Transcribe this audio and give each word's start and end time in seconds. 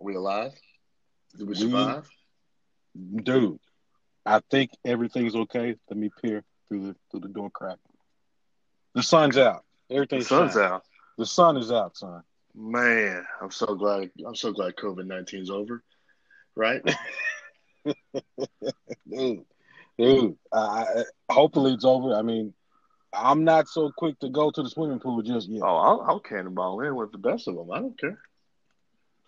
Are 0.00 0.04
we 0.04 0.14
alive? 0.14 0.52
Did 1.36 1.42
we 1.42 1.48
We- 1.48 1.54
survive? 1.56 2.08
Dude, 3.22 3.58
I 4.26 4.40
think 4.50 4.70
everything's 4.84 5.36
okay. 5.36 5.76
Let 5.88 5.96
me 5.96 6.10
peer 6.20 6.42
through 6.68 6.88
the 6.88 6.96
through 7.10 7.20
the 7.20 7.28
door 7.28 7.50
crack. 7.50 7.78
The 8.94 9.02
sun's 9.02 9.38
out. 9.38 9.64
The 9.88 9.94
Everything's 9.96 10.26
sun's 10.28 10.54
shining. 10.54 10.68
out. 10.72 10.82
The 11.18 11.26
sun 11.26 11.56
is 11.56 11.70
out, 11.70 11.96
son. 11.96 12.22
Man, 12.54 13.24
I'm 13.40 13.50
so 13.52 13.74
glad. 13.76 14.10
I'm 14.26 14.34
so 14.34 14.52
glad 14.52 14.74
COVID 14.76 15.06
19's 15.06 15.50
over. 15.50 15.84
Right? 16.56 16.82
Dude, 19.08 19.44
dude. 19.98 20.36
I, 20.52 20.56
I- 20.58 21.04
hopefully 21.32 21.72
it's 21.74 21.84
over. 21.84 22.14
I 22.14 22.22
mean, 22.22 22.52
I'm 23.12 23.44
not 23.44 23.68
so 23.68 23.92
quick 23.96 24.18
to 24.20 24.28
go 24.28 24.50
to 24.50 24.62
the 24.62 24.68
swimming 24.70 24.98
pool 25.00 25.22
just 25.22 25.48
yet. 25.48 25.62
Oh, 25.62 25.76
I'll, 25.76 26.00
I'll 26.02 26.20
cannonball 26.20 26.80
in 26.80 26.94
with 26.96 27.12
the 27.12 27.18
best 27.18 27.46
of 27.48 27.54
them. 27.56 27.70
I 27.70 27.78
don't 27.78 27.98
care. 27.98 28.18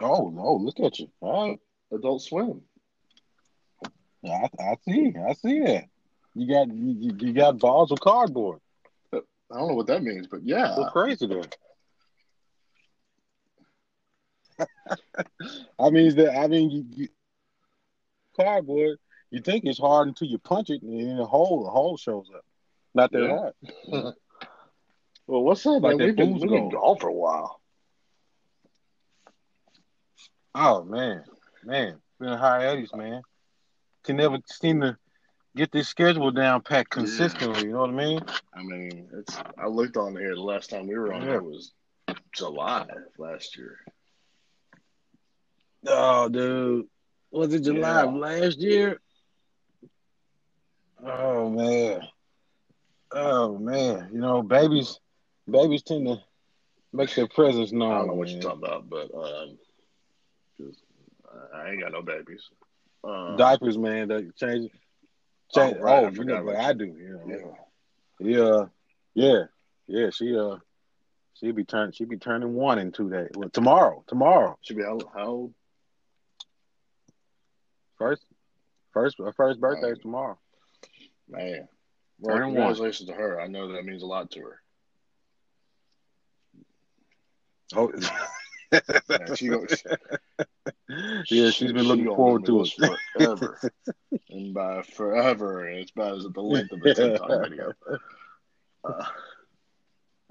Oh 0.01 0.31
no, 0.31 0.55
look 0.55 0.81
at 0.81 0.99
you. 0.99 1.09
All 1.21 1.49
right. 1.49 1.61
Adult 1.93 2.23
swim. 2.23 2.63
I, 4.25 4.49
I 4.61 4.77
see. 4.85 5.13
I 5.29 5.33
see 5.35 5.61
that. 5.61 5.85
You 6.35 6.49
got 6.49 6.69
you, 6.75 7.13
you- 7.19 7.33
got 7.33 7.59
balls 7.59 7.91
of 7.93 8.01
cardboard. 8.01 8.61
Uh, 9.13 9.19
I 9.53 9.59
don't 9.59 9.69
know 9.69 9.75
what 9.75 9.87
that 9.89 10.03
means, 10.03 10.27
but 10.29 10.43
yeah. 10.45 10.73
Go 10.77 10.87
crazy 10.91 11.27
there. 11.27 11.43
I 15.79 15.91
mean 15.91 16.15
that. 16.17 16.37
I 16.39 16.47
mean, 16.47 16.71
you, 16.71 16.85
you, 16.95 17.09
cardboard. 18.37 18.99
You 19.31 19.41
think 19.41 19.65
it's 19.65 19.79
hard 19.79 20.09
until 20.09 20.29
you 20.29 20.39
punch 20.39 20.69
it, 20.71 20.83
and 20.83 20.99
then 21.01 21.19
a 21.19 21.25
hole, 21.25 21.67
a 21.67 21.71
hole 21.71 21.97
shows 21.97 22.29
up. 22.35 22.45
Not 22.95 23.11
that 23.13 23.23
Yeah. 23.23 23.29
hard. 23.91 24.15
Well, 25.29 25.45
what's 25.45 25.65
up, 25.65 25.81
Like 25.83 25.97
man? 25.97 25.99
that 25.99 26.05
We've 26.07 26.17
been, 26.17 26.33
we've 26.35 26.51
been 26.51 26.69
gone 26.69 26.99
for 26.99 27.09
a 27.09 27.13
while. 27.15 27.62
Oh 30.55 30.85
man, 30.85 31.25
man, 31.65 31.97
been 32.21 32.29
a 32.29 32.37
hiatus, 32.37 32.95
man. 32.95 33.23
Can 34.05 34.17
never 34.17 34.39
seem 34.47 34.81
to 34.81 34.97
get 35.57 35.73
this 35.73 35.89
schedule 35.89 36.31
down 36.31 36.61
packed 36.63 36.91
consistently. 36.91 37.65
You 37.65 37.73
know 37.73 37.81
what 37.81 37.91
I 37.91 37.93
mean? 37.93 38.21
I 38.55 38.63
mean, 38.63 39.09
it's. 39.15 39.39
I 39.59 39.67
looked 39.67 39.97
on 39.97 40.17
here 40.17 40.35
the 40.35 40.43
last 40.43 40.71
time 40.71 40.87
we 40.89 40.99
were 40.99 41.13
on. 41.13 41.23
Yeah. 41.23 41.37
It 41.37 41.45
was 41.45 41.73
July 42.33 42.87
last 43.19 43.57
year. 43.57 43.79
Oh, 45.87 46.29
dude, 46.29 46.87
was 47.31 47.53
it 47.55 47.65
July 47.65 48.03
of 48.03 48.15
last 48.15 48.59
year? 48.59 49.01
Oh 51.05 51.51
man, 51.51 52.03
oh 53.11 53.59
man. 53.59 54.11
You 54.13 54.21
know, 54.21 54.43
babies, 54.43 55.01
babies 55.51 55.83
tend 55.83 56.07
to 56.07 56.21
make 56.93 57.15
their 57.15 57.27
presence 57.27 57.73
known. 57.73 57.93
I 57.93 57.99
don't 57.99 58.07
know 58.09 58.15
what 58.15 58.29
man. 58.29 58.35
you're 58.35 58.43
talking 58.43 58.65
about, 58.65 58.89
but 58.89 59.13
um, 59.15 59.59
'cause 59.59 59.72
I 61.55 61.71
ain't 61.71 61.81
got 61.81 61.93
no 61.93 62.03
babies. 62.03 62.43
Um, 63.05 63.37
Diapers, 63.37 63.79
man, 63.79 64.09
they 64.09 64.29
change. 64.37 64.71
Oh, 65.55 65.69
change. 65.69 65.77
right, 65.81 66.05
I 66.05 66.07
Oh, 66.07 66.11
you 66.11 66.25
know, 66.25 66.49
about 66.49 66.57
I 66.57 66.73
do. 66.73 66.87
Know, 66.87 67.57
yeah. 68.21 68.25
Yeah, 68.25 68.65
yeah, 69.15 69.43
yeah. 69.87 70.11
She 70.11 70.37
uh, 70.37 70.57
she 71.35 71.51
be 71.51 71.65
turn 71.65 71.93
she 71.93 72.05
be 72.05 72.17
turning 72.17 72.55
one 72.55 72.79
in 72.79 72.93
two 72.93 73.11
days. 73.11 73.31
Well, 73.35 73.51
tomorrow, 73.51 74.05
tomorrow, 74.07 74.57
Should 74.63 74.77
be 74.77 74.83
how, 74.85 74.99
how 75.15 75.27
old? 75.27 75.55
first, 77.99 78.25
first, 78.93 79.17
her 79.19 79.33
first 79.33 79.61
birthday 79.61 79.91
is 79.91 79.99
tomorrow. 79.99 80.39
Man. 81.29 81.69
Well, 82.21 82.37
Turning 82.37 82.55
one. 82.55 82.67
congratulations 82.69 83.09
to 83.09 83.15
her. 83.15 83.41
I 83.41 83.49
know 83.49 83.73
that 83.73 83.85
means 83.85 84.03
a 84.03 84.07
lot 84.07 84.31
to 84.33 84.41
her. 84.41 84.61
Oh, 87.75 87.91
Man, 88.73 89.37
she 89.37 89.49
go, 89.49 89.67
yeah, 91.31 91.51
she's 91.51 91.73
been 91.73 91.83
she 91.83 91.89
looking 91.89 92.07
forward 92.07 92.47
to 92.47 92.63
it. 92.63 92.71
forever. 93.15 93.59
and 94.31 94.55
by 94.55 94.83
forever, 94.83 95.69
it's 95.69 95.91
about 95.91 96.19
as 96.19 96.25
the 96.25 96.41
length 96.41 96.73
of 96.73 96.83
a 96.83 96.95
TikTok 96.95 97.49
video. 97.49 97.73
Uh, 98.85 99.05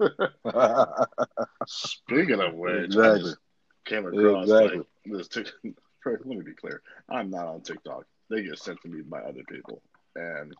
speaking 1.66 2.40
of 2.40 2.54
which, 2.54 2.96
I 2.96 3.18
just 3.18 3.36
came 3.84 4.06
across 4.06 4.48
Exactly. 4.48 4.78
like 4.78 4.86
this. 5.04 5.28
Tik- 5.28 5.52
Let 6.04 6.26
me 6.26 6.40
be 6.40 6.54
clear. 6.54 6.82
I'm 7.08 7.30
not 7.30 7.46
on 7.46 7.60
TikTok. 7.62 8.04
They 8.28 8.42
get 8.42 8.58
sent 8.58 8.80
to 8.82 8.88
me 8.88 9.02
by 9.02 9.20
other 9.20 9.42
people, 9.48 9.82
and 10.16 10.52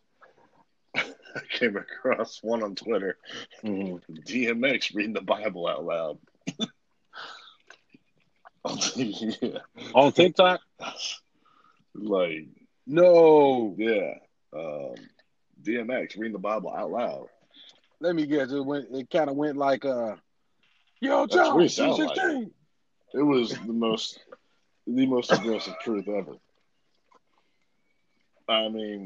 I 0.95 1.41
came 1.51 1.75
across 1.75 2.39
one 2.41 2.63
on 2.63 2.75
Twitter. 2.75 3.17
Mhm. 3.63 3.99
DMX 4.25 4.93
reading 4.95 5.13
the 5.13 5.21
Bible 5.21 5.67
out 5.67 5.83
loud. 5.83 6.19
Yeah, 8.95 9.59
On 9.93 10.11
TikTok? 10.11 10.61
like 11.95 12.47
No. 12.85 13.75
yeah, 13.77 14.13
um, 14.53 14.95
DMX 15.61 16.17
reading 16.17 16.33
the 16.33 16.39
Bible 16.39 16.73
out 16.75 16.91
loud. 16.91 17.27
Let 17.99 18.15
me 18.15 18.25
guess. 18.25 18.51
It 18.51 18.65
went. 18.65 18.87
It 18.91 19.09
kind 19.09 19.29
of 19.29 19.35
went 19.35 19.57
like, 19.57 19.85
uh, 19.85 20.15
"Yo, 20.99 21.25
John, 21.27 21.61
it 21.61 21.69
sounded 21.69 22.05
like. 22.05 22.15
16. 22.15 22.51
It 23.13 23.21
was 23.21 23.51
the 23.51 23.73
most, 23.73 24.19
the 24.87 25.05
most 25.05 25.31
aggressive 25.31 25.75
truth 25.83 26.07
ever. 26.07 26.33
I 28.49 28.69
mean, 28.69 29.05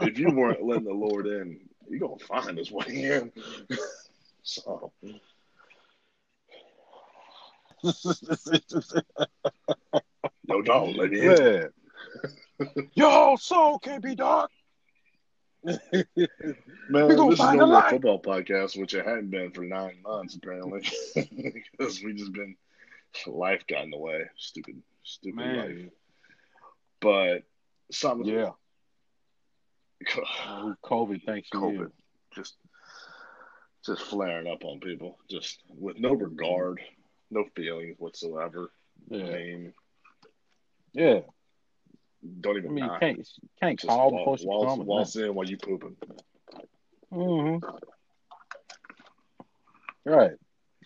if 0.00 0.18
you 0.18 0.30
weren't 0.30 0.62
letting 0.62 0.84
the 0.84 0.92
Lord 0.92 1.26
in, 1.26 1.60
you're 1.88 2.00
gonna 2.00 2.18
find 2.18 2.58
his 2.58 2.70
way 2.70 2.84
in. 2.88 3.32
so 4.42 4.92
no, 10.48 10.62
don't 10.62 10.96
let 10.96 11.10
me 11.10 11.20
in. 11.20 11.70
yeah. 12.58 12.66
Yo, 12.94 13.36
soul 13.36 13.78
can't 13.78 14.02
be 14.02 14.14
dark. 14.14 14.50
Man, 15.62 15.76
We 16.08 17.14
this 17.14 17.38
is 17.38 17.40
a 17.40 17.58
a 17.64 17.90
football 17.90 18.20
podcast, 18.20 18.78
which 18.78 18.94
it 18.94 19.04
hadn't 19.04 19.30
been 19.30 19.50
for 19.52 19.64
nine 19.64 20.00
months 20.02 20.34
apparently, 20.34 20.82
because 21.14 22.02
we 22.02 22.14
just 22.14 22.32
been 22.32 22.56
life 23.26 23.64
got 23.68 23.84
in 23.84 23.90
the 23.90 23.98
way. 23.98 24.24
Stupid, 24.36 24.82
stupid 25.02 25.56
life. 25.56 25.90
But 27.00 27.42
something, 27.90 28.26
yeah. 28.26 28.50
COVID 30.84 31.24
thanks 31.26 31.48
you. 31.52 31.60
COVID, 31.60 31.90
just 32.34 32.56
just 33.84 34.02
flaring 34.02 34.46
up 34.46 34.64
on 34.64 34.80
people, 34.80 35.18
just 35.30 35.62
with 35.68 35.98
no 35.98 36.12
regard, 36.12 36.80
no 37.30 37.44
feelings 37.56 37.96
whatsoever. 37.98 38.70
I 39.12 39.16
mean, 39.16 39.72
yeah. 40.92 41.20
don't 42.40 42.56
even. 42.58 42.70
I 42.70 42.74
mean, 42.74 42.84
you 42.84 42.90
can't 43.00 43.18
you 43.18 43.48
can't 43.60 43.78
Just 43.78 43.88
call 43.88 44.10
walk, 44.10 44.20
before 44.20 44.38
she 44.38 44.46
waltz, 44.46 44.74
comes. 44.74 44.86
waltz 44.86 45.16
in 45.16 45.34
while 45.34 45.46
you 45.46 45.56
pooping. 45.56 45.96
Mm-hmm. 47.12 47.66
Right. 50.04 50.32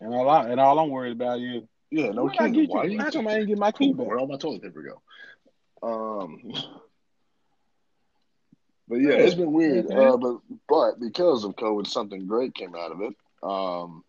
And 0.00 0.14
all 0.14 0.28
I, 0.28 0.48
and 0.48 0.60
all 0.60 0.78
I'm 0.78 0.90
worried 0.90 1.12
about 1.12 1.38
is 1.40 1.62
Yeah, 1.90 2.08
no 2.10 2.28
kidding. 2.28 2.68
Why 2.68 2.84
you- 2.84 2.92
you 2.92 2.98
how 2.98 3.10
come 3.10 3.28
I 3.28 3.34
didn't 3.34 3.48
get 3.48 3.58
my 3.58 3.72
key 3.72 3.92
back? 3.92 4.06
Where 4.06 4.18
all 4.18 4.26
my 4.26 4.36
toilet 4.36 4.62
paper 4.62 4.82
go? 4.82 5.00
Um, 5.82 6.40
but 8.88 8.96
yeah, 8.96 9.12
it's 9.12 9.34
been 9.34 9.52
weird. 9.52 9.90
Uh, 9.90 10.16
but 10.16 10.38
but 10.68 11.00
because 11.00 11.44
of 11.44 11.56
COVID, 11.56 11.86
something 11.86 12.26
great 12.26 12.54
came 12.54 12.74
out 12.74 12.92
of 12.92 13.00
it. 13.02 13.14
Um, 13.42 14.02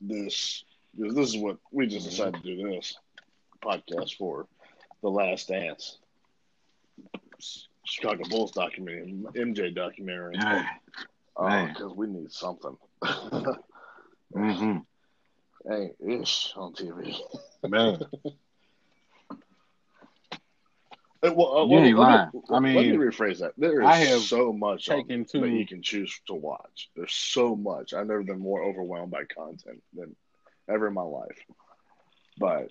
this 0.00 0.64
this 0.94 1.14
this 1.14 1.28
is 1.30 1.36
what 1.36 1.58
we 1.70 1.86
just 1.86 2.08
decided 2.08 2.42
to 2.42 2.56
do 2.56 2.68
this 2.70 2.96
podcast 3.62 4.16
for 4.16 4.46
the 5.02 5.08
Last 5.10 5.48
Dance, 5.48 5.98
Chicago 7.84 8.22
Bulls 8.28 8.52
documentary, 8.52 9.12
MJ 9.34 9.74
documentary, 9.74 10.34
Yeah. 10.36 10.66
man. 11.38 11.68
because 11.68 11.92
we 11.94 12.06
need 12.06 12.32
something. 12.32 12.76
Mm-hmm. 14.32 15.72
Ain't 15.72 15.96
ish 16.22 16.52
on 16.56 16.72
TV. 16.72 17.16
Man. 17.68 17.98
Uh, 21.22 21.32
well, 21.34 21.58
uh, 21.58 21.64
You 21.66 21.74
let 21.74 21.82
me- 21.82 21.88
ain't 21.88 21.98
let 21.98 21.98
me- 21.98 21.98
lying. 21.98 22.30
I 22.48 22.52
let 22.54 22.62
me 22.62 22.92
rephrase 22.96 23.40
that. 23.40 23.52
There 23.58 23.82
is 23.82 24.28
so 24.28 24.52
much 24.52 24.86
taken 24.86 25.24
to- 25.26 25.40
that 25.40 25.50
you 25.50 25.66
can 25.66 25.82
choose 25.82 26.18
to 26.28 26.34
watch. 26.34 26.90
There's 26.96 27.12
so 27.12 27.54
much. 27.56 27.92
I've 27.92 28.06
never 28.06 28.22
been 28.22 28.38
more 28.38 28.62
overwhelmed 28.62 29.10
by 29.10 29.24
content 29.24 29.82
than 29.94 30.14
ever 30.72 30.88
in 30.88 30.94
my 30.94 31.02
life. 31.02 31.38
But 32.38 32.70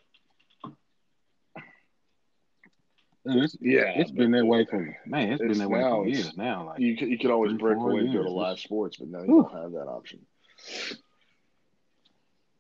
It's, 3.25 3.57
yeah, 3.61 3.91
it's 3.95 4.11
been 4.11 4.31
that 4.31 4.45
way 4.45 4.65
for 4.65 4.79
me. 4.79 4.93
man. 5.05 5.33
It's 5.33 5.41
been 5.41 5.57
that 5.59 5.69
way 5.69 5.81
for 5.81 6.07
it's- 6.07 6.23
years 6.25 6.37
now. 6.37 6.67
Like 6.67 6.79
you 6.79 6.95
could, 6.97 7.09
you 7.09 7.17
could 7.17 7.31
always 7.31 7.53
break 7.53 7.77
away 7.77 7.99
and 7.99 8.13
go 8.13 8.23
to 8.23 8.29
live 8.29 8.59
sports, 8.59 8.97
but 8.97 9.09
now 9.09 9.19
you 9.19 9.25
Whew. 9.25 9.49
don't 9.51 9.61
have 9.63 9.71
that 9.73 9.87
option. 9.87 10.25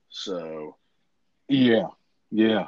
So 0.09 0.75
yeah, 1.47 1.87
yeah. 2.31 2.65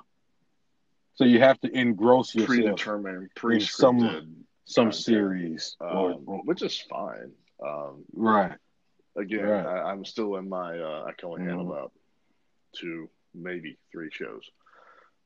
So 1.15 1.25
you 1.25 1.39
have 1.39 1.59
to 1.61 1.77
engross 1.77 2.33
yourself 2.33 2.47
predetermined, 2.47 3.29
in 3.51 3.59
some- 3.59 4.45
some 4.65 4.91
series 4.91 5.75
um, 5.81 6.23
or- 6.25 6.41
which 6.45 6.61
is 6.61 6.79
fine. 6.89 7.33
Um, 7.63 8.05
right. 8.13 8.53
again, 9.15 9.43
Right. 9.45 9.65
I, 9.65 9.91
I'm 9.91 10.05
still 10.05 10.37
in 10.37 10.47
my. 10.49 10.79
Uh, 10.79 11.03
I 11.07 11.11
can 11.13 11.29
only 11.29 11.43
handle 11.43 11.65
Mhm. 11.67 11.91
Two, 12.73 13.09
maybe 13.33 13.77
three 13.91 14.09
shows. 14.11 14.49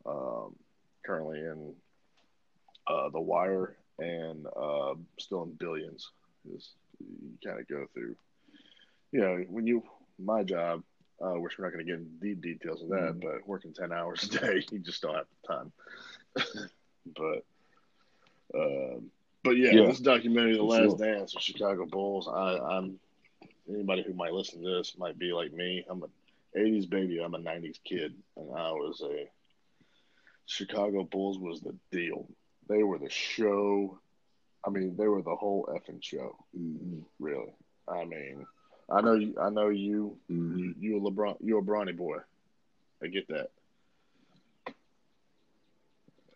Um, 0.06 0.56
currently 1.06 1.40
in 1.40 1.74
uh, 2.88 3.10
The 3.10 3.20
Wire 3.22 3.76
and 4.00 4.46
uh, 4.48 4.94
still 5.20 5.44
in 5.44 5.52
Billions. 5.54 6.12
Is 6.56 6.70
you 7.00 7.32
kind 7.44 7.60
of 7.60 7.68
go 7.68 7.86
through, 7.94 8.16
you 9.12 9.20
know, 9.22 9.44
when 9.50 9.66
you 9.66 9.84
my 10.20 10.44
job, 10.44 10.84
uh, 11.22 11.34
which 11.34 11.58
we're 11.58 11.66
not 11.66 11.74
going 11.74 11.86
to 11.86 11.92
get 11.92 12.00
into 12.00 12.12
deep 12.22 12.42
details 12.42 12.82
of 12.84 12.90
that, 12.90 13.16
Mhm. 13.16 13.22
but 13.22 13.48
working 13.48 13.74
ten 13.74 13.92
hours 13.92 14.24
a 14.24 14.40
day, 14.40 14.64
you 14.72 14.80
just 14.80 15.02
don't 15.02 15.16
have 15.16 15.26
the 15.42 15.54
time. 15.54 15.72
but, 17.06 17.46
um, 18.54 19.12
but 19.44 19.58
yeah, 19.58 19.72
Yeah. 19.72 19.88
this 19.88 20.00
documentary, 20.00 20.58
The 20.58 20.64
Last 20.64 20.82
sure. 20.82 20.98
Dance 20.98 21.36
of 21.36 21.42
Chicago 21.42 21.86
Bulls. 21.86 22.28
I, 22.28 22.58
I'm 22.58 23.00
anybody 23.68 24.04
who 24.04 24.14
might 24.14 24.34
listen 24.34 24.62
to 24.64 24.70
this 24.70 24.98
might 24.98 25.18
be 25.18 25.34
like 25.34 25.52
me. 25.52 25.86
I'm 25.90 26.04
a 26.04 26.08
'80s 26.56 26.90
baby. 26.90 27.20
I'm 27.22 27.34
a 27.36 27.40
'90s 27.40 27.80
kid, 27.84 28.14
and 28.38 28.52
I 28.58 28.72
was 28.72 29.02
a 29.04 29.28
Chicago 30.46 31.04
Bulls 31.04 31.38
was 31.40 31.62
the 31.62 31.76
deal. 31.92 32.28
They 32.70 32.84
were 32.84 32.98
the 33.00 33.10
show. 33.10 34.00
I 34.66 34.70
mean, 34.70 34.96
they 34.98 35.08
were 35.08 35.22
the 35.22 35.36
whole 35.36 35.68
effing 35.72 36.02
show. 36.04 36.36
Mm-hmm. 36.58 37.00
Really. 37.20 37.54
I 37.88 38.04
mean, 38.06 38.46
I 38.90 39.02
know 39.02 39.14
you. 39.14 39.36
I 39.40 39.50
know 39.50 39.70
you. 39.70 40.18
Mm-hmm. 40.32 40.58
You, 40.58 40.76
you 40.80 40.98
a 40.98 41.12
LeBron. 41.12 41.38
You're 41.42 41.60
a 41.60 41.64
Bronny 41.64 41.96
boy. 41.96 42.18
I 43.04 43.08
get 43.08 43.28
that. 43.28 43.50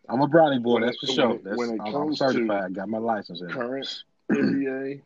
I'm 0.07 0.21
a 0.21 0.27
brownie 0.27 0.60
boy, 0.60 0.74
When 0.75 0.81
that's 0.83 0.98
it- 1.04 1.07
for 1.07 1.07
when 1.07 1.16
sure. 1.16 1.36
it- 1.36 1.44
That's, 1.44 1.57
when 1.57 1.69
it 1.69 1.80
I'm, 1.81 1.88
I'm 1.88 1.92
comes 1.94 2.19
to. 2.19 2.69
Got 2.74 2.89
my 2.89 2.98
license. 2.98 3.42
In. 3.42 3.50
Current 3.50 4.04
NBA 4.31 5.01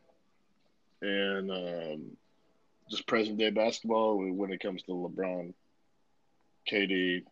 and 1.02 1.50
um, 1.50 2.16
just 2.94 3.06
present 3.08 3.38
day 3.38 3.50
basketball. 3.50 4.16
When 4.18 4.52
it 4.52 4.60
comes 4.60 4.82
to 4.84 4.92
LeBron, 4.92 5.52
KD, 6.70 7.24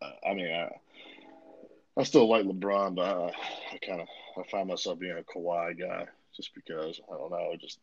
uh, 0.00 0.10
I 0.28 0.34
mean, 0.34 0.50
I, 0.50 0.70
I 1.98 2.02
still 2.04 2.28
like 2.28 2.44
LeBron, 2.44 2.94
but 2.94 3.04
I, 3.06 3.32
I 3.74 3.78
kind 3.86 4.00
of 4.00 4.08
I 4.38 4.48
find 4.50 4.68
myself 4.68 4.98
being 4.98 5.16
a 5.18 5.22
Kawhi 5.22 5.78
guy 5.78 6.06
just 6.34 6.54
because 6.54 7.00
I 7.12 7.16
don't 7.16 7.30
know. 7.30 7.54
Just 7.60 7.78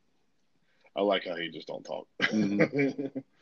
I 0.95 1.01
like 1.01 1.25
how 1.25 1.36
he 1.36 1.50
just 1.50 1.68
don't 1.68 1.83
talk. 1.83 2.07
Mhm. 2.21 3.24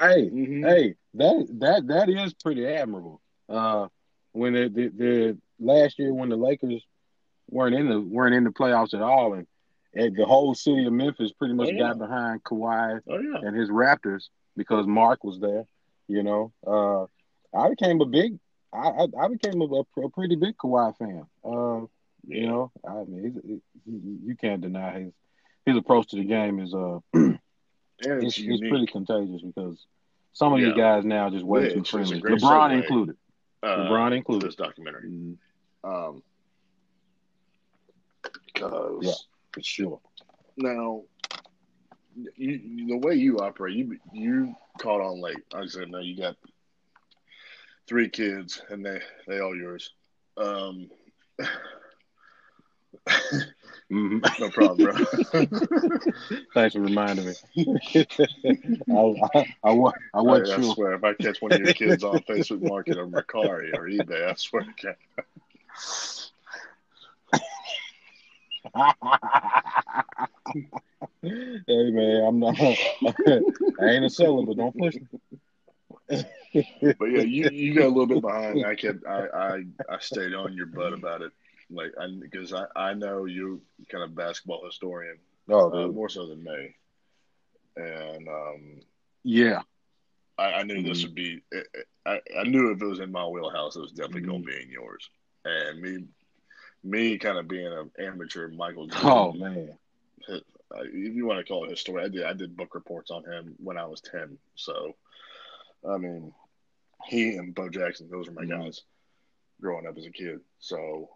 Hey, 0.00 0.28
Mhm. 0.30 0.64
hey, 0.68 0.94
that 1.14 1.46
that 1.60 1.86
that 1.86 2.08
is 2.08 2.34
pretty 2.34 2.66
admirable. 2.66 3.20
Uh, 3.48 3.86
when 4.32 4.52
the, 4.54 4.68
the 4.68 4.88
the 4.88 5.38
last 5.60 5.98
year 6.00 6.12
when 6.12 6.28
the 6.28 6.36
Lakers 6.36 6.84
weren't 7.50 7.76
in 7.76 7.88
the 7.88 8.00
weren't 8.00 8.34
in 8.34 8.42
the 8.42 8.50
playoffs 8.50 8.94
at 8.94 9.00
all, 9.00 9.34
and 9.34 9.46
the 9.96 10.24
whole 10.26 10.54
city 10.54 10.84
of 10.86 10.92
Memphis 10.92 11.32
pretty 11.32 11.54
much 11.54 11.68
Oh, 11.68 11.72
yeah. 11.72 11.78
got 11.78 11.98
behind 11.98 12.44
Kawhi 12.44 13.00
Oh 13.08 13.18
yeah. 13.18 13.38
and 13.48 13.56
his 13.56 13.70
Raptors 13.70 14.28
because 14.56 14.86
Marc 14.86 15.24
was 15.24 15.40
there. 15.40 15.64
You 16.08 16.22
know, 16.22 16.52
uh, 16.66 17.04
I 17.58 17.70
became 17.70 18.00
a 18.00 18.06
big, 18.06 18.38
I 18.72 18.78
I, 18.88 19.06
I 19.24 19.28
became 19.28 19.60
a, 19.60 19.82
a 20.02 20.08
pretty 20.10 20.36
big 20.36 20.56
Kawhi 20.56 20.96
fan. 20.96 21.26
Uh, 21.44 21.86
you 22.28 22.46
know, 22.46 22.70
I 22.86 23.04
mean, 23.04 23.40
he's, 23.44 23.60
he, 23.84 24.18
you 24.28 24.36
can't 24.36 24.60
deny 24.60 25.00
his 25.00 25.12
his 25.64 25.76
approach 25.76 26.08
to 26.08 26.16
the 26.16 26.24
game 26.24 26.60
is 26.60 26.72
uh 26.74 26.98
it's, 27.14 27.38
it's, 28.00 28.38
it's 28.38 28.60
pretty 28.60 28.86
contagious 28.86 29.42
because 29.42 29.84
some 30.32 30.52
of 30.52 30.58
these 30.60 30.68
Yeah. 30.76 30.96
guys 30.96 31.04
now 31.04 31.30
just 31.30 31.44
way 31.44 31.62
Yeah, 31.68 31.74
too 31.74 31.80
it's- 31.80 31.94
it's 31.94 32.10
a 32.12 32.20
friendly. 32.20 32.38
LeBron 32.38 32.70
segue. 32.70 32.82
included. 32.82 33.16
uh, 33.62 33.66
LeBron 33.66 34.16
included. 34.16 34.46
this 34.48 34.54
documentary. 34.56 35.08
Mhm. 35.10 35.36
Um, 35.82 36.22
because 38.54 39.02
Yeah. 39.02 39.12
For 39.56 39.62
sure. 39.62 40.00
now, 40.58 41.04
you, 42.36 42.88
the 42.88 42.98
way 42.98 43.14
you 43.14 43.38
operate, 43.38 43.74
you 43.74 43.96
you 44.12 44.54
caught 44.78 45.00
on 45.00 45.22
late. 45.22 45.42
I 45.54 45.64
said, 45.64 45.90
no, 45.90 45.98
you 45.98 46.14
got 46.14 46.36
three 47.88 48.10
kids, 48.10 48.60
and 48.68 48.84
they 48.84 49.00
they 49.26 49.40
all 49.40 49.56
yours. 49.56 49.94
Um, 50.36 50.90
no 53.88 54.50
problem, 54.50 54.76
bro. 54.76 54.92
Thanks 56.52 56.74
for 56.74 56.82
reminding 56.82 57.24
me. 57.24 57.32
I, 58.90 59.14
I, 59.34 59.46
I, 59.64 59.70
wa- 59.70 59.94
I 60.12 60.20
wasn't 60.20 60.64
I 60.64 60.74
swear, 60.74 60.92
if 60.92 61.02
I 61.02 61.14
catch 61.14 61.40
one 61.40 61.52
of 61.52 61.58
your 61.58 61.72
kids 61.72 62.04
on 62.04 62.20
Facebook 62.28 62.60
Market 62.60 62.98
or 62.98 63.06
Mercari 63.06 63.74
or 63.74 63.88
eBay, 63.88 64.28
I 64.28 64.34
swear 64.34 64.64
to 64.64 64.72
God. 64.82 64.96
Hey 71.22 71.90
man, 71.90 72.24
I'm 72.26 72.38
not. 72.40 72.56
I 73.78 73.90
ain't 73.90 74.04
a 74.04 74.10
seller, 74.10 74.42
but 74.42 74.56
don't 74.56 74.76
push 74.76 74.96
me. 75.00 75.06
But 76.98 77.06
yeah, 77.06 77.22
you, 77.22 77.44
you 77.46 77.74
got 77.74 77.86
a 77.86 77.88
little 77.88 78.06
bit 78.06 78.20
behind. 78.20 78.64
I 78.64 78.74
kept 78.74 79.04
I 79.06 79.26
I, 79.26 79.62
I 79.88 79.98
stayed 79.98 80.34
on 80.34 80.54
your 80.54 80.66
butt 80.66 80.92
about 80.92 81.22
it, 81.22 81.32
like 81.70 81.92
I 82.00 82.06
because 82.20 82.52
I, 82.52 82.64
I 82.76 82.94
know 82.94 83.24
you 83.24 83.60
kind 83.90 84.04
of 84.04 84.14
basketball 84.14 84.64
historian 84.64 85.16
Oh, 85.48 85.72
uh, 85.72 85.88
more 85.88 86.08
so 86.08 86.26
than 86.26 86.42
me, 86.42 86.74
and 87.76 88.28
um, 88.28 88.80
yeah. 89.24 89.62
I, 90.38 90.52
I 90.54 90.62
knew 90.62 90.82
this 90.82 91.02
Mhm. 91.02 91.04
would 91.04 91.14
be. 91.14 91.42
I, 92.06 92.20
I 92.38 92.44
knew 92.44 92.70
if 92.70 92.80
it 92.82 92.86
was 92.86 93.00
in 93.00 93.12
my 93.12 93.26
wheelhouse, 93.26 93.76
it 93.76 93.80
was 93.80 93.92
definitely 93.92 94.22
Mhm. 94.22 94.26
going 94.28 94.42
to 94.42 94.46
be 94.46 94.62
in 94.62 94.70
yours. 94.70 95.10
And 95.44 95.80
me, 95.80 96.04
me 96.86 97.18
kind 97.18 97.38
of 97.38 97.48
being 97.48 97.66
an 97.66 97.90
amateur 97.98 98.48
Michael 98.48 98.88
Oh 99.02 99.32
Jordan, 99.32 99.40
man. 99.40 99.78
uh, 100.28 100.38
if 100.84 101.14
you 101.14 101.26
want 101.26 101.38
to 101.38 101.44
call 101.44 101.64
it 101.64 101.70
history, 101.70 102.02
I 102.02 102.08
did. 102.08 102.24
I 102.24 102.32
did 102.32 102.56
book 102.56 102.74
reports 102.74 103.10
on 103.10 103.24
him 103.24 103.54
when 103.58 103.76
I 103.78 103.86
was 103.86 104.00
ten. 104.00 104.38
So, 104.54 104.94
I 105.88 105.98
mean, 105.98 106.32
he 107.06 107.36
and 107.36 107.54
Bo 107.54 107.68
Jackson, 107.68 108.08
those 108.10 108.26
were 108.28 108.34
my 108.34 108.44
Mhm. 108.44 108.64
guys 108.64 108.82
growing 109.60 109.86
up 109.86 109.96
as 109.98 110.06
a 110.06 110.10
kid. 110.10 110.40
So, 110.58 111.10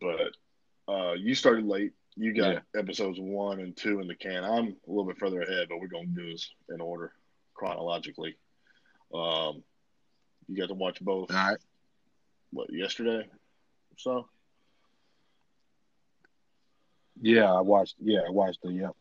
but 0.00 0.34
uh, 0.88 1.12
you 1.12 1.34
started 1.34 1.66
late. 1.66 1.92
You 2.16 2.32
got 2.34 2.54
Yeah. 2.54 2.60
episodes 2.80 3.18
one 3.20 3.60
and 3.60 3.76
two 3.76 4.00
in 4.00 4.08
the 4.08 4.14
can. 4.16 4.42
I'm 4.44 4.68
a 4.68 4.90
little 4.90 5.04
bit 5.04 5.18
further 5.18 5.42
ahead, 5.42 5.68
but 5.68 5.80
we're 5.80 5.88
going 5.88 6.08
to 6.14 6.22
do 6.22 6.32
this 6.32 6.50
in 6.68 6.80
order 6.80 7.12
chronologically. 7.54 8.36
Um, 9.14 9.62
you 10.48 10.56
got 10.56 10.68
to 10.68 10.74
watch 10.74 11.00
both. 11.00 11.30
All 11.30 11.36
right. 11.36 11.58
What 12.50 12.72
yesterday? 12.72 13.28
So 13.98 14.28
Yeah, 17.20 17.52
I 17.52 17.60
watched. 17.60 17.96
Yeah, 18.00 18.20
I 18.26 18.30
watched 18.30 18.60
the. 18.62 18.72
Yep, 18.72 18.92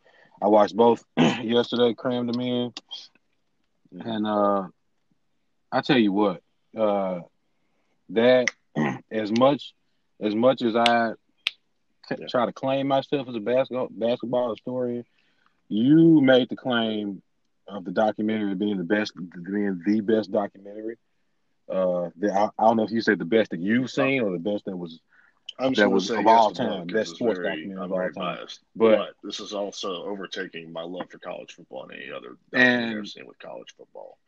I 0.42 0.48
watched 0.48 0.76
both 0.76 1.04
yesterday. 1.18 1.94
Crammed 1.94 2.30
them 2.34 2.42
in, 2.42 2.74
and 3.92 4.28
uh, 4.28 4.68
I 5.72 5.82
tell 5.82 5.98
you 5.98 6.12
what, 6.12 6.42
uh, 6.78 7.20
that 8.10 8.50
as 9.12 9.32
much 9.32 9.74
as 10.22 10.36
much 10.36 10.62
as 10.62 10.76
I 10.76 11.14
t- 12.10 12.26
try 12.30 12.46
to 12.46 12.54
claim 12.54 12.88
myself 12.88 13.28
as 13.28 13.36
a 13.36 13.40
basketball 13.40 13.90
basketball 13.92 14.50
historian, 14.52 15.04
you 15.70 16.22
made 16.22 16.50
the 16.50 16.56
claim 16.56 17.22
of 17.68 17.84
the 17.84 17.92
documentary 17.92 18.56
being 18.56 18.78
the 18.78 18.84
best, 18.84 19.14
being 19.16 19.82
the 19.86 20.02
best 20.02 20.32
documentary. 20.32 20.98
Uh, 21.70 22.10
the, 22.18 22.34
I, 22.34 22.50
I 22.58 22.68
don't 22.68 22.78
know 22.78 22.84
if 22.84 22.92
you 22.92 23.02
said 23.02 23.20
the 23.20 23.26
best 23.26 23.52
that 23.52 23.60
you've 23.60 23.92
seen 23.92 24.22
or 24.22 24.32
the 24.32 24.40
best 24.40 24.66
that 24.66 24.78
was 24.78 25.02
I'm 25.60 25.74
That 25.74 25.90
was 25.90 26.10
of 26.12 26.24
yes 26.24 26.28
all 26.28 26.54
both 26.54 26.88
best 26.94 27.16
sports 27.16 27.40
very, 27.40 27.50
documentary 27.56 27.78
I'm 27.78 27.84
of 27.86 27.92
all 27.92 27.98
very 27.98 28.14
time. 28.14 28.38
biased, 28.38 28.60
But- 28.76 28.98
but, 28.98 29.16
this 29.24 29.40
is 29.40 29.54
also 29.54 30.04
overtaking 30.06 30.72
my 30.72 30.84
love 30.84 31.10
for 31.10 31.18
college 31.18 31.54
football 31.54 31.84
and 31.84 31.94
any 31.94 32.12
other 32.12 32.38
documentary 32.52 33.00
I've 33.00 33.08
seen 33.08 33.26
with 33.26 33.40
college 33.40 33.74
football 33.76 34.20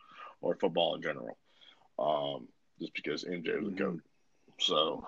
or 0.41 0.55
football 0.55 0.95
in 0.95 1.01
general. 1.03 1.37
Um, 1.99 2.47
just 2.79 2.93
because 2.95 3.25
MJ 3.25 3.57
was 3.59 3.67
a 3.67 3.71
Mhm. 3.71 3.77
goat. 3.77 4.01
So 4.59 5.05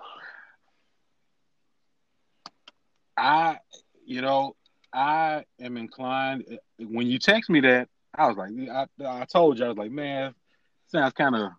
I, 3.16 3.58
you 4.04 4.20
know, 4.22 4.56
I 4.92 5.44
am 5.60 5.76
inclined. 5.76 6.58
When 6.78 7.06
you 7.08 7.18
text 7.18 7.50
me 7.50 7.60
that, 7.60 7.88
I 8.14 8.28
was 8.28 8.36
like, 8.36 8.50
I, 8.68 8.86
I 9.04 9.24
told 9.24 9.58
you, 9.58 9.64
I 9.64 9.68
was 9.68 9.78
like, 9.78 9.90
man, 9.90 10.34
sounds 10.88 11.14
kind 11.14 11.34
of, 11.34 11.52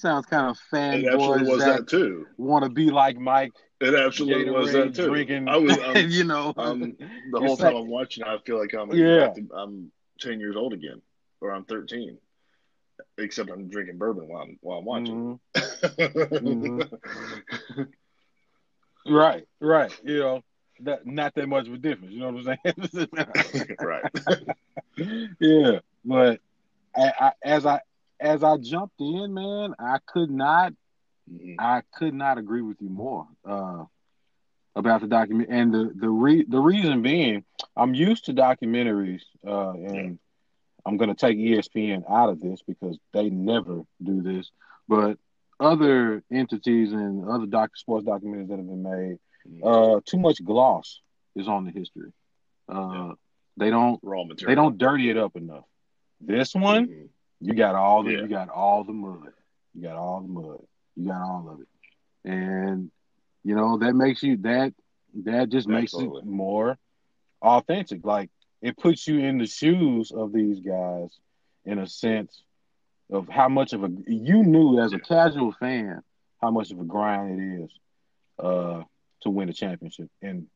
sounds 0.00 0.26
kind 0.26 0.46
of 0.48 0.58
it 0.72 1.06
absolutely 1.06 1.46
fanboys 1.46 1.50
was 1.50 1.64
that 1.64 1.86
too. 1.88 2.26
want 2.36 2.64
to 2.64 2.70
be 2.70 2.90
like 2.90 3.16
Mike, 3.18 3.52
It 3.80 3.94
absolutely 3.94 4.50
was 4.50 4.72
that 4.72 4.94
too. 4.94 5.08
drinking. 5.08 5.48
I 5.48 5.56
was 5.56 5.78
I'm, 5.78 5.96
um, 5.96 6.10
you 6.10 6.24
know, 6.24 6.52
I'm- 6.56 6.96
the 7.30 7.40
whole 7.40 7.56
time 7.56 7.74
like- 7.74 7.82
I'm 7.84 7.88
watching. 7.90 8.24
I 8.24 8.38
feel 8.46 8.58
like 8.58 8.72
I'm 8.74 8.90
Yeah. 8.92 9.32
I'm 9.54 9.92
ten 10.18 10.40
years 10.40 10.56
old 10.56 10.72
again, 10.72 11.00
or 11.40 11.52
I'm 11.52 11.64
thirteen. 11.64 12.18
Except 13.18 13.50
I'm 13.50 13.68
drinking 13.68 13.98
bourbon 13.98 14.28
while 14.28 14.42
I'm 14.42 14.58
while 14.60 14.78
I'm 14.78 14.84
watching. 14.84 15.40
Mhm. 15.54 16.90
right, 19.06 19.46
right. 19.60 20.00
You 20.04 20.18
know, 20.18 20.42
that 20.80 21.06
not 21.06 21.34
that 21.34 21.48
much 21.48 21.66
of 21.66 21.74
a 21.74 21.78
difference. 21.78 22.12
You 22.12 22.20
know 22.20 22.30
what 22.30 22.58
I'm 22.64 22.88
saying? 22.92 23.76
right. 23.80 24.10
yeah, 25.40 25.78
but 26.04 26.40
I, 26.96 27.12
I, 27.20 27.32
as 27.42 27.66
I 27.66 27.80
as 28.20 28.44
I 28.44 28.56
jumped 28.58 29.00
in, 29.00 29.32
man, 29.34 29.74
I 29.78 29.98
could 30.06 30.30
not 30.30 30.72
Mhm. 31.30 31.56
I 31.58 31.82
could 31.92 32.14
not 32.14 32.38
agree 32.38 32.62
with 32.62 32.80
you 32.82 32.88
more 32.88 33.26
uh, 33.44 33.84
about 34.74 35.00
the 35.00 35.06
document, 35.06 35.48
and 35.50 35.72
the 35.72 35.92
the 35.94 36.08
re- 36.08 36.44
the 36.44 36.58
reason 36.60 37.02
being, 37.02 37.44
I'm 37.76 37.94
used 37.94 38.24
to 38.26 38.34
documentaries, 38.34 39.22
uh, 39.46 39.70
and 39.72 40.18
I'm 40.84 40.96
going 40.96 41.08
to 41.10 41.14
take 41.14 41.38
ESPN 41.38 42.04
out 42.08 42.30
of 42.30 42.40
this 42.40 42.62
because 42.66 42.98
they 43.12 43.30
never 43.30 43.82
do 44.02 44.22
this. 44.22 44.50
But 44.88 45.18
other 45.60 46.24
entities 46.32 46.92
and 46.92 47.28
other 47.28 47.46
doc- 47.46 47.76
sports 47.76 48.06
documentaries 48.06 48.48
that 48.48 48.56
have 48.58 48.66
been 48.66 48.82
made, 48.82 49.18
Mm-hmm. 49.48 49.66
uh, 49.66 50.00
too 50.04 50.18
much 50.18 50.44
gloss 50.44 51.00
is 51.34 51.48
on 51.48 51.64
the 51.64 51.70
history. 51.70 52.12
Uh, 52.68 52.92
Yeah. 52.92 53.12
They 53.56 53.70
don't 53.70 53.98
raw 54.02 54.24
material. 54.24 54.48
they 54.50 54.54
don't 54.54 54.78
dirty 54.78 55.10
it 55.10 55.16
up 55.16 55.34
enough. 55.36 55.64
This 56.20 56.54
one, 56.54 56.86
Mhm. 56.88 57.08
You 57.40 57.54
got 57.54 57.74
all 57.74 58.02
the 58.04 58.12
Yeah. 58.12 58.20
you 58.20 58.28
got 58.28 58.48
all 58.48 58.84
the 58.84 58.92
mud. 58.92 59.32
You 59.74 59.82
got 59.82 59.96
all 59.96 60.20
the 60.22 60.28
mud. 60.28 60.60
You 60.96 61.08
got 61.08 61.22
all 61.22 61.50
of 61.50 61.60
it. 61.60 61.68
And 62.30 62.90
you 63.44 63.54
know, 63.54 63.78
that 63.78 63.94
makes 63.94 64.22
you 64.22 64.36
that 64.38 64.74
that 65.24 65.50
just 65.50 65.68
makes 65.68 65.98
it 65.98 66.12
more 66.24 66.78
authentic. 67.42 68.04
Like 68.04 68.30
it 68.62 68.76
puts 68.76 69.06
you 69.06 69.18
in 69.20 69.38
the 69.38 69.46
shoes 69.46 70.12
of 70.12 70.32
these 70.32 70.60
guys 70.60 71.08
in 71.64 71.78
a 71.78 71.86
sense 71.86 72.42
of 73.10 73.28
how 73.28 73.48
much 73.48 73.72
of 73.72 73.84
a 73.84 73.90
you 74.06 74.42
knew 74.42 74.80
as 74.80 74.92
a 74.92 74.98
casual 74.98 75.52
fan 75.52 76.00
how 76.40 76.50
much 76.50 76.70
of 76.70 76.80
a 76.80 76.84
grind 76.84 77.40
it 77.40 77.64
is 77.64 77.70
uh 78.38 78.82
to 79.22 79.30
win 79.30 79.48
a 79.48 79.52
championship 79.52 80.08
in 80.22 80.46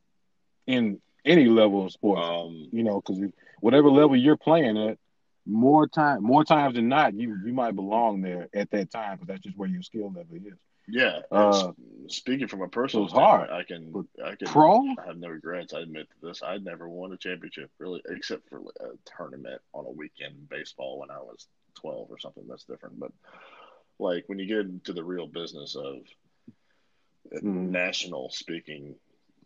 in 0.67 1.00
any 1.25 1.47
level 1.47 1.85
of 1.85 1.93
sports 1.93 2.23
Um, 2.26 2.69
you 2.73 2.83
know, 2.85 3.00
because 3.00 3.21
whatever 3.61 3.91
level 3.91 4.17
you're 4.17 4.37
playing 4.37 4.76
at, 4.79 4.99
more 5.47 5.87
time, 5.87 6.23
more 6.23 6.45
times 6.45 6.75
than 6.75 6.89
not, 6.89 7.15
you 7.15 7.37
you 7.45 7.53
might 7.53 7.75
belong 7.75 8.23
there 8.23 8.49
at 8.55 8.71
that 8.71 8.91
time, 8.91 9.17
because 9.17 9.29
that's 9.29 9.43
just 9.43 9.57
where 9.57 9.69
your 9.69 9.83
skill 9.83 10.07
level 10.13 10.37
is. 10.37 10.59
yeah. 10.89 11.21
Uh, 11.31 11.73
speaking 12.09 12.47
from 12.49 12.63
a 12.63 12.69
personal 12.69 13.05
was 13.05 13.13
hard. 13.13 13.49
standpoint, 13.49 13.61
I 13.61 13.65
can 13.65 14.09
I 14.33 14.35
can 14.37 14.49
Pro, 14.49 14.81
I 14.99 15.07
have 15.07 15.19
no 15.19 15.29
regrets. 15.29 15.75
I 15.75 15.81
admit 15.81 16.09
to 16.11 16.27
this. 16.27 16.43
I 16.43 16.59
never 16.59 16.89
won 16.89 17.13
a 17.13 17.17
championship 17.17 17.71
really, 17.79 18.03
except 18.09 18.49
for 18.49 18.61
a 18.81 18.89
tournament 19.17 19.61
on 19.73 19.87
a 19.87 19.91
weekend 19.91 20.49
baseball 20.49 20.99
when 21.01 21.11
I 21.11 21.19
was 21.19 21.47
twelve 21.75 22.11
or 22.11 22.19
something. 22.19 22.45
That's 22.49 22.65
different. 22.65 22.99
But 22.99 23.13
like 23.99 24.25
when 24.29 24.39
you 24.39 24.47
get 24.47 24.61
into 24.61 24.93
the 24.93 25.05
real 25.05 25.27
business 25.27 25.77
of 25.77 25.99
Mhm. 27.33 27.71
national 27.71 28.31
speaking, 28.31 28.95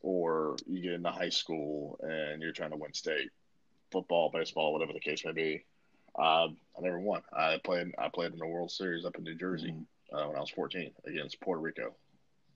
or 0.00 0.57
you 0.67 0.83
get 0.83 0.93
into 0.95 1.11
high 1.11 1.28
school 1.28 1.99
and 2.02 2.43
you're 2.43 2.52
trying 2.52 2.71
to 2.71 2.76
win 2.76 2.93
state 2.93 3.31
football, 3.90 4.31
baseball, 4.31 4.73
whatever 4.73 4.93
the 4.93 5.00
case 5.00 5.25
may 5.25 5.33
be. 5.33 5.64
Uh, 6.18 6.48
I 6.76 6.80
never 6.80 6.98
won. 6.98 7.22
I 7.32 7.58
played. 7.62 7.92
I 7.98 8.08
played 8.08 8.32
in 8.32 8.38
the 8.38 8.46
World 8.46 8.70
Series 8.70 9.04
up 9.04 9.16
in 9.16 9.25
New 9.25 9.37
Jersey 9.37 9.70
Mhm. 9.72 9.87
uh, 10.12 10.26
when 10.28 10.37
I 10.37 10.40
was 10.40 10.50
14 10.50 10.92
against 11.06 11.40
Puerto 11.40 11.60
Rico. 11.60 11.94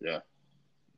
Yeah, 0.01 0.21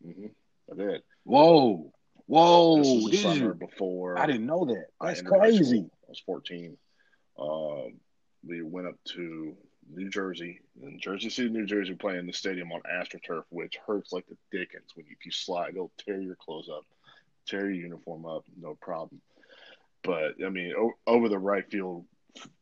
hmm 0.02 0.26
I 0.72 0.74
did. 0.74 1.02
whoa, 1.24 1.92
whoa, 2.26 2.78
this 2.78 2.94
was 2.94 3.10
the 3.12 3.16
summer 3.18 3.48
you? 3.48 3.54
before 3.54 4.18
I 4.18 4.26
didn't 4.26 4.46
know 4.46 4.64
that. 4.64 4.86
That's 5.00 5.20
crazy. 5.22 5.64
school. 5.64 5.90
I 6.06 6.10
was 6.10 6.20
14. 6.20 6.78
Um, 7.38 8.00
we 8.46 8.62
went 8.62 8.86
up 8.86 8.96
to 9.04 9.56
New 9.90 10.08
Jersey, 10.08 10.60
in 10.82 10.98
Jersey 10.98 11.28
City, 11.28 11.50
New 11.50 11.66
Jersey, 11.66 11.94
playing 11.94 12.20
in 12.20 12.26
the 12.26 12.32
stadium 12.32 12.72
on 12.72 12.80
AstroTurf, 12.82 13.44
which 13.50 13.76
hurts 13.86 14.12
like 14.12 14.26
the 14.26 14.36
dickens. 14.50 14.90
When 14.94 15.04
you, 15.06 15.12
if 15.18 15.26
you 15.26 15.32
slide, 15.32 15.70
it'll 15.70 15.92
tear 15.98 16.20
your 16.20 16.36
clothes 16.36 16.70
up, 16.70 16.84
tear 17.46 17.70
your 17.70 17.82
uniform 17.84 18.24
up, 18.24 18.44
no 18.58 18.74
problem. 18.80 19.20
But 20.02 20.34
I 20.44 20.48
mean, 20.48 20.72
o- 20.78 20.96
over 21.06 21.28
the 21.28 21.38
right 21.38 21.68
field, 21.70 22.06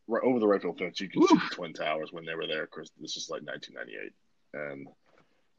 right 0.07 0.23
over 0.23 0.39
the 0.39 0.47
right 0.47 0.61
field 0.61 0.77
fence, 0.79 0.99
you 0.99 1.09
can 1.09 1.25
see 1.27 1.35
the 1.35 1.55
Twin 1.55 1.73
Towers 1.73 2.11
when 2.11 2.25
they 2.25 2.35
were 2.35 2.47
there. 2.47 2.65
Because 2.65 2.91
this 2.99 3.15
is 3.17 3.29
like 3.29 3.41
1998, 3.43 4.13
and 4.53 4.87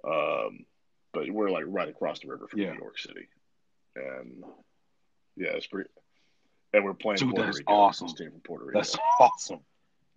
um, 0.06 0.64
but 1.12 1.30
we're 1.30 1.50
like 1.50 1.64
right 1.66 1.88
across 1.88 2.21
the 2.21 2.28
river 2.28 2.47
from 2.49 2.61
Yeah. 2.61 2.73
New 2.73 2.78
York 2.80 2.99
City, 2.99 3.28
and 3.97 4.44
yeah, 5.37 5.49
it's 5.52 5.66
pretty. 5.66 5.90
And 6.73 6.85
we're 6.85 6.94
playing 6.94 7.18
Dude, 7.18 7.35
Puerto 7.35 7.52
Rico. 7.56 7.73
awesome. 7.73 8.09
This 8.09 8.14
team 8.16 8.30
from 8.33 8.40
Puerto 8.40 8.64
Rico, 8.66 8.78
That's 8.78 8.97
awesome. 9.21 9.61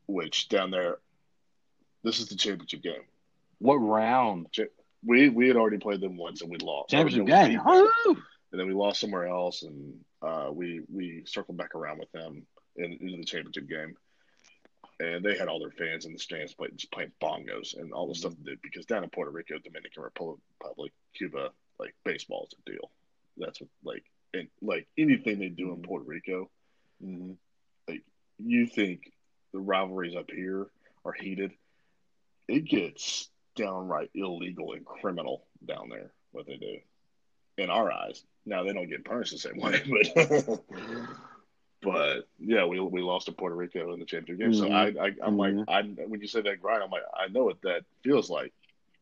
which 0.08 0.50
down 0.50 0.72
there, 0.72 0.98
this 2.04 2.20
is 2.20 2.28
the 2.30 2.36
championship 2.36 2.82
game. 2.82 3.04
What 3.60 3.76
round? 3.76 4.48
We 5.06 5.30
we 5.30 5.48
had 5.48 5.56
already 5.58 5.78
played 5.78 6.02
them 6.02 6.18
once 6.18 6.42
and 6.42 6.50
we 6.50 6.58
lost. 6.58 6.90
Championship 6.90 7.28
game. 7.28 7.60
Huh? 7.64 7.88
and 8.52 8.60
then 8.60 8.68
we 8.68 8.74
lost 8.74 9.00
somewhere 9.00 9.28
else, 9.28 9.64
and 9.64 9.94
uh, 10.22 10.50
we 10.52 10.82
we 10.92 11.24
circled 11.26 11.58
back 11.58 11.76
around 11.76 12.00
with 12.00 12.12
them 12.12 12.46
in, 12.78 12.94
into 12.94 13.18
the 13.18 13.26
championship 13.26 13.68
game. 13.68 13.96
And 15.00 15.24
they 15.24 15.38
had 15.38 15.48
all 15.48 15.60
their 15.60 15.70
fans 15.72 16.06
in 16.06 16.14
the 16.14 16.20
stands 16.20 16.54
play, 16.56 16.70
just 16.76 16.92
playing 16.92 17.12
bongos 17.22 17.78
and 17.80 17.94
all 17.94 18.08
the 18.08 18.16
stuff 18.16 18.34
they 18.40 18.52
did 18.52 18.62
because 18.64 18.86
down 18.86 19.04
in 19.04 19.10
Puerto 19.12 19.30
Rico, 19.30 19.60
Dominican 19.60 20.04
Republic, 20.04 20.92
Cuba, 21.16 21.52
like 21.80 21.94
baseball 22.04 22.48
is 22.50 22.58
a 22.66 22.72
deal. 22.72 22.90
That's 23.38 23.62
what 23.62 23.70
like 23.84 24.04
and 24.34 24.48
like 24.62 24.88
anything 24.98 25.38
they 25.40 25.50
do 25.50 25.72
in 25.74 25.84
Puerto 25.84 26.06
Rico, 26.06 26.50
Mhm. 27.04 27.38
Like 27.88 28.04
you 28.40 28.66
think 28.66 29.12
the 29.54 29.60
rivalries 29.60 30.16
up 30.16 30.30
here 30.32 30.68
are 31.06 31.14
heated. 31.14 31.52
It 32.48 32.66
gets 32.66 33.30
downright 33.56 34.10
illegal 34.16 34.74
and 34.74 34.86
criminal 34.86 35.46
down 35.66 35.90
there 35.90 36.12
what 36.32 36.46
they 36.48 36.58
do 36.58 36.78
in 37.58 37.70
our 37.70 37.92
eyes. 37.92 38.24
Now 38.46 38.64
they 38.64 38.74
don't 38.74 38.90
get 38.90 39.06
punished 39.06 39.32
the 39.32 39.38
same 39.40 39.58
way, 39.58 39.82
but 39.90 40.64
but 41.82 42.28
yeah, 42.40 42.66
we 42.66 42.80
we 42.80 43.02
lost 43.02 43.28
to 43.28 43.32
Puerto 43.32 43.56
Rico 43.56 43.94
in 43.94 44.00
the 44.00 44.06
championship 44.06 44.40
game. 44.40 44.54
So 44.54 44.72
I, 44.72 44.88
I 44.88 45.12
I'm 45.24 45.38
like 45.38 45.56
I 45.68 45.82
when 45.84 46.22
you 46.22 46.28
say 46.28 46.42
that 46.42 46.62
grind, 46.62 46.84
I'm 46.84 46.90
like 46.90 47.04
I 47.14 47.28
know 47.28 47.46
what 47.46 47.62
that 47.62 47.84
feels 48.04 48.30
like. 48.30 48.54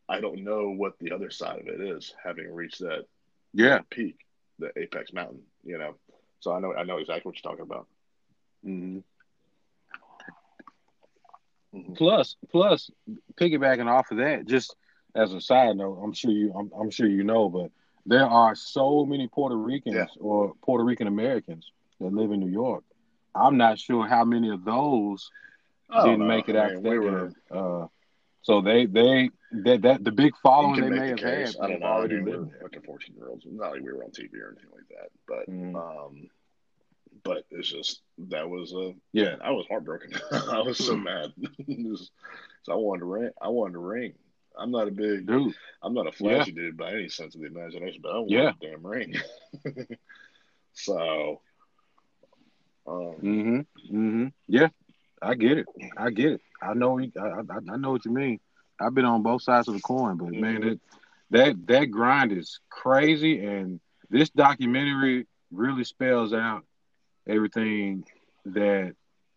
I 0.08 0.20
don't 0.22 0.44
know 0.44 0.70
what 0.70 1.00
the 1.00 1.12
other 1.14 1.30
side 1.32 1.60
of 1.60 1.68
it 1.68 1.82
is, 1.82 2.14
having 2.24 2.54
reached 2.54 2.80
that 2.80 3.06
Yeah. 3.54 3.80
peak, 3.90 4.18
the 4.60 4.72
apex 4.78 5.14
mountain. 5.14 5.42
You 5.64 5.78
know, 5.78 5.96
so 6.40 6.54
I 6.54 6.60
know 6.60 6.74
I 6.76 6.84
know 6.84 6.98
exactly 6.98 7.30
what 7.30 7.36
you're 7.44 7.52
talking 7.52 7.64
about. 7.66 7.88
Mhm. 8.66 9.04
Mhm. 11.74 11.96
Plus, 11.98 12.36
plus, 12.52 12.90
piggybacking 13.36 13.88
off 13.88 14.12
of 14.12 14.18
that, 14.18 14.46
just 14.46 14.76
as 15.14 15.34
a 15.34 15.42
side 15.42 15.76
note, 15.78 16.00
I'm 16.04 16.14
sure 16.14 16.32
you, 16.32 16.54
I'm, 16.54 16.72
I'm 16.80 16.90
sure 16.90 17.08
you 17.08 17.24
know, 17.24 17.50
but 17.50 17.72
there 18.06 18.26
are 18.26 18.56
so 18.56 19.06
many 19.06 19.28
Puerto 19.28 19.56
Ricans 19.58 19.96
Yeah. 19.96 20.06
or 20.22 20.54
Puerto 20.62 20.84
Rican 20.84 21.08
Americans 21.08 21.72
that 22.00 22.14
live 22.14 22.32
in 22.32 22.40
New 22.40 22.50
York. 22.52 22.84
I'm 23.34 23.58
not 23.58 23.80
sure 23.80 24.08
how 24.08 24.24
many 24.26 24.50
of 24.50 24.64
those 24.64 25.30
don't 25.92 26.06
didn't 26.06 26.20
know. 26.20 26.26
make 26.26 26.50
it 26.50 26.56
after 26.56 26.80
we 26.80 27.00
were. 27.00 27.32
Uh, 27.52 27.88
so 28.42 28.62
they, 28.62 28.86
they, 28.86 29.30
that, 29.52 29.82
that 29.82 30.04
the 30.04 30.12
big 30.12 30.34
following 30.44 30.82
they 30.82 30.90
may 30.90 31.00
the 31.00 31.08
have 31.08 31.18
case. 31.18 31.56
had, 31.56 31.64
I 31.64 31.68
don't 31.70 31.80
know. 31.82 31.86
Already 31.88 32.22
we 32.22 32.32
were 32.38 32.48
fucking 32.62 32.82
fourteen 32.84 33.16
year 33.16 33.30
olds. 33.30 33.44
Not 33.50 33.72
like 33.72 33.82
we 33.82 33.92
were 33.92 34.04
on 34.04 34.12
TV 34.12 34.40
or 34.42 34.52
anything 34.52 34.72
like 34.74 34.88
that, 34.90 35.10
but 35.28 35.50
Mhm. 35.50 35.76
um, 35.76 36.30
but 37.24 37.46
it's 37.50 37.68
just 37.70 38.02
that 38.30 38.48
was 38.50 38.72
a 38.74 38.94
Yeah. 39.14 39.32
man, 39.32 39.42
I 39.44 39.52
was 39.52 39.66
heartbroken. 39.68 40.12
I 40.32 40.62
was 40.62 40.78
so 40.78 40.96
mad. 40.96 41.34
Was- 41.68 42.12
so 42.64 42.72
I 42.74 42.76
wanted 42.76 43.00
to 43.02 43.06
ring. 43.06 43.30
I 43.42 43.48
wanted 43.50 43.74
to 43.74 43.80
ring. 43.80 44.14
I'm 44.58 44.72
not 44.72 44.88
a 44.88 44.92
big. 44.92 45.26
Dude, 45.28 45.54
I'm 45.84 45.94
not 45.94 46.08
a 46.08 46.12
flashy 46.12 46.52
dude 46.52 46.78
by 46.78 46.92
any 46.94 47.10
sense 47.10 47.36
of 47.36 47.42
the 47.42 47.48
imagination, 47.48 48.00
but 48.02 48.12
I 48.12 48.18
want 48.20 48.32
Yeah. 48.32 48.52
a 48.52 48.54
damn 48.66 48.86
ring. 48.86 49.14
so, 50.74 51.42
um, 52.88 53.16
hmm 53.22 53.60
hmm 53.90 54.28
Yeah, 54.48 54.68
I 55.22 55.36
get 55.36 55.58
it. 55.60 55.68
I 55.98 56.10
get 56.12 56.34
it. 56.34 56.42
I 56.62 56.74
know. 56.74 57.00
I, 57.00 57.04
I, 57.20 57.74
I 57.74 57.78
know 57.78 57.92
what 57.92 58.06
you 58.06 58.12
mean. 58.12 58.40
I've 58.80 58.94
been 58.94 59.06
on 59.06 59.24
both 59.24 59.42
sides 59.44 59.68
of 59.68 59.74
the 59.76 59.82
coin, 59.82 60.18
but 60.18 60.34
man, 60.34 60.62
Mhm. 60.62 60.62
that 60.62 60.80
that 61.32 61.68
that 61.68 61.86
grind 61.92 62.32
is 62.32 62.60
crazy, 62.70 63.44
and 63.46 63.80
this 64.10 64.30
documentary 64.30 65.28
really 65.52 65.84
spells 65.84 66.34
out 66.34 66.64
everything 67.28 68.04
that 68.46 68.96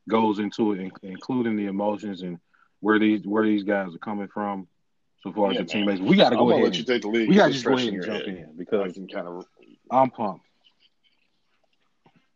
goes 0.09 0.39
into 0.39 0.73
it, 0.73 0.81
in- 0.81 0.93
including 1.03 1.57
the 1.57 1.67
emotions 1.67 2.23
and 2.23 2.39
where 2.81 2.99
these 2.99 3.27
where 3.27 3.45
these 3.45 3.63
guys 3.65 3.95
are 3.95 3.99
coming 3.99 4.29
from. 4.29 4.67
So 5.23 5.33
far 5.33 5.51
as 5.51 5.55
Yeah, 5.55 5.63
the 5.63 5.67
man. 5.67 5.87
teammates, 5.87 6.01
we 6.01 6.17
got 6.17 6.31
to 6.31 6.37
go 6.37 6.51
ahead. 6.51 6.65
let 6.65 6.79
you 6.79 6.85
take 6.85 7.03
the 7.03 7.09
lead. 7.09 7.29
we 7.29 7.35
got 7.35 7.47
to 7.47 7.53
just 7.53 7.65
go 7.65 7.77
ahead 7.77 7.93
and 7.93 8.03
jump 8.05 8.25
head. 8.25 8.29
in 8.29 8.45
I 8.45 8.57
because 8.57 8.93
can 8.93 9.09
kind 9.09 9.27
of. 9.29 9.45
I'm 9.91 10.11
pumped. 10.11 10.48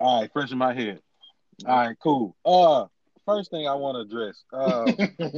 All 0.02 0.20
right, 0.20 0.32
fresh 0.32 0.50
in 0.50 0.58
my 0.58 0.74
head. 0.74 1.00
All 1.64 1.76
right, 1.76 1.96
cool. 2.02 2.34
Uh, 2.44 2.86
first 3.24 3.52
thing 3.52 3.68
I 3.68 3.74
want 3.74 3.96
to 3.96 4.00
address. 4.16 4.42
Uh, 4.52 4.90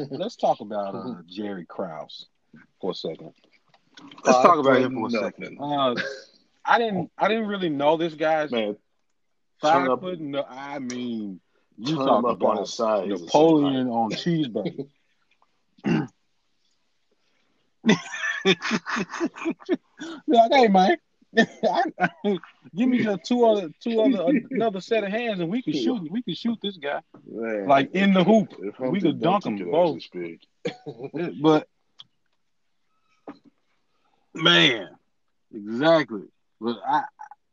let's 0.11 0.37
talk 0.37 0.61
about 0.61 0.94
uh, 0.94 1.16
Jerry 1.26 1.66
Krause 1.66 2.26
for 2.80 2.92
a 2.92 2.94
second. 2.94 3.33
Let's 4.25 4.38
talk 4.38 4.59
about 4.59 4.80
him 4.80 4.94
for 4.94 5.09
a 5.09 5.11
second. 5.11 5.59
Uh, 5.61 5.94
I 6.64 6.78
didn't, 6.78 7.11
I 7.18 7.28
didn't 7.28 7.49
really 7.49 7.68
know 7.68 7.99
this 7.99 8.14
guy's 8.14 8.50
Man, 8.50 8.75
five 9.61 9.83
turn 9.83 9.90
up- 9.90 10.00
foot. 10.00 10.18
No, 10.18 10.44
I 10.49 10.78
mean, 10.78 11.40
you 11.76 11.97
turn 11.97 12.06
talk 12.06 12.18
him 12.21 12.25
up 12.25 12.42
on 12.42 12.52
about 12.52 12.61
his 12.61 12.73
side. 12.73 13.04
he's 13.04 13.12
the 13.12 13.18
same 13.18 13.26
Napoleon 13.26 13.88
on 13.88 14.11
cheeseburger. 14.12 14.88
like, 20.26 20.52
hey 20.52 20.68
man, 20.68 20.92
I- 20.92 20.97
give 22.76 22.88
me 22.88 23.03
just 23.03 23.25
two 23.25 23.45
other, 23.45 23.71
two 23.81 24.00
other, 24.00 24.41
another 24.50 24.81
set 24.81 25.05
of 25.05 25.11
hands, 25.11 25.41
and 25.41 25.50
we 25.50 25.62
can 25.62 25.73
shoot. 25.73 26.11
We 26.11 26.23
can 26.23 26.35
shoot 26.35 26.59
this 26.62 26.76
guy. 26.76 27.00
Man, 27.26 27.67
Like, 27.67 27.95
in 27.95 28.12
the 28.12 28.25
hoop. 28.25 28.55
We 28.81 29.00
could 29.00 29.21
dunk 29.21 29.45
them 29.45 29.59
both. 29.71 30.03
But 31.43 31.69
man, 34.35 34.88
exactly. 35.55 36.23
But 36.61 36.79
I, 36.87 37.03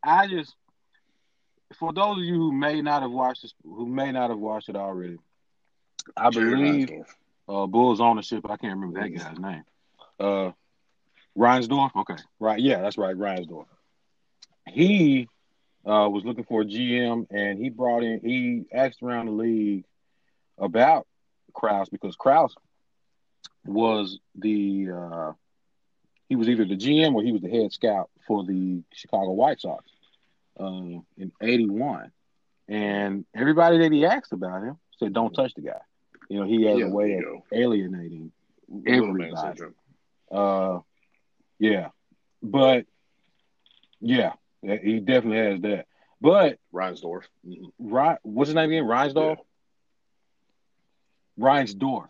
I 0.04 0.28
just 0.28 0.56
for 1.78 1.94
those 1.94 2.18
of 2.18 2.24
you 2.24 2.36
who 2.36 2.52
may 2.52 2.82
not 2.82 3.02
have 3.02 3.12
watched 3.12 3.44
this, 3.44 3.54
who 3.64 3.86
may 3.86 4.12
not 4.12 4.30
have 4.30 4.40
watched 4.40 4.70
it 4.70 4.76
already, 4.76 5.18
I 6.16 6.30
believe 6.30 6.90
uh, 7.48 7.66
Bulls 7.68 8.00
ownership. 8.02 8.46
I 8.50 8.58
can't 8.58 8.80
remember 8.80 9.02
that 9.02 9.10
guy's 9.10 9.38
name. 9.38 9.64
Uh, 10.20 10.52
Reinsdorf. 11.38 11.96
Okay, 11.96 12.18
right. 12.40 12.60
Yeah, 12.60 12.82
that's 12.82 12.98
right. 12.98 13.16
Reinsdorf. 13.16 13.66
He 14.68 15.28
uh, 15.86 16.08
was 16.12 16.24
looking 16.26 16.44
for 16.44 16.62
a 16.62 16.66
GM, 16.66 17.28
and 17.32 17.60
he 17.60 17.70
brought 17.70 18.04
in. 18.04 18.20
He 18.22 18.66
asked 18.74 19.02
around 19.02 19.28
the 19.28 19.32
league 19.32 19.86
about 20.58 21.08
Krause 21.54 21.90
because 21.90 22.16
Krause 22.16 22.56
was 23.66 24.20
the 24.36 24.90
uh, 24.94 25.32
he 26.30 26.36
was 26.36 26.48
either 26.50 26.66
the 26.66 26.78
GM 26.78 27.14
or 27.16 27.24
he 27.24 27.32
was 27.32 27.42
the 27.42 27.50
head 27.50 27.72
scout 27.72 28.10
for 28.28 28.44
the 28.44 28.84
Chicago 28.94 29.32
White 29.32 29.60
Sox 29.60 29.84
um, 30.60 31.06
in 31.18 31.32
'81, 31.42 32.12
and 32.68 33.26
everybody 33.36 33.80
that 33.80 33.92
he 33.92 34.06
asked 34.06 34.34
about 34.34 34.64
him 34.64 34.78
said, 34.98 35.14
"Don't 35.14 35.34
touch 35.34 35.54
the 35.56 35.62
guy." 35.62 35.82
You 36.30 36.40
know, 36.40 36.46
he 36.46 36.64
has 36.66 36.80
Yeah, 36.80 36.86
a 36.86 36.90
way 36.90 37.14
of 37.18 37.42
alienating 37.52 38.32
everybody. 38.86 39.60
uh, 40.32 40.80
yeah, 41.62 41.90
but 42.42 42.88
yeah, 44.00 44.34
he 44.64 45.00
definitely 45.00 45.38
has 45.38 45.62
that. 45.62 45.86
But 46.20 46.58
Reinsdorf. 46.74 47.24
Mhm. 47.48 47.72
Ry- 47.80 48.18
what's 48.24 48.48
his 48.50 48.56
name 48.56 48.70
again? 48.72 48.84
Reinsdorf. 48.86 49.38
Reinsdorf. 51.40 52.10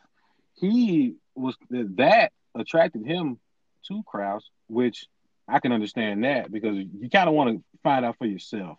He 0.56 1.16
was 1.36 1.56
that 1.70 2.32
attracted 2.56 3.06
him 3.06 3.40
to 3.88 4.04
Krause, 4.04 4.50
which 4.68 5.06
I 5.48 5.60
can 5.60 5.72
understand 5.74 6.24
that 6.24 6.52
because 6.52 6.78
you 6.78 7.10
kind 7.10 7.28
of 7.28 7.36
want 7.36 7.58
to 7.58 7.64
find 7.84 8.06
out 8.06 8.18
for 8.18 8.26
yourself 8.26 8.78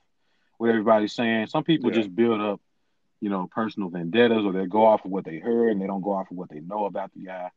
what 0.58 0.70
everybody's 0.70 1.12
saying. 1.14 1.48
Some 1.48 1.64
people 1.64 1.90
Yeah. 1.90 1.96
just 1.96 2.14
build 2.14 2.40
up, 2.40 2.60
you 3.20 3.28
know, 3.30 3.46
personal 3.50 3.88
vendettas, 3.90 4.44
or 4.44 4.52
they 4.52 4.66
go 4.66 4.86
off 4.86 5.04
of 5.04 5.10
what 5.10 5.24
they 5.24 5.38
heard 5.38 5.72
and 5.72 5.82
they 5.82 5.86
don't 5.86 6.02
go 6.02 6.12
off 6.12 6.30
of 6.30 6.36
what 6.36 6.48
they 6.48 6.60
know 6.60 6.86
about 6.86 7.12
the 7.12 7.20
guy. 7.24 7.50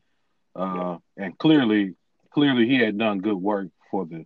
Uh, 0.56 1.00
And 1.18 1.38
clearly, 1.38 1.96
clearly, 2.36 2.68
he 2.68 2.78
had 2.78 2.98
done 2.98 3.20
good 3.20 3.38
work 3.38 3.70
for 3.90 4.06
the 4.06 4.26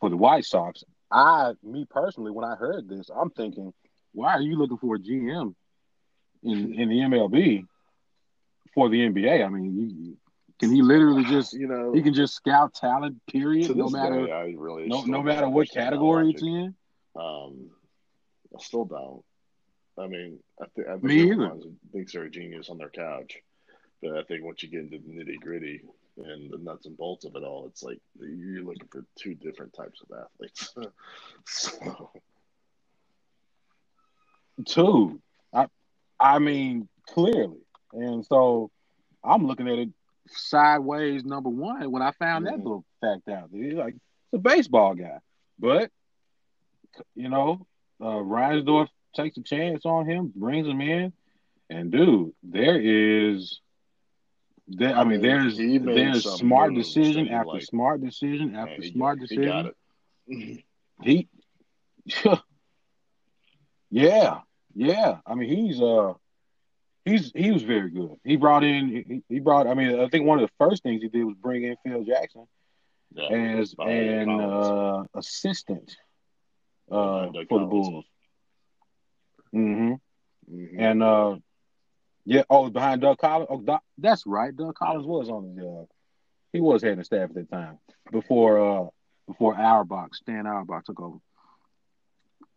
for 0.00 0.08
the 0.08 0.16
White 0.16 0.46
Sox. 0.46 0.82
I, 1.12 1.52
me 1.62 1.86
personally, 1.88 2.32
when 2.32 2.44
I 2.44 2.56
heard 2.56 2.88
this, 2.88 3.10
I'm 3.14 3.30
thinking, 3.30 3.72
why 4.12 4.32
are 4.32 4.40
you 4.40 4.56
looking 4.56 4.78
for 4.78 4.96
a 4.96 4.98
GM 4.98 5.54
in 6.42 6.74
in 6.74 6.88
the 6.88 6.96
MLB 6.96 7.66
for 8.74 8.88
the 8.88 9.06
NBA? 9.06 9.44
I 9.44 9.48
mean, 9.50 9.76
you, 9.76 10.16
can 10.58 10.74
he 10.74 10.80
literally 10.80 11.24
just 11.24 11.52
you 11.52 11.68
know 11.68 11.92
he 11.92 12.02
can 12.02 12.14
just 12.14 12.34
scout 12.34 12.74
talent? 12.74 13.20
Period. 13.30 13.76
No 13.76 13.90
matter 13.90 14.26
day, 14.26 14.32
I 14.32 14.54
really 14.56 14.86
no 14.86 15.02
no 15.02 15.22
matter 15.22 15.48
what 15.48 15.70
category 15.70 16.30
it's 16.30 16.42
logic. 16.42 16.54
in. 16.54 16.74
Um, 17.14 17.70
I 18.58 18.62
still 18.62 18.86
don't. 18.86 19.22
I 19.98 20.06
mean, 20.06 20.38
I, 20.58 20.64
th- 20.74 20.86
I 20.86 20.92
think 20.92 21.02
Me 21.02 21.30
everyone 21.30 21.76
thinks 21.92 22.12
they're 22.12 22.22
a 22.22 22.30
genius 22.30 22.70
on 22.70 22.78
their 22.78 22.88
couch, 22.88 23.36
but 24.00 24.16
I 24.16 24.22
think 24.22 24.44
once 24.44 24.62
you 24.62 24.70
get 24.70 24.80
into 24.80 24.98
the 24.98 25.12
nitty 25.12 25.40
gritty 25.40 25.82
and 26.16 26.50
the 26.50 26.58
nuts 26.58 26.86
and 26.86 26.96
bolts 26.96 27.24
of 27.24 27.34
it 27.36 27.42
all, 27.42 27.66
it's 27.66 27.82
like 27.82 28.00
you're 28.18 28.62
looking 28.62 28.88
for 28.90 29.04
two 29.16 29.34
different 29.34 29.72
types 29.72 30.02
of 30.02 30.18
athletes. 30.18 30.74
so, 31.46 32.10
Two. 34.66 35.20
I 35.52 35.66
I 36.18 36.38
mean, 36.38 36.88
clearly. 37.08 37.60
And 37.92 38.24
so 38.26 38.70
I'm 39.24 39.46
looking 39.46 39.68
at 39.68 39.78
it 39.78 39.88
sideways 40.28 41.24
number 41.24 41.48
one 41.48 41.90
when 41.90 42.02
I 42.02 42.12
found 42.12 42.46
that 42.46 42.54
Mhm. 42.54 42.64
little 42.64 42.84
fact 43.00 43.28
out. 43.28 43.50
He's 43.52 43.74
like 43.74 43.94
it's 43.94 44.34
a 44.34 44.38
baseball 44.38 44.94
guy. 44.94 45.18
But 45.58 45.90
you 47.14 47.28
know, 47.28 47.66
uh 48.00 48.04
Reinsdorf 48.22 48.88
takes 49.14 49.36
a 49.38 49.42
chance 49.42 49.84
on 49.86 50.06
him, 50.06 50.32
brings 50.34 50.66
him 50.68 50.80
in, 50.80 51.12
and 51.68 51.90
dude, 51.90 52.32
there 52.42 52.80
is 52.80 53.60
there 54.70 54.96
I 54.96 55.04
mean 55.04 55.20
there's 55.20 55.58
there's 55.58 56.26
smart 56.26 56.74
decision 56.74 57.28
after 57.28 57.58
like. 57.58 57.62
smart 57.62 58.00
decision 58.02 58.54
after 58.54 58.82
man, 58.82 58.82
smart 58.82 59.20
he 59.28 59.36
decision. 59.36 59.44
got 59.44 59.66
it. 59.66 59.76
He, 61.02 61.28
yeah, 63.90 64.40
yeah. 64.74 65.18
I 65.26 65.34
mean, 65.34 65.48
he's 65.48 65.80
uh, 65.80 66.14
he's 67.04 67.32
he 67.34 67.50
was 67.52 67.62
very 67.62 67.90
good. 67.90 68.16
He 68.24 68.36
brought 68.36 68.64
in, 68.64 68.88
he, 68.88 69.22
he 69.28 69.40
brought. 69.40 69.66
I 69.66 69.74
mean, 69.74 69.98
I 70.00 70.08
think 70.08 70.26
one 70.26 70.38
of 70.40 70.48
the 70.48 70.54
first 70.64 70.82
things 70.82 71.02
he 71.02 71.08
did 71.08 71.24
was 71.24 71.36
bring 71.40 71.64
in 71.64 71.76
Phil 71.84 72.04
Jackson 72.04 72.46
Yeah. 73.12 73.30
as 73.30 73.74
an 73.84 74.40
uh, 74.40 75.04
assistant 75.14 75.96
uh, 76.90 77.28
for 77.48 77.60
the. 77.60 77.66
Bulls. 77.66 78.04
hmm 79.52 79.94
Mhm. 80.50 80.78
And 80.78 81.02
uh, 81.02 81.36
yeah, 82.24 82.42
oh, 82.50 82.68
behind 82.70 83.00
Doug 83.00 83.18
Collins. 83.18 83.48
Oh, 83.50 83.60
Doc, 83.60 83.82
that's 83.98 84.26
right. 84.26 84.54
Doug 84.56 84.74
Collins 84.74 85.06
was 85.06 85.28
on 85.28 85.54
the. 85.54 85.66
Uh, 85.66 85.84
he 86.52 86.60
was 86.60 86.82
head 86.82 86.98
of 86.98 87.04
staff 87.06 87.30
at 87.30 87.34
the 87.34 87.44
time 87.44 87.78
before 88.10 88.58
uh 88.60 88.86
before 89.28 89.54
Auerbach, 89.56 90.14
Stan 90.16 90.46
Auerbach 90.46 90.84
took 90.84 91.00
over. 91.00 91.18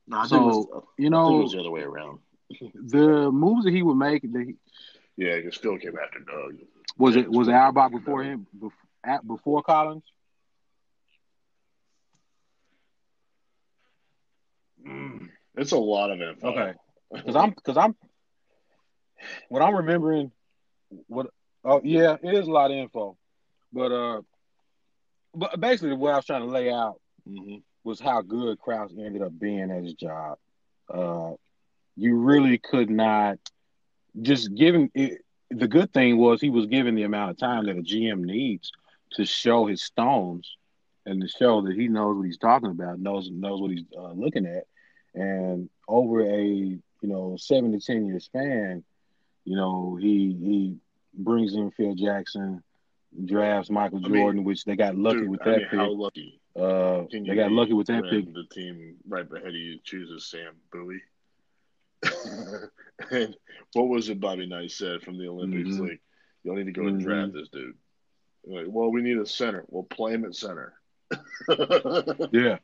No, 0.07 0.23
So, 0.25 0.35
it 0.35 0.45
was, 0.45 0.65
You 0.65 1.03
think 1.03 1.05
it 1.05 1.09
know, 1.11 1.37
was 1.43 1.51
the 1.51 1.59
other 1.59 1.71
way 1.71 1.81
around. 1.81 2.19
the 2.73 3.31
moves 3.31 3.65
that 3.65 3.71
he 3.73 3.83
would 3.83 3.95
make, 3.95 4.23
Yeah, 5.15 5.35
because 5.37 5.55
still 5.55 5.77
came 5.77 5.93
after 6.03 6.19
Doug. 6.19 6.59
was 6.97 7.15
it 7.15 7.29
was 7.29 7.47
Auerbach 7.47 7.91
before 7.91 8.23
him 8.23 8.47
bef- 8.59 8.71
at, 9.03 9.25
before 9.27 9.61
Collins? 9.61 10.03
It's 15.55 15.71
a 15.71 15.77
lot 15.77 16.11
of 16.11 16.21
info. 16.21 16.47
Okay, 16.47 16.73
because 17.13 17.35
I'm 17.35 17.51
because 17.51 17.77
I'm 17.77 17.95
what 19.49 19.61
I'm 19.61 19.75
remembering. 19.75 20.31
What? 21.07 21.27
Oh 21.63 21.81
yeah, 21.83 22.17
it 22.21 22.33
is 22.33 22.47
a 22.47 22.51
lot 22.51 22.71
of 22.71 22.77
info, 22.77 23.17
but 23.71 23.91
uh, 23.91 24.21
but 25.35 25.59
basically 25.59 25.93
what 25.93 26.13
I 26.13 26.17
was 26.17 26.25
trying 26.25 26.41
to 26.41 26.47
lay 26.47 26.71
out 26.71 26.99
hmm 27.27 27.57
was 27.83 27.99
how 27.99 28.21
good 28.21 28.59
Krause 28.59 28.93
ended 28.97 29.21
up 29.21 29.37
being 29.37 29.69
at 29.69 29.83
his 29.83 29.93
job. 29.93 30.37
Uh, 30.93 31.31
you 31.95 32.15
really 32.17 32.57
could 32.57 32.89
not 32.89 33.37
just 34.21 34.53
given 34.55 34.89
it. 34.93 35.21
The 35.49 35.67
good 35.67 35.93
thing 35.93 36.17
was 36.17 36.41
he 36.41 36.49
was 36.49 36.65
given 36.67 36.95
the 36.95 37.03
amount 37.03 37.31
of 37.31 37.37
time 37.37 37.65
that 37.65 37.77
a 37.77 37.81
GM 37.81 38.21
needs 38.21 38.71
to 39.13 39.25
show 39.25 39.65
his 39.65 39.83
stones 39.83 40.57
and 41.05 41.21
to 41.21 41.27
show 41.27 41.61
that 41.61 41.75
he 41.75 41.87
knows 41.87 42.17
what 42.17 42.25
he's 42.25 42.37
talking 42.37 42.71
about, 42.71 42.99
knows 42.99 43.29
knows 43.31 43.61
what 43.61 43.71
he's 43.71 43.85
uh, 43.97 44.11
looking 44.13 44.45
at, 44.45 44.63
and 45.13 45.69
over 45.87 46.21
a 46.21 46.43
you 46.45 46.81
know 47.01 47.35
seven 47.37 47.71
to 47.71 47.79
ten 47.79 48.05
year 48.05 48.19
span, 48.19 48.83
you 49.45 49.55
know 49.55 49.97
he 49.99 50.35
he 50.39 50.75
brings 51.13 51.53
in 51.53 51.71
Phil 51.71 51.95
Jackson, 51.95 52.63
drafts 53.25 53.69
Michael 53.69 53.99
I 54.03 54.07
mean, 54.09 54.21
Jordan, 54.21 54.43
which 54.43 54.63
they 54.65 54.75
got 54.75 54.95
lucky 54.95 55.19
Dude, 55.19 55.29
with 55.29 55.41
I 55.41 55.45
that 55.45 55.57
mean, 55.57 55.67
pick. 55.69 55.79
how 55.79 55.91
lucky 55.91 56.39
Uh, 56.55 57.03
they 57.11 57.35
got 57.35 57.51
lucky 57.51 57.73
with 57.73 57.87
that 57.87 58.03
pick. 58.09 58.33
The 58.33 58.45
team 58.51 58.95
right 59.07 59.25
ahead 59.31 59.47
of 59.47 59.53
you 59.55 59.79
chooses 59.83 60.25
Sam 60.29 60.53
Bowie. 60.71 61.01
and 63.11 63.35
what 63.73 63.87
was 63.87 64.09
it 64.09 64.19
Bobby 64.19 64.45
Knight 64.45 64.71
said 64.71 65.01
from 65.01 65.17
the 65.17 65.27
Olympics? 65.27 65.69
Mhm. 65.69 65.79
Like, 65.89 66.01
you 66.43 66.51
don't 66.51 66.57
need 66.57 66.65
to 66.73 66.79
go 66.79 66.87
and 66.87 66.99
draft 66.99 67.33
this 67.33 67.49
dude. 67.49 67.75
Like, 68.45 68.65
well, 68.67 68.91
we 68.91 69.01
need 69.01 69.17
a 69.17 69.25
center. 69.25 69.63
We'll 69.69 69.83
play 69.83 70.13
him 70.13 70.25
at 70.25 70.35
center. 70.35 70.73
Yeah, 72.31 72.57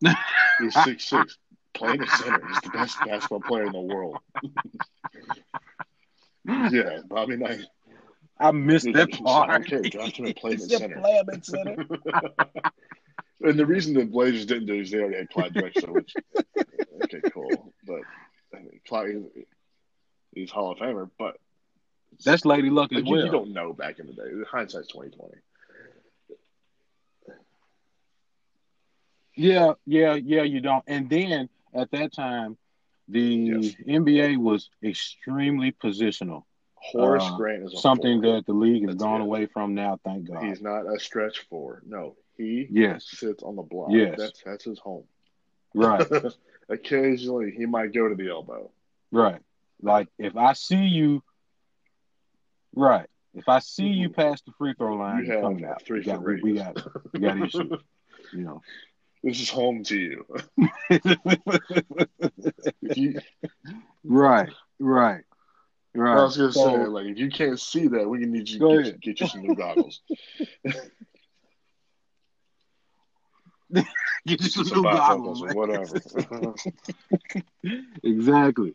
He's 0.60 0.74
six 0.84 1.04
six. 1.04 1.38
Play 1.78 1.94
him 1.94 2.02
at 2.02 2.08
center. 2.10 2.46
He's 2.48 2.60
the 2.60 2.70
best 2.70 2.98
basketball 3.04 3.40
player 3.40 3.66
in 3.66 3.72
the 3.72 3.80
world. 3.80 4.18
yeah, 6.44 6.98
Bobby 7.08 7.36
Knight. 7.36 7.60
I 8.40 8.50
missed 8.50 8.92
that 8.92 9.10
part. 9.12 9.50
I 9.50 9.58
don't 9.58 9.66
care. 9.66 9.82
Draft 9.82 10.16
him 10.18 10.26
and 10.26 10.36
play 10.36 10.52
him 10.52 10.58
He 10.58 10.64
at 10.74 10.80
center. 10.80 10.98
play 11.00 11.12
him 11.12 11.28
at 11.32 11.46
center. 11.46 11.86
And 13.40 13.56
the 13.56 13.66
reason 13.66 13.94
the 13.94 14.04
Blazers 14.04 14.46
didn't 14.46 14.66
do 14.66 14.74
it 14.74 14.80
is 14.80 14.90
they 14.90 14.98
already 14.98 15.18
had 15.18 15.30
Clyde 15.30 15.54
Drexler, 15.54 15.92
which 15.92 16.12
okay, 17.04 17.20
cool. 17.32 17.72
But 17.86 18.00
I 18.52 18.58
mean, 18.58 18.80
Clyde, 18.88 19.26
he's 20.34 20.50
Hall 20.50 20.72
of 20.72 20.78
Famer, 20.78 21.08
but 21.20 21.36
That's 22.24 22.44
Lady 22.44 22.68
Luck 22.68 22.92
as 22.92 23.04
you, 23.04 23.12
well. 23.12 23.24
you 23.24 23.30
don't 23.30 23.52
know 23.52 23.72
back 23.72 24.00
in 24.00 24.08
the 24.08 24.12
day. 24.12 24.24
Hindsight's 24.50 24.88
twenty 24.88 25.10
twenty. 25.16 25.36
Yeah, 29.36 29.74
yeah, 29.86 30.14
yeah, 30.14 30.42
you 30.42 30.60
don't. 30.60 30.82
And 30.88 31.08
then 31.08 31.48
at 31.74 31.90
that 31.92 32.12
time, 32.12 32.56
the 33.08 33.22
Yes. 33.22 33.74
NBA 33.86 34.36
was 34.36 34.70
extremely 34.82 35.72
positional. 35.72 36.44
Horace 36.74 37.28
Uh, 37.28 37.36
Grant 37.36 37.64
is 37.64 37.80
Something 37.80 38.20
that 38.22 38.46
the 38.46 38.52
league 38.52 38.82
has 38.82 38.94
That's 38.94 39.02
gone 39.02 39.20
it. 39.20 39.24
away 39.24 39.46
from 39.46 39.74
now, 39.74 39.98
thank 40.04 40.28
God. 40.28 40.44
he's 40.44 40.60
not 40.62 40.86
a 40.86 40.98
stretch 40.98 41.40
four. 41.50 41.82
No, 41.86 42.16
he 42.36 42.66
Yes, 42.70 43.04
sits 43.08 43.42
on 43.42 43.56
the 43.56 43.62
block. 43.62 43.90
Yes. 43.92 44.16
That's 44.18 44.42
that's 44.42 44.64
his 44.64 44.78
home. 44.78 45.04
right, 45.74 46.06
Occasionally, 46.68 47.50
he 47.50 47.66
might 47.66 47.92
go 47.92 48.08
to 48.08 48.14
the 48.14 48.28
elbow. 48.28 48.70
right. 49.10 49.40
Like 49.80 50.08
if 50.18 50.36
I 50.36 50.52
see 50.54 50.84
you, 50.86 51.22
right. 52.74 53.08
If 53.34 53.48
I 53.48 53.58
see 53.60 53.88
you 53.88 54.08
Mhm. 54.08 54.14
past 54.16 54.44
the 54.46 54.52
free 54.52 54.74
throw 54.74 54.96
line, 54.96 55.24
You 55.24 55.40
coming 55.40 55.64
out. 55.64 55.82
three 55.82 56.00
we 56.00 56.04
got, 56.04 56.22
we, 56.22 56.40
we 56.42 56.54
got, 56.54 56.76
we 57.12 57.20
got 57.20 57.38
issues. 57.38 57.72
You 58.32 58.42
know, 58.42 58.62
this 59.22 59.40
is 59.40 59.50
home 59.50 59.82
to 59.84 59.96
you. 59.98 60.26
you 62.80 63.20
right, 64.04 64.50
right, 64.78 65.22
right. 65.94 66.18
I 66.18 66.22
was 66.22 66.36
gonna 66.36 66.52
So- 66.52 66.64
say, 66.76 66.86
like, 66.86 67.06
if 67.06 67.18
you 67.18 67.30
can't 67.30 67.58
see 67.60 67.88
that, 67.88 68.08
we 68.08 68.18
need 68.18 68.48
you 68.48 68.58
to 68.58 68.82
get, 68.82 69.00
get 69.00 69.20
you 69.20 69.26
some 69.26 69.42
new 69.42 69.54
goggles. 69.54 70.00
Get 74.26 74.40
you 74.42 74.48
some 74.48 74.64
some 74.64 74.78
new 74.82 74.90
goggles, 74.90 75.42
or 75.42 75.52
whatever. 75.52 76.00
exactly. 78.02 78.74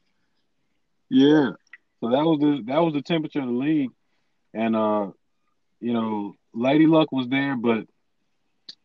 Yeah. 1.10 1.52
So 2.00 2.10
that 2.12 2.24
was 2.26 2.40
the 2.40 2.64
that 2.68 2.80
was 2.80 2.94
the 2.94 3.02
temperature 3.02 3.40
of 3.40 3.48
the 3.48 3.52
league, 3.54 3.90
and 4.54 4.76
uh, 4.76 5.08
you 5.80 5.94
know, 5.94 6.36
Lady 6.54 6.86
Luck 6.86 7.12
was 7.12 7.28
there, 7.28 7.56
but 7.56 7.88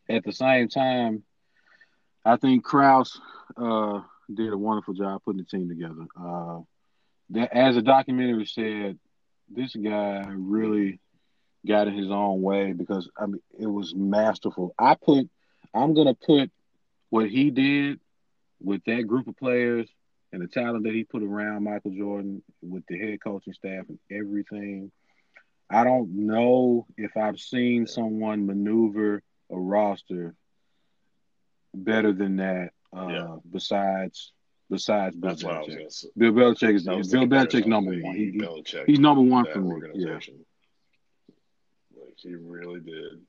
at 0.09 0.23
the 0.23 0.31
same 0.31 0.67
time, 0.67 1.23
I 2.25 2.37
think 2.37 2.63
Krause 2.63 3.19
uh 3.57 4.01
did 4.33 4.53
a 4.53 4.57
wonderful 4.57 4.93
job 4.93 5.21
putting 5.25 5.39
the 5.39 5.45
team 5.45 5.69
together. 5.69 6.05
Uh, 6.19 6.59
that 7.31 7.55
as 7.55 7.75
the 7.75 7.81
documentary 7.81 8.45
said, 8.45 8.97
this 9.49 9.75
guy 9.75 10.25
really 10.29 10.99
got 11.67 11.87
in 11.87 11.97
his 11.97 12.11
own 12.11 12.41
way 12.41 12.73
because 12.73 13.09
I 13.17 13.25
mean 13.25 13.41
it 13.59 13.67
was 13.67 13.93
masterful. 13.95 14.73
I 14.77 14.95
put 14.95 15.29
I'm 15.73 15.93
gonna 15.93 16.15
put 16.15 16.51
what 17.09 17.29
he 17.29 17.49
did 17.51 17.99
with 18.61 18.83
that 18.85 19.07
group 19.07 19.27
of 19.27 19.37
players 19.37 19.89
and 20.31 20.41
the 20.41 20.47
talent 20.47 20.83
that 20.83 20.93
he 20.93 21.03
put 21.03 21.23
around 21.23 21.63
Michael 21.63 21.91
Jordan 21.91 22.43
with 22.61 22.83
the 22.87 22.97
head 22.99 23.19
coaching 23.23 23.53
staff 23.53 23.85
and 23.89 23.99
everything. 24.11 24.91
I 25.69 25.83
don't 25.83 26.27
know 26.27 26.87
if 26.97 27.15
I've 27.17 27.39
seen 27.39 27.87
someone 27.87 28.45
maneuver 28.45 29.23
a 29.51 29.57
roster 29.57 30.35
better 31.73 32.11
than 32.13 32.37
that. 32.37 32.71
Uh, 32.95 33.07
Yeah. 33.09 33.35
Besides, 33.51 34.31
besides 34.69 35.15
Bill 35.15 35.29
That's 35.31 35.43
what 35.43 35.53
I 35.55 35.59
was 35.59 35.67
Belichick. 35.69 36.05
Bill 36.17 36.31
Belichick 36.31 36.75
is 36.75 36.83
Bill 36.85 37.01
the 37.03 37.35
Belichick's 37.35 37.67
number 37.67 37.91
one. 37.91 38.15
He, 38.15 38.31
he- 38.31 38.39
Belichick, 38.39 38.85
he's 38.87 38.99
number 38.99 39.21
one 39.21 39.45
for 39.51 39.59
me. 39.59 39.69
Yeah, 39.69 39.73
organization. 39.73 40.45
Like 41.95 42.15
he 42.17 42.35
really 42.35 42.79
did. 42.79 43.21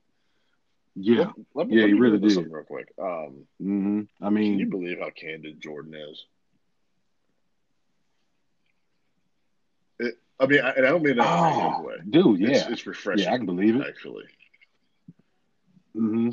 yeah. 0.95 1.17
Let, 1.19 1.35
let 1.53 1.67
me, 1.69 1.79
Yeah, 1.79 1.87
he 1.87 1.93
really 1.93 2.17
did. 2.19 2.51
Real 2.51 2.63
quick. 2.63 2.91
Um, 2.99 3.45
hmm 3.59 4.01
I 4.21 4.29
can 4.29 4.59
you 4.59 4.65
believe 4.67 4.99
how 4.99 5.09
candid 5.11 5.61
Jordan 5.61 5.93
is? 5.93 6.25
It, 9.99 10.17
I 10.39 10.47
mean, 10.47 10.61
I, 10.61 10.69
and 10.71 10.85
I 10.85 10.89
don't 10.89 11.03
mean 11.03 11.17
that 11.17 11.55
in 11.55 11.61
a 11.61 11.77
oh, 11.77 11.83
way. 11.83 11.95
dude, 12.09 12.41
It's, 12.41 12.61
yeah, 12.65 12.71
it's 12.71 12.87
refreshing. 12.87 13.25
yeah, 13.25 13.33
I 13.33 13.37
can 13.37 13.45
believe 13.45 13.75
it. 13.75 13.87
actually. 13.87 14.25
hmm 15.93 16.29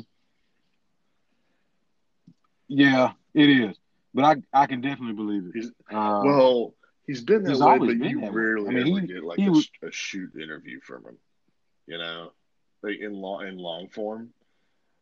Yeah, 2.69 3.11
it 3.33 3.49
is. 3.49 3.77
But 4.13 4.23
I 4.53 4.61
I 4.61 4.65
can 4.67 4.81
definitely 4.81 5.15
believe 5.15 5.45
it. 5.47 5.51
He's- 5.55 5.71
Uh, 5.91 6.21
well, 6.23 6.73
he's 7.05 7.21
been 7.21 7.43
that 7.43 7.49
he's 7.51 7.59
way, 7.59 7.77
but 7.79 7.97
you 8.09 8.29
rarely 8.29 8.69
I 8.69 8.71
mean, 8.71 8.87
ever 8.95 9.01
he- 9.01 9.07
get 9.07 9.23
like 9.23 9.39
a, 9.39 9.49
was- 9.49 9.69
a 9.83 9.91
shoot 9.91 10.35
interview 10.35 10.79
from 10.81 11.05
him. 11.05 11.17
You 11.87 11.97
know, 11.97 12.31
like 12.81 12.99
in 12.99 13.13
long 13.13 13.47
in 13.47 13.57
long 13.57 13.89
form. 13.89 14.33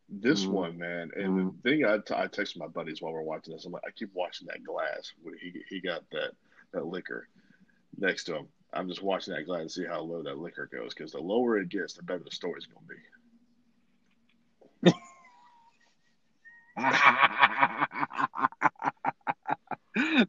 This 0.10 0.46
Mhm. 0.46 0.52
one, 0.52 0.78
man, 0.78 1.12
and 1.18 1.38
the 1.38 1.54
thing 1.70 1.84
I, 1.86 1.98
t- 1.98 2.14
I 2.16 2.28
texted 2.28 2.58
my 2.58 2.68
buddies 2.68 3.02
while 3.02 3.12
we're 3.12 3.22
watching 3.22 3.54
this. 3.54 3.66
I'm 3.66 3.74
like, 3.74 3.84
I 3.86 3.92
keep 3.92 4.14
watching 4.14 4.48
that 4.48 4.64
glass 4.64 5.12
when 5.22 5.38
he 5.38 5.62
he 5.70 5.82
got 5.82 6.10
that 6.12 6.32
that 6.72 6.86
liquor 6.86 7.28
next 7.98 8.24
to 8.26 8.38
him. 8.38 8.48
I'm 8.72 8.88
just 8.88 9.04
watching 9.04 9.34
that 9.34 9.46
glass 9.46 9.64
to 9.64 9.70
see 9.70 9.86
how 9.86 10.00
low 10.00 10.24
that 10.24 10.38
liquor 10.38 10.66
goes 10.72 10.94
because 10.94 11.12
the 11.12 11.20
lower 11.20 11.58
it 11.58 11.68
gets, 11.68 11.94
the 11.94 12.04
better 12.04 12.24
the 12.24 12.32
story's 12.32 12.68
gonna 12.68 12.86
be. 14.84 14.92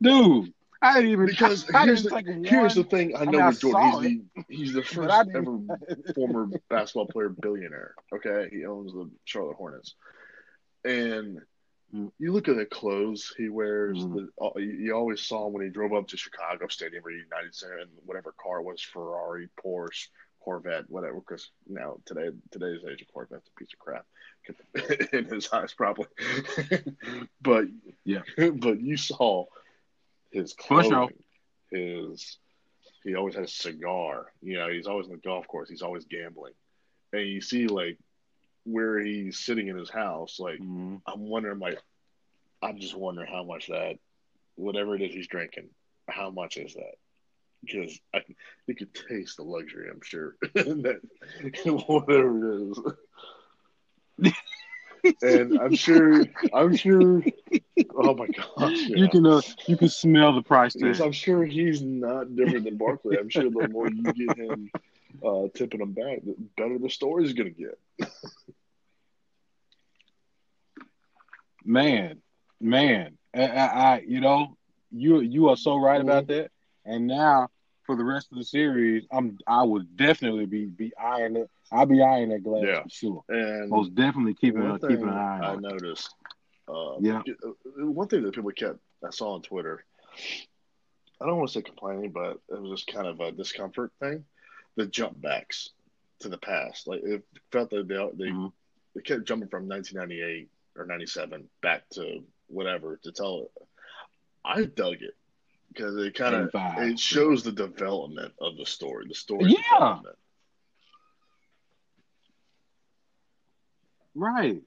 dude, 0.03 0.53
I 0.81 0.95
didn't 0.97 1.11
even 1.11 1.27
Because 1.27 1.69
I 1.75 1.85
here's 1.85 2.03
didn't 2.05 2.43
the, 2.43 2.49
here's 2.49 2.75
the 2.75 2.85
thing 2.85 3.17
I 3.17 3.25
know 3.25 3.41
I 3.41 3.49
with 3.49 3.61
Jordan, 3.61 4.29
he's 4.49 4.49
the 4.49 4.55
he's 4.55 4.73
the 4.75 4.83
first 4.95 5.29
ever 5.35 5.59
former 6.15 6.49
basketball 6.71 7.07
player 7.07 7.29
billionaire. 7.31 7.95
Okay, 8.15 8.49
he 8.53 8.65
owns 8.65 8.93
the 8.93 9.11
Charlotte 9.25 9.57
Hornets, 9.57 9.95
and 10.85 11.41
Mm. 11.95 12.13
you 12.19 12.33
look 12.35 12.49
at 12.49 12.57
the 12.57 12.67
clothes 12.67 13.33
he 13.39 13.49
wears. 13.49 13.97
Mm. 13.97 14.29
The, 14.37 14.61
you 14.61 14.93
always 14.95 15.23
saw 15.23 15.47
him 15.47 15.55
when 15.55 15.65
he 15.65 15.71
drove 15.71 15.95
up 15.95 16.07
to 16.09 16.19
Chicago 16.19 16.69
Stadium 16.69 17.03
or 17.03 17.11
United 17.11 17.55
Center, 17.55 17.79
and 17.79 17.89
whatever 18.05 18.35
car 18.39 18.59
it 18.61 18.65
was 18.65 18.83
Ferrari, 18.83 19.49
Porsche, 19.65 20.09
Corvette, 20.39 20.85
whatever. 20.91 21.15
Because 21.15 21.49
now 21.67 21.97
today 22.05 22.29
today's 22.51 22.81
age 22.87 23.01
of 23.01 23.09
Corvette's 23.09 23.49
a 23.49 23.59
piece 23.59 23.73
of 23.73 23.79
crap 23.79 24.05
in 25.15 25.25
his 25.35 25.49
eyes, 25.51 25.73
probably. 25.73 26.09
but 27.41 27.65
Yeah. 28.05 28.21
but 28.37 28.83
you 28.83 28.99
saw 28.99 29.47
his 30.31 30.55
sure. 30.67 30.83
clothing, 30.83 31.17
his 31.71 32.39
he 33.05 33.15
always 33.15 33.35
had 33.35 33.45
a 33.45 33.49
cigar. 33.49 34.33
You 34.43 34.59
know, 34.59 34.69
he's 34.69 34.87
always 34.87 35.07
on 35.07 35.13
the 35.13 35.19
golf 35.19 35.47
course. 35.47 35.69
He's 35.69 35.83
always 35.83 36.05
gambling, 36.05 36.55
and 37.13 37.27
you 37.27 37.41
see 37.41 37.67
like 37.67 37.99
where 38.65 38.99
he's 38.99 39.39
sitting 39.39 39.69
in 39.69 39.77
his 39.77 39.91
house. 39.91 40.39
Like 40.39 40.61
Mhm. 40.61 41.01
I'm 41.07 41.21
wondering, 41.21 41.59
like 41.59 41.81
I'm 42.63 42.79
just 42.79 42.95
wondering 42.97 43.31
how 43.31 43.45
much 43.45 43.69
that 43.69 43.99
whatever 44.57 44.95
it 44.97 45.03
is 45.03 45.15
he's 45.15 45.29
drinking, 45.29 45.71
how 46.09 46.31
much 46.31 46.57
is 46.57 46.75
that? 46.75 46.95
Because 47.65 47.99
I 48.15 48.23
you 48.67 48.75
could 48.75 48.95
taste 48.95 49.37
the 49.37 49.45
luxury. 49.45 49.89
I'm 49.91 50.03
sure 50.03 50.37
that 50.55 51.01
whatever 51.65 52.55
it 52.55 52.71
is. 54.23 54.33
and 55.23 55.59
I'm 55.59 55.75
sure, 55.75 56.25
I'm 56.53 56.77
sure. 56.77 57.23
Oh 57.97 58.15
my 58.15 58.29
gosh! 58.29 58.89
You 58.95 59.09
can 59.09 59.27
uh, 59.27 59.43
you 59.67 59.77
can 59.77 59.89
smell 59.89 60.35
the 60.35 60.43
price 60.43 60.75
Yes, 60.75 60.99
tag. 60.99 61.01
I'm 61.01 61.13
sure 61.13 61.45
he's 61.45 61.83
not 61.83 62.35
different 62.37 62.65
than 62.65 62.77
Barkley. 62.77 63.17
I'm 63.19 63.29
sure 63.29 63.51
the 63.51 63.63
more 63.65 63.89
you 63.89 64.11
get 64.11 64.37
him 64.37 64.71
uh, 65.25 65.49
tipping 65.55 65.81
him 65.81 65.93
back, 65.93 66.21
the 66.25 66.35
better 66.57 66.79
the 66.79 66.91
story's 66.91 67.33
going 67.35 67.55
to 67.55 67.61
get. 67.61 67.79
Man, 71.65 72.21
man, 72.61 73.17
I, 73.35 73.47
I, 73.47 73.67
I 73.67 74.01
you 74.07 74.21
know 74.21 74.57
you 74.91 75.21
you 75.21 75.49
are 75.49 75.57
so 75.57 75.77
right 75.77 76.01
about 76.01 76.27
that. 76.29 76.51
And 76.85 77.07
now 77.07 77.49
for 77.85 77.97
the 77.97 78.05
rest 78.05 78.31
of 78.33 78.39
the 78.39 78.45
series, 78.45 79.07
I'm 79.11 79.39
I 79.47 79.63
would 79.63 79.97
definitely 79.97 80.47
be 80.47 80.67
be 80.67 80.93
eyeing 80.97 81.37
it. 81.37 81.51
I'll 81.71 81.87
be 81.87 82.03
eyeing 82.03 82.31
that 82.31 82.43
glass 82.43 82.71
Yeah. 82.71 82.83
for 82.83 82.89
sure. 82.91 83.25
And 83.29 83.71
Most 83.71 83.95
definitely 83.95 84.35
keeping 84.35 84.65
a, 84.65 84.79
keeping 84.81 85.09
an 85.09 85.17
eye 85.17 85.41
I 85.41 85.45
on. 85.45 85.55
it. 85.55 85.65
I 85.67 85.73
noticed, 85.73 86.15
uh, 86.69 86.97
Yeah. 87.01 87.23
one 87.77 88.09
thing 88.09 88.23
that 88.23 88.35
people 88.35 88.51
kept 88.53 88.79
I 89.05 89.11
saw 89.11 89.35
on 89.35 89.43
Twitter. 89.43 89.85
I 91.21 91.27
don't 91.27 91.37
want 91.37 91.49
to 91.51 91.53
say 91.55 91.63
complaining, 91.63 92.11
but 92.13 92.41
it 92.49 92.61
was 92.61 92.81
just 92.81 92.93
kind 92.93 93.07
of 93.07 93.21
a 93.21 93.33
discomfort 93.33 93.93
thing. 94.01 94.25
The 94.77 94.87
jump 94.87 95.21
backs 95.21 95.71
to 96.21 96.29
the 96.29 96.39
past, 96.39 96.87
like 96.89 97.03
it 97.03 97.25
felt 97.53 97.71
that 97.71 97.87
they 97.89 97.95
they, 98.25 98.31
Mhm. 98.31 98.53
they 98.95 99.03
kept 99.03 99.25
jumping 99.25 99.49
from 99.49 99.69
1998 99.69 100.49
or 100.77 100.85
97 100.85 101.49
back 101.61 101.89
to 101.91 102.25
whatever 102.49 102.97
to 103.03 103.13
tell 103.13 103.43
it. 103.57 103.69
I 104.45 104.65
dug 104.65 105.03
it 105.03 105.17
because 105.69 105.97
it 105.97 106.15
kind 106.15 106.35
of 106.35 106.51
it 106.79 106.99
shows 106.99 107.43
the 107.45 107.53
development 107.53 108.35
of 108.41 108.57
the 108.57 108.67
story, 108.67 109.07
the 109.09 109.15
story 109.15 109.57
Yeah. 109.71 110.01
Right. 114.15 114.63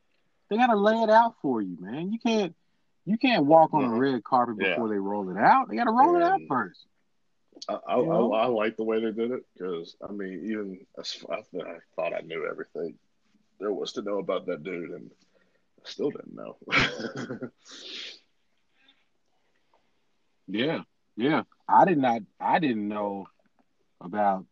They 0.51 0.57
gotta 0.57 0.75
lay 0.75 1.01
it 1.01 1.09
out 1.09 1.35
for 1.41 1.61
you, 1.61 1.77
man. 1.79 2.11
You 2.11 2.19
can't 2.19 2.53
you 3.05 3.17
can't 3.17 3.45
walk 3.45 3.73
on 3.73 3.83
Mhm. 3.83 3.95
a 3.95 3.99
red 3.99 4.23
carpet 4.25 4.57
Yeah. 4.59 4.71
before 4.71 4.89
they 4.89 4.99
roll 4.99 5.29
it 5.29 5.37
out. 5.37 5.69
They 5.69 5.77
gotta 5.77 5.91
roll 5.91 6.17
it 6.17 6.21
out 6.23 6.41
first. 6.49 6.85
I, 7.69 7.79
I, 7.87 7.97
You 7.99 8.05
know? 8.05 8.33
I, 8.33 8.43
I 8.43 8.45
like 8.47 8.75
the 8.75 8.83
way 8.83 8.99
they 8.99 9.11
did 9.11 9.31
it 9.31 9.45
because 9.53 9.95
I 10.07 10.11
mean, 10.11 10.43
even 10.45 10.85
as 10.99 11.23
I, 11.31 11.35
I 11.57 11.79
thought 11.95 12.13
I 12.13 12.19
knew 12.19 12.45
everything 12.45 12.99
there 13.61 13.71
was 13.71 13.93
to 13.93 14.01
know 14.01 14.19
about 14.19 14.45
that 14.47 14.63
dude, 14.63 14.91
and 14.91 15.09
I 15.85 15.89
still 15.89 16.11
didn't 16.11 16.35
know. 16.35 16.57
Yeah, 20.47 20.81
yeah. 21.15 21.43
I 21.67 21.85
did 21.85 21.97
not. 21.97 22.23
I 22.39 22.59
didn't 22.59 22.87
know 22.87 23.27
about 24.01 24.45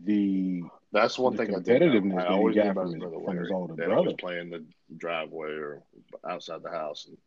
the. 0.00 0.62
That's 0.92 1.18
one 1.18 1.34
The 1.36 1.44
thing 1.46 1.54
I 1.54 1.58
did. 1.60 1.80
know. 1.80 1.86
competitiveness 1.88 2.12
I 2.12 2.16
that 2.22 2.28
he 2.28 2.34
always 2.34 2.54
got 2.56 2.66
about 2.68 2.84
from 2.84 2.94
his 2.94 3.02
his- 3.02 3.24
from 3.24 3.36
his 3.38 3.50
older 3.50 3.74
They'd 3.74 3.84
brother. 3.86 3.96
always 3.98 4.14
play 4.16 4.38
in 4.40 4.50
the 4.50 4.64
driveway 4.96 5.50
or 5.50 5.82
outside 6.28 6.62
the 6.62 6.70
house, 6.70 7.06
and 7.06 7.18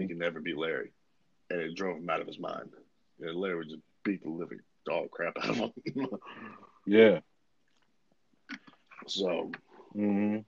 he 0.00 0.04
Mhm. 0.04 0.08
could 0.08 0.18
never 0.18 0.40
beat 0.40 0.56
Larry, 0.58 0.92
and 1.50 1.60
it 1.60 1.74
drove 1.74 1.96
him 1.98 2.10
out 2.10 2.20
of 2.20 2.26
his 2.26 2.38
mind. 2.38 2.70
And 3.20 3.34
Larry 3.36 3.56
would 3.56 3.68
just 3.70 3.82
beat 4.04 4.22
the 4.22 4.28
living 4.30 4.60
dog 4.84 5.10
crap 5.10 5.36
out 5.38 5.48
of 5.50 5.56
him. 5.56 5.72
Yeah. 6.86 7.20
so 9.06 9.50
hmm 9.92 10.38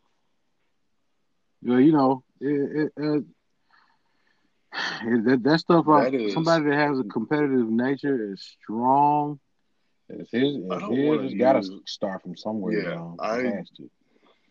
Well, 1.63 1.81
you 1.81 1.93
know, 1.93 2.23
it, 2.41 2.47
it, 2.49 2.93
it, 2.97 3.25
it- 5.03 5.25
that, 5.25 5.43
that 5.43 5.59
stuff. 5.61 5.89
Uh, 5.89 6.03
That 6.05 6.15
is- 6.15 6.35
somebody 6.35 6.65
that 6.67 6.77
has 6.77 6.99
a 7.01 7.05
competitive 7.05 7.69
nature 7.69 8.33
is 8.33 8.43
strong. 8.63 9.41
It's 10.09 10.31
his. 10.31 10.57
It's 10.57 10.87
his. 10.87 11.21
It's 11.33 11.35
got 11.35 11.63
to 11.63 11.81
start 11.87 12.23
from 12.23 12.37
somewhere. 12.37 12.73
Yeah, 12.73 12.79
you 12.79 12.95
know? 12.95 13.17
I- 13.19 13.43
has 13.43 13.69
to. 13.77 13.91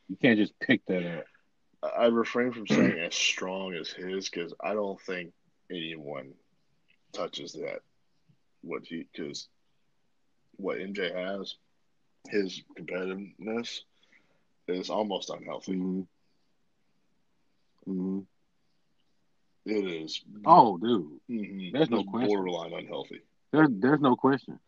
You 0.10 0.16
can't 0.22 0.38
just 0.40 0.58
pick 0.60 0.86
that 0.86 1.20
up. 1.20 1.26
I 1.98 2.06
refrain 2.06 2.52
from 2.54 2.66
saying 2.68 2.98
as 3.00 3.14
strong 3.14 3.74
as 3.76 3.90
his 3.90 4.30
because 4.30 4.54
I 4.62 4.74
don't 4.74 5.00
think 5.02 5.34
anyone 5.70 6.34
touches 7.14 7.54
that. 7.54 7.80
What 8.62 8.84
he 8.86 9.06
because 9.12 9.48
what 10.56 10.78
MJ 10.78 11.14
has, 11.14 11.56
his 12.30 12.64
competitiveness 12.80 13.80
is 14.68 14.90
almost 14.90 15.30
unhealthy. 15.30 15.74
Mm-hmm. 15.74 16.02
Mm-hmm. 17.92 18.20
It 19.66 20.04
is. 20.04 20.22
Oh, 20.46 20.78
dude, 20.78 21.20
mhm, 21.30 21.72
there's 21.74 21.90
no 21.90 22.04
question. 22.04 22.30
borderline 22.30 22.74
unhealthy. 22.74 23.22
there's 23.52 23.70
there's 23.72 24.02
no 24.02 24.16
question. 24.16 24.60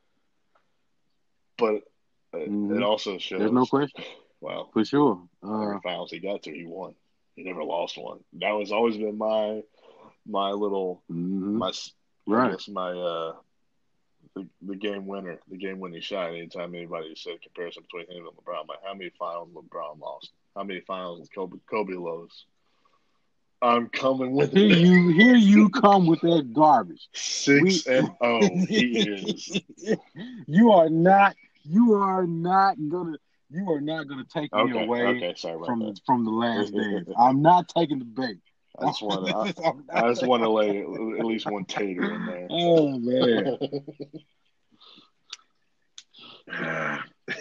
But 1.59 1.75
it, 2.33 2.49
Mhm. 2.49 2.77
it 2.77 2.83
also 2.83 3.17
shows. 3.17 3.39
There's 3.39 3.51
no 3.51 3.65
question 3.65 4.03
Wow. 4.41 4.69
for 4.73 4.85
sure. 4.85 5.27
Uh, 5.43 5.61
Every 5.63 5.79
finals 5.81 6.11
he 6.11 6.19
got 6.19 6.43
to, 6.43 6.51
he 6.51 6.65
won. 6.65 6.95
He 7.35 7.43
never 7.43 7.63
lost 7.63 7.97
one. 7.97 8.19
That 8.33 8.51
was 8.51 8.71
always 8.71 8.97
been 8.97 9.17
my 9.17 9.63
my 10.25 10.51
little 10.51 11.01
mhm. 11.11 11.57
my 11.57 11.71
Right. 12.27 12.51
guess 12.51 12.67
my 12.67 12.91
uh 12.91 13.33
the, 14.35 14.47
the 14.61 14.75
game 14.75 15.07
winner, 15.07 15.39
the 15.49 15.57
game 15.57 15.79
winning 15.79 16.01
shot. 16.01 16.29
Anytime 16.29 16.75
anybody 16.75 17.15
said 17.15 17.41
comparison 17.41 17.83
between 17.83 18.05
him 18.15 18.27
and 18.27 18.35
LeBron, 18.37 18.67
like 18.67 18.79
how 18.85 18.93
many 18.93 19.09
finals 19.17 19.49
LeBron 19.53 19.99
lost? 19.99 20.31
How 20.55 20.63
many 20.63 20.81
finals 20.81 21.27
Kobe 21.33 21.57
Kobe 21.69 21.93
lost? 21.93 22.45
I'm 23.61 23.89
coming 23.89 24.31
with 24.33 24.53
Here 24.53 24.69
it. 24.71 24.77
you 24.77 25.09
here 25.09 25.35
you 25.53 25.69
come 25.69 26.05
with 26.05 26.21
that 26.21 26.53
garbage. 26.53 27.07
Six 27.13 27.85
We- 27.85 27.93
and 27.95 28.09
oh, 28.21 28.65
he 28.67 28.99
is. 29.09 29.59
you 30.47 30.71
are 30.71 30.89
not. 30.89 31.35
You 31.63 31.93
are 31.93 32.25
not 32.25 32.77
gonna. 32.89 33.17
You 33.49 33.71
are 33.71 33.81
not 33.81 34.07
gonna 34.07 34.25
take 34.31 34.53
me 34.53 34.71
away 34.71 35.17
okay, 35.17 35.33
sorry 35.35 35.59
from 35.65 35.79
that. 35.79 35.99
from 36.05 36.23
the 36.23 36.31
last 36.31 36.73
dance. 36.75 37.09
I'm 37.17 37.41
not 37.41 37.67
taking 37.69 37.99
the 37.99 38.05
bait. 38.05 38.37
I 38.79 38.85
just 38.85 39.01
want 39.01 39.25
to. 39.25 39.61
I, 39.63 39.69
I'm 39.69 39.85
not 39.87 40.03
I 40.05 40.09
just 40.09 40.25
want 40.25 40.43
to 40.43 40.49
lay 40.49 40.79
at 40.79 41.25
least 41.25 41.47
one 41.47 41.65
tater 41.65 42.11
in 42.11 42.25
there. 42.25 42.47
Oh 42.51 42.97
man, 42.99 43.57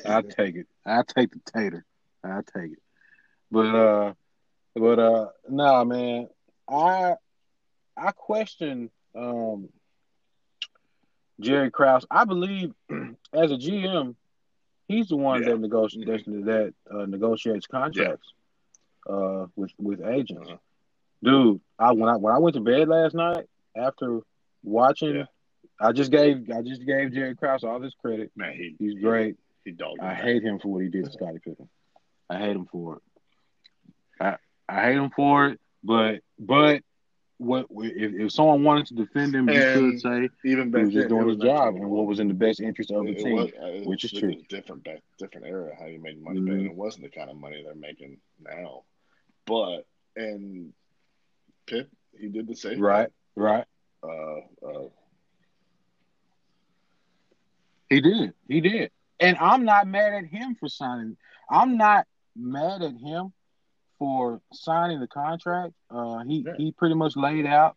I 0.07 0.23
take 0.23 0.57
it. 0.57 0.67
I 0.85 1.03
take 1.03 1.31
the 1.33 1.41
tater. 1.55 1.85
I 2.25 2.41
take 2.55 2.73
it. 2.73 2.83
But 3.51 3.75
uh, 3.75 4.15
but 4.75 4.99
uh, 4.99 5.27
nah, 5.49 5.85
man. 5.85 6.29
I 6.69 7.15
I 7.97 8.13
question 8.13 8.91
um 9.15 9.69
Jerry 11.41 11.71
Krause. 11.71 12.05
I 12.11 12.25
believe 12.25 12.73
as 13.33 13.51
a 13.51 13.57
GM, 13.57 14.15
he's 14.89 15.09
the 15.09 15.17
one 15.17 15.43
Yeah. 15.43 15.51
that 15.51 15.61
negotiates 15.61 16.25
that 16.27 16.75
uh, 16.93 17.07
negotiates 17.07 17.67
contracts 17.67 18.29
uh 19.09 19.47
with 19.57 19.71
with 19.79 20.01
agents. 20.05 20.49
Uh-huh. 20.49 20.59
Dude, 21.23 21.61
I 21.79 21.93
when 21.93 22.09
I 22.09 22.17
when 22.17 22.35
I 22.35 22.39
went 22.39 22.55
to 22.55 22.61
bed 22.61 22.89
last 22.89 23.15
night 23.15 23.47
after 23.77 24.21
watching, 24.63 25.15
Yeah. 25.17 25.25
I 25.81 25.93
just 25.93 26.11
gave 26.11 26.51
I 26.51 26.63
just 26.63 26.85
gave 26.85 27.13
Jerry 27.13 27.35
Krause 27.37 27.65
all 27.65 27.79
this 27.81 27.95
credit. 28.01 28.31
Man, 28.37 28.53
he 28.55 28.75
He's 28.79 29.01
great. 29.01 29.37
He 29.65 29.71
dogged. 29.73 30.01
I 30.01 30.15
hate 30.15 30.43
him 30.43 30.59
for 30.59 30.69
what 30.69 30.83
he 30.83 30.89
did 30.89 31.05
to 31.05 31.11
Scottie 31.19 31.39
Pippen. 31.39 31.69
I 32.31 32.39
hate 32.39 32.57
him 32.57 32.67
for 32.71 32.97
it. 32.97 33.03
I 34.21 34.37
I 34.69 34.83
hate 34.85 34.97
him 34.97 35.11
for 35.15 35.49
it. 35.49 35.61
But 35.85 36.21
but 36.39 36.83
what 37.39 37.67
if, 37.71 38.13
if 38.15 38.33
someone 38.33 38.63
wanted 38.65 38.87
to 38.87 38.95
defend 38.95 39.35
him, 39.35 39.49
you 39.49 39.55
And 39.55 39.93
could 39.93 40.01
say 40.01 40.29
Even 40.45 40.73
he 40.73 40.85
was 40.85 40.93
just 40.93 41.09
doing 41.09 41.29
his 41.29 41.39
job 41.39 41.77
and 41.77 41.89
what 41.89 42.07
was 42.07 42.19
in 42.21 42.29
the 42.29 42.35
best 42.35 42.61
interest 42.61 42.91
of 42.91 43.05
the 43.05 43.13
It 43.13 43.19
team. 43.19 43.35
was- 43.37 43.53
uh, 43.53 43.67
it 43.67 43.87
which 43.87 44.05
is 44.05 44.13
true. 44.13 44.35
Different 44.49 44.85
back, 44.85 45.03
different 45.19 45.47
era 45.47 45.75
how 45.79 45.87
you 45.87 46.01
made 46.01 46.21
money 46.23 46.41
then. 46.41 46.67
It 46.67 46.75
wasn't 46.75 47.05
the 47.05 47.11
kind 47.11 47.31
of 47.31 47.37
money 47.37 47.63
they're 47.63 47.75
making 47.75 48.19
now. 48.41 48.83
But 49.47 49.87
and 50.17 50.73
Pip, 51.67 51.91
he 52.19 52.29
did 52.29 52.47
the 52.49 52.57
same. 52.57 52.81
Right, 52.81 53.09
right. 53.37 53.65
Uh, 54.03 54.39
uh, 54.67 54.89
He 57.89 58.01
did. 58.01 58.35
He 58.49 58.61
did. 58.61 58.91
And 59.21 59.37
I'm 59.39 59.65
not 59.65 59.87
mad 59.87 60.13
at 60.13 60.27
him 60.27 60.55
for 60.61 60.69
signing. 60.69 61.17
I'm 61.51 61.77
not 61.77 62.07
mad 62.37 62.83
at 62.83 62.93
him 62.97 63.33
for 63.99 64.41
signing 64.53 65.01
the 65.01 65.07
contract. 65.09 65.75
Uh, 65.91 66.21
he 66.25 66.45
Yeah. 66.47 66.55
he 66.57 66.73
pretty 66.73 66.95
much 66.95 67.17
laid 67.17 67.47
out 67.47 67.77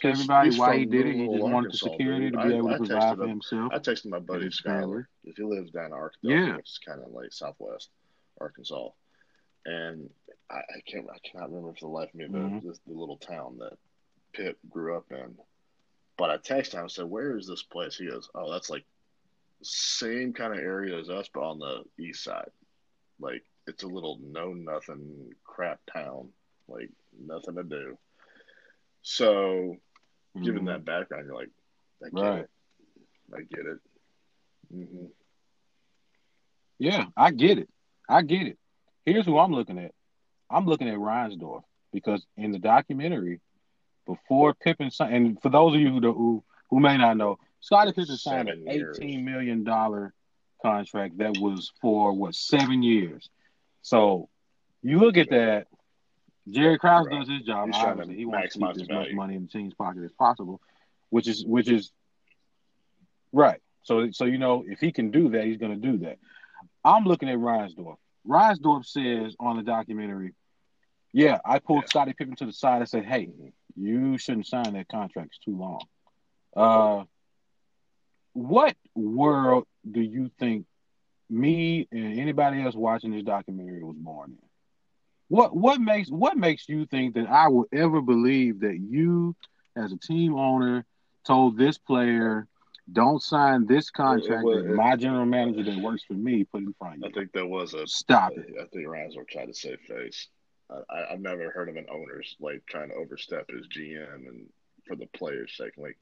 to 0.00 0.08
everybody 0.08 0.56
why 0.56 0.76
he 0.78 0.84
did 0.86 1.06
it. 1.06 1.14
He 1.14 1.26
just 1.28 1.42
wanted 1.42 1.72
the 1.72 1.76
security 1.76 2.30
dude. 2.30 2.40
to 2.40 2.48
be 2.48 2.54
I- 2.54 2.56
able 2.58 2.68
I 2.70 2.72
to 2.72 2.84
provide 2.84 3.16
for 3.18 3.28
himself. 3.28 3.72
I 3.72 3.78
texted 3.78 4.06
my 4.06 4.18
buddy 4.18 4.46
Skyler 4.48 5.06
because 5.22 5.36
he 5.36 5.42
lives 5.44 5.70
down 5.70 5.86
in 5.86 5.92
Arkansas, 5.92 6.28
Yeah. 6.28 6.56
which 6.56 6.70
is 6.70 6.78
kind 6.78 7.02
of 7.02 7.12
like 7.12 7.32
Southwest 7.32 7.90
Arkansas, 8.40 8.88
and 9.66 10.10
I, 10.50 10.56
I 10.58 10.80
can't 10.86 11.06
I 11.10 11.18
cannot 11.18 11.50
remember 11.50 11.74
for 11.74 11.80
the 11.80 11.88
life 11.88 12.08
of 12.08 12.14
me 12.14 12.26
the, 12.26 12.38
Mhm. 12.38 12.62
the 12.62 12.78
the 12.86 12.98
little 12.98 13.18
town 13.18 13.58
that 13.58 13.78
Pip 14.32 14.58
grew 14.70 14.96
up 14.96 15.10
in. 15.12 15.36
But 16.16 16.30
I 16.30 16.38
texted 16.38 16.74
him 16.74 16.80
and 16.80 16.90
said, 16.90 17.04
"Where 17.06 17.36
is 17.36 17.46
this 17.46 17.62
place?" 17.62 17.96
He 17.96 18.06
goes, 18.06 18.28
"Oh, 18.34 18.50
that's 18.50 18.70
like 18.70 18.84
same 19.62 20.32
kind 20.32 20.52
of 20.54 20.58
area 20.60 20.98
as 20.98 21.10
us, 21.10 21.28
but 21.32 21.42
on 21.42 21.58
the 21.58 21.84
east 21.98 22.24
side. 22.24 22.50
Like 23.18 23.44
it's 23.70 23.84
a 23.84 23.88
little 23.88 24.18
know 24.18 24.52
nothing 24.52 25.34
crap 25.44 25.80
town, 25.92 26.32
like 26.68 26.90
nothing 27.18 27.56
to 27.56 27.62
do." 27.64 27.98
So, 29.02 29.76
given 30.42 30.64
Mhm. 30.64 30.66
that 30.66 30.84
background, 30.84 31.26
you're 31.26 31.34
like, 31.36 31.50
"I 32.04 32.10
get 32.10 32.22
Right. 32.22 32.44
it, 32.44 32.50
I 33.34 33.40
get 33.42 33.66
it." 33.66 33.78
hmm 34.70 35.06
Yeah, 36.78 37.06
I 37.16 37.30
get 37.30 37.58
it. 37.58 37.68
I 38.08 38.22
get 38.22 38.46
it. 38.46 38.58
Here's 39.04 39.26
who 39.26 39.38
I'm 39.38 39.52
looking 39.52 39.78
at. 39.78 39.94
I'm 40.50 40.66
looking 40.66 40.88
at 40.88 40.96
Reinsdorf 40.98 41.62
because 41.92 42.26
in 42.36 42.52
the 42.52 42.58
documentary, 42.58 43.40
before 44.06 44.54
Pippen 44.54 44.90
signed, 44.90 45.14
and 45.14 45.42
for 45.42 45.48
those 45.50 45.74
of 45.74 45.80
you 45.80 45.90
who 45.90 46.00
do, 46.00 46.12
who, 46.12 46.44
who 46.70 46.80
may 46.80 46.96
not 46.96 47.16
know, 47.16 47.38
Scottie 47.60 47.92
Pippen 47.92 48.16
signed 48.16 48.48
an 48.48 48.66
years. 48.66 48.98
eighteen 48.98 49.24
million 49.24 49.64
dollar 49.64 50.14
contract 50.62 51.18
that 51.18 51.36
was 51.36 51.72
for 51.80 52.12
what 52.12 52.34
seven 52.34 52.82
years. 52.82 53.28
So 53.82 54.28
you 54.82 54.98
look 54.98 55.16
at 55.16 55.30
that. 55.30 55.66
Jerry 56.48 56.78
Krause 56.78 57.06
Right. 57.06 57.18
does 57.20 57.28
his 57.28 57.42
job. 57.42 57.66
He's 57.68 57.76
trying 57.76 57.98
to 57.98 58.12
he 58.12 58.24
wants 58.26 58.54
to 58.54 58.58
keep 58.60 58.68
as 58.70 58.88
much 58.88 59.12
money 59.12 59.36
in 59.36 59.42
the 59.42 59.48
team's 59.48 59.74
pocket 59.74 60.02
as 60.04 60.12
possible, 60.12 60.60
which 61.10 61.28
is 61.28 61.44
which 61.44 61.68
is 61.68 61.92
right. 63.32 63.60
So 63.82 64.10
so 64.10 64.24
you 64.24 64.38
know 64.38 64.64
if 64.66 64.80
he 64.80 64.90
can 64.92 65.10
do 65.10 65.28
that, 65.30 65.44
he's 65.44 65.58
going 65.58 65.80
to 65.80 65.86
do 65.92 65.98
that. 65.98 66.18
I'm 66.84 67.04
looking 67.04 67.28
at 67.28 67.36
Reinsdorf. 67.38 67.96
Reinsdorf 68.26 68.86
says 68.86 69.36
on 69.38 69.56
the 69.56 69.62
documentary, 69.62 70.34
"Yeah, 71.12 71.38
I 71.44 71.58
pulled 71.58 71.82
Yeah. 71.84 71.88
Scottie 71.88 72.14
Pippen 72.14 72.36
to 72.36 72.46
the 72.46 72.52
side 72.52 72.78
and 72.78 72.88
said, 72.88 73.04
hey, 73.04 73.30
you 73.76 74.18
shouldn't 74.18 74.46
sign 74.46 74.72
that 74.74 74.88
contract. 74.88 75.28
It's 75.28 75.38
too 75.44 75.56
long." 75.56 75.80
Uh, 76.56 77.04
what 78.32 78.76
world 78.94 79.66
do 79.90 80.00
you 80.00 80.30
think 80.38 80.66
me 81.30 81.88
and 81.92 82.18
anybody 82.18 82.62
else 82.62 82.74
watching 82.74 83.12
this 83.12 83.22
documentary 83.22 83.82
was 83.82 83.96
born 83.96 84.32
in? 84.32 84.38
What 85.28 85.56
what 85.56 85.80
makes 85.80 86.10
what 86.10 86.36
makes 86.36 86.68
you 86.68 86.86
think 86.86 87.14
that 87.14 87.28
I 87.28 87.48
will 87.48 87.66
ever 87.72 88.00
believe 88.00 88.60
that 88.60 88.78
you, 88.78 89.36
as 89.76 89.92
a 89.92 89.96
team 89.96 90.34
owner, 90.34 90.84
told 91.24 91.56
this 91.56 91.78
player, 91.78 92.48
"Don't 92.92 93.22
sign 93.22 93.66
this 93.66 93.90
contract 93.90 94.44
was- 94.44 94.64
that 94.64 94.74
my 94.74 94.96
general 94.96 95.26
manager 95.26 95.62
that 95.62 95.80
works 95.80 96.02
for 96.02 96.14
me 96.14 96.44
put 96.44 96.62
in 96.62 96.72
front 96.74 96.94
of 96.94 97.00
you"? 97.00 97.06
I 97.08 97.12
think 97.12 97.32
there 97.32 97.46
was 97.46 97.74
a 97.74 97.86
Stop 97.86 98.32
it. 98.32 98.56
I 98.60 98.64
think 98.66 98.86
Reinsdorf 98.88 99.28
tried 99.28 99.46
to 99.46 99.54
save 99.54 99.80
face. 99.82 100.26
I, 100.68 100.82
I, 100.90 101.12
I've 101.12 101.20
never 101.20 101.50
heard 101.50 101.68
of 101.68 101.76
an 101.76 101.86
owner's 101.90 102.34
like 102.40 102.66
trying 102.66 102.88
to 102.88 102.96
overstep 102.96 103.50
his 103.50 103.68
GM 103.68 104.26
and 104.26 104.48
for 104.84 104.96
the 104.96 105.06
players' 105.06 105.56
sake. 105.56 105.74
Like, 105.76 105.96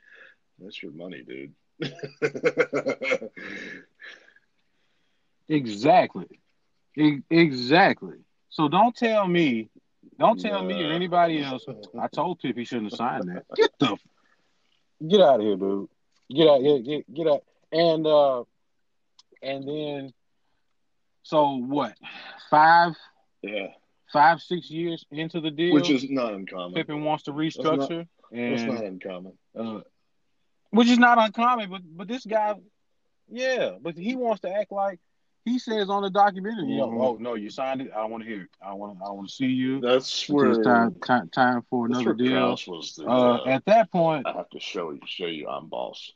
that's 0.58 0.82
your 0.82 0.92
money, 0.92 1.22
dude. 1.22 1.54
Exactly. 5.48 6.40
E- 6.96 7.22
exactly. 7.30 8.16
So 8.50 8.68
don't 8.68 8.94
tell 8.94 9.26
me, 9.26 9.70
don't 10.18 10.40
tell 10.40 10.62
me 10.64 10.84
or 10.84 10.92
anybody 10.92 11.42
else. 11.42 11.64
I 11.98 12.08
told 12.08 12.40
Pip 12.40 12.56
he 12.56 12.64
shouldn't 12.64 12.92
have 12.92 12.98
signed 12.98 13.28
that. 13.28 13.44
Get 13.56 13.70
the 13.78 13.96
get 15.06 15.20
out 15.20 15.37
of 15.37 15.40
here, 15.42 15.56
dude. 15.56 15.88
Get 16.30 16.48
out, 16.48 16.62
get 16.62 16.84
get, 16.84 17.14
get 17.14 17.26
out. 17.26 17.44
And 17.72 18.06
uh, 18.06 18.44
and 19.42 19.68
then, 19.68 20.12
so 21.22 21.56
what? 21.56 21.94
Five, 22.50 22.96
yeah, 23.42 23.68
five, 24.12 24.40
six 24.40 24.70
years 24.70 25.04
into 25.11 25.40
the 25.40 25.50
deal, 25.50 25.74
which 25.74 25.90
is 25.90 26.08
not 26.08 26.32
uncommon. 26.32 26.74
Pippen 26.74 27.04
wants 27.04 27.24
to 27.24 27.32
restructure, 27.32 28.06
That's 28.32 28.62
and 28.62 28.74
not 28.74 28.84
uncommon. 28.84 29.32
uh, 29.58 29.80
which 30.70 30.88
is 30.88 30.98
not 30.98 31.18
uncommon. 31.18 31.70
But 31.70 31.82
but 31.84 32.08
this 32.08 32.24
guy, 32.26 32.54
yeah, 33.30 33.76
but 33.80 33.96
he 33.96 34.16
wants 34.16 34.40
to 34.42 34.50
act 34.50 34.72
like 34.72 34.98
he 35.48 35.58
says 35.58 35.88
on 35.90 36.02
the 36.02 36.11
documentary, 36.11 36.66
Mhm. 36.66 37.00
oh 37.00 37.16
no, 37.20 37.34
you 37.34 37.50
signed 37.50 37.80
it. 37.82 37.92
I 37.92 38.04
want 38.04 38.22
to 38.24 38.28
hear 38.28 38.42
it. 38.42 38.50
I 38.62 38.74
want 38.74 38.98
I 39.04 39.11
want 39.11 39.28
to 39.28 39.34
see 39.34 39.46
you. 39.46 39.80
That's 39.80 40.28
where 40.28 40.50
it's 40.50 40.58
time, 40.58 40.94
time 41.00 41.28
time 41.30 41.62
for 41.70 41.87
another 41.87 42.14
deal. 42.14 42.56
The, 42.56 43.04
Uh, 43.06 43.11
uh, 43.11 43.44
at 43.46 43.64
that 43.66 43.90
point, 43.90 44.26
I 44.26 44.32
have 44.32 44.50
to 44.50 44.61
show 44.61 44.90
you, 44.90 45.00
show 45.06 45.26
you, 45.26 45.48
I'm 45.48 45.68
boss. 45.68 46.12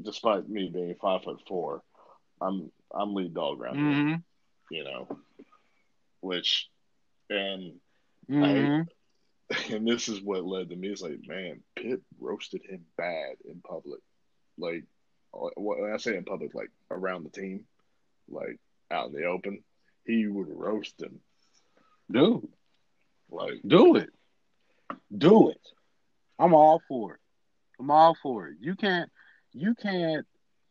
Despite 0.00 0.48
me 0.48 0.70
being 0.72 0.94
five 1.00 1.22
foot 1.22 1.40
four, 1.46 1.82
I'm 2.40 2.70
I'm 2.94 3.14
lead 3.14 3.34
dog 3.34 3.60
around 3.60 3.78
here. 3.78 4.04
hmm 4.04 4.14
you 4.70 4.84
know, 4.84 5.06
which 6.20 6.68
and 7.28 7.80
Mhm. 8.28 8.88
and 9.70 9.86
this 9.86 10.08
is 10.08 10.22
what 10.22 10.44
led 10.44 10.70
to 10.70 10.76
me. 10.76 10.88
It's 10.88 11.02
like, 11.02 11.20
man, 11.26 11.62
Pip 11.76 12.02
roasted 12.18 12.62
him 12.64 12.86
bad 12.96 13.36
in 13.44 13.60
public. 13.60 14.00
Like, 14.56 14.84
uh, 15.34 15.50
when 15.56 15.92
I 15.92 15.96
say 15.98 16.16
in 16.16 16.24
public, 16.24 16.54
like 16.54 16.70
around 16.90 17.24
the 17.24 17.30
team, 17.30 17.66
like 18.32 18.58
out 18.90 19.08
in 19.08 19.12
the 19.14 19.24
open, 19.24 19.62
he 20.06 20.26
would 20.26 20.48
roast 20.50 21.00
him. 21.02 21.20
Dude, 22.10 22.48
Like, 23.30 23.60
do 23.66 23.96
it. 23.96 24.10
Do 25.16 25.50
it. 25.50 25.60
I'm 26.38 26.54
all 26.54 26.82
for 26.88 27.14
it. 27.14 27.20
I'm 27.78 27.90
all 27.90 28.16
for 28.22 28.48
it. 28.48 28.56
You 28.60 28.74
can't 28.74 29.10
you 29.52 29.74
can't 29.74 30.26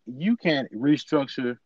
you 0.06 0.36
can't 0.38 0.72
restructure 0.74 1.58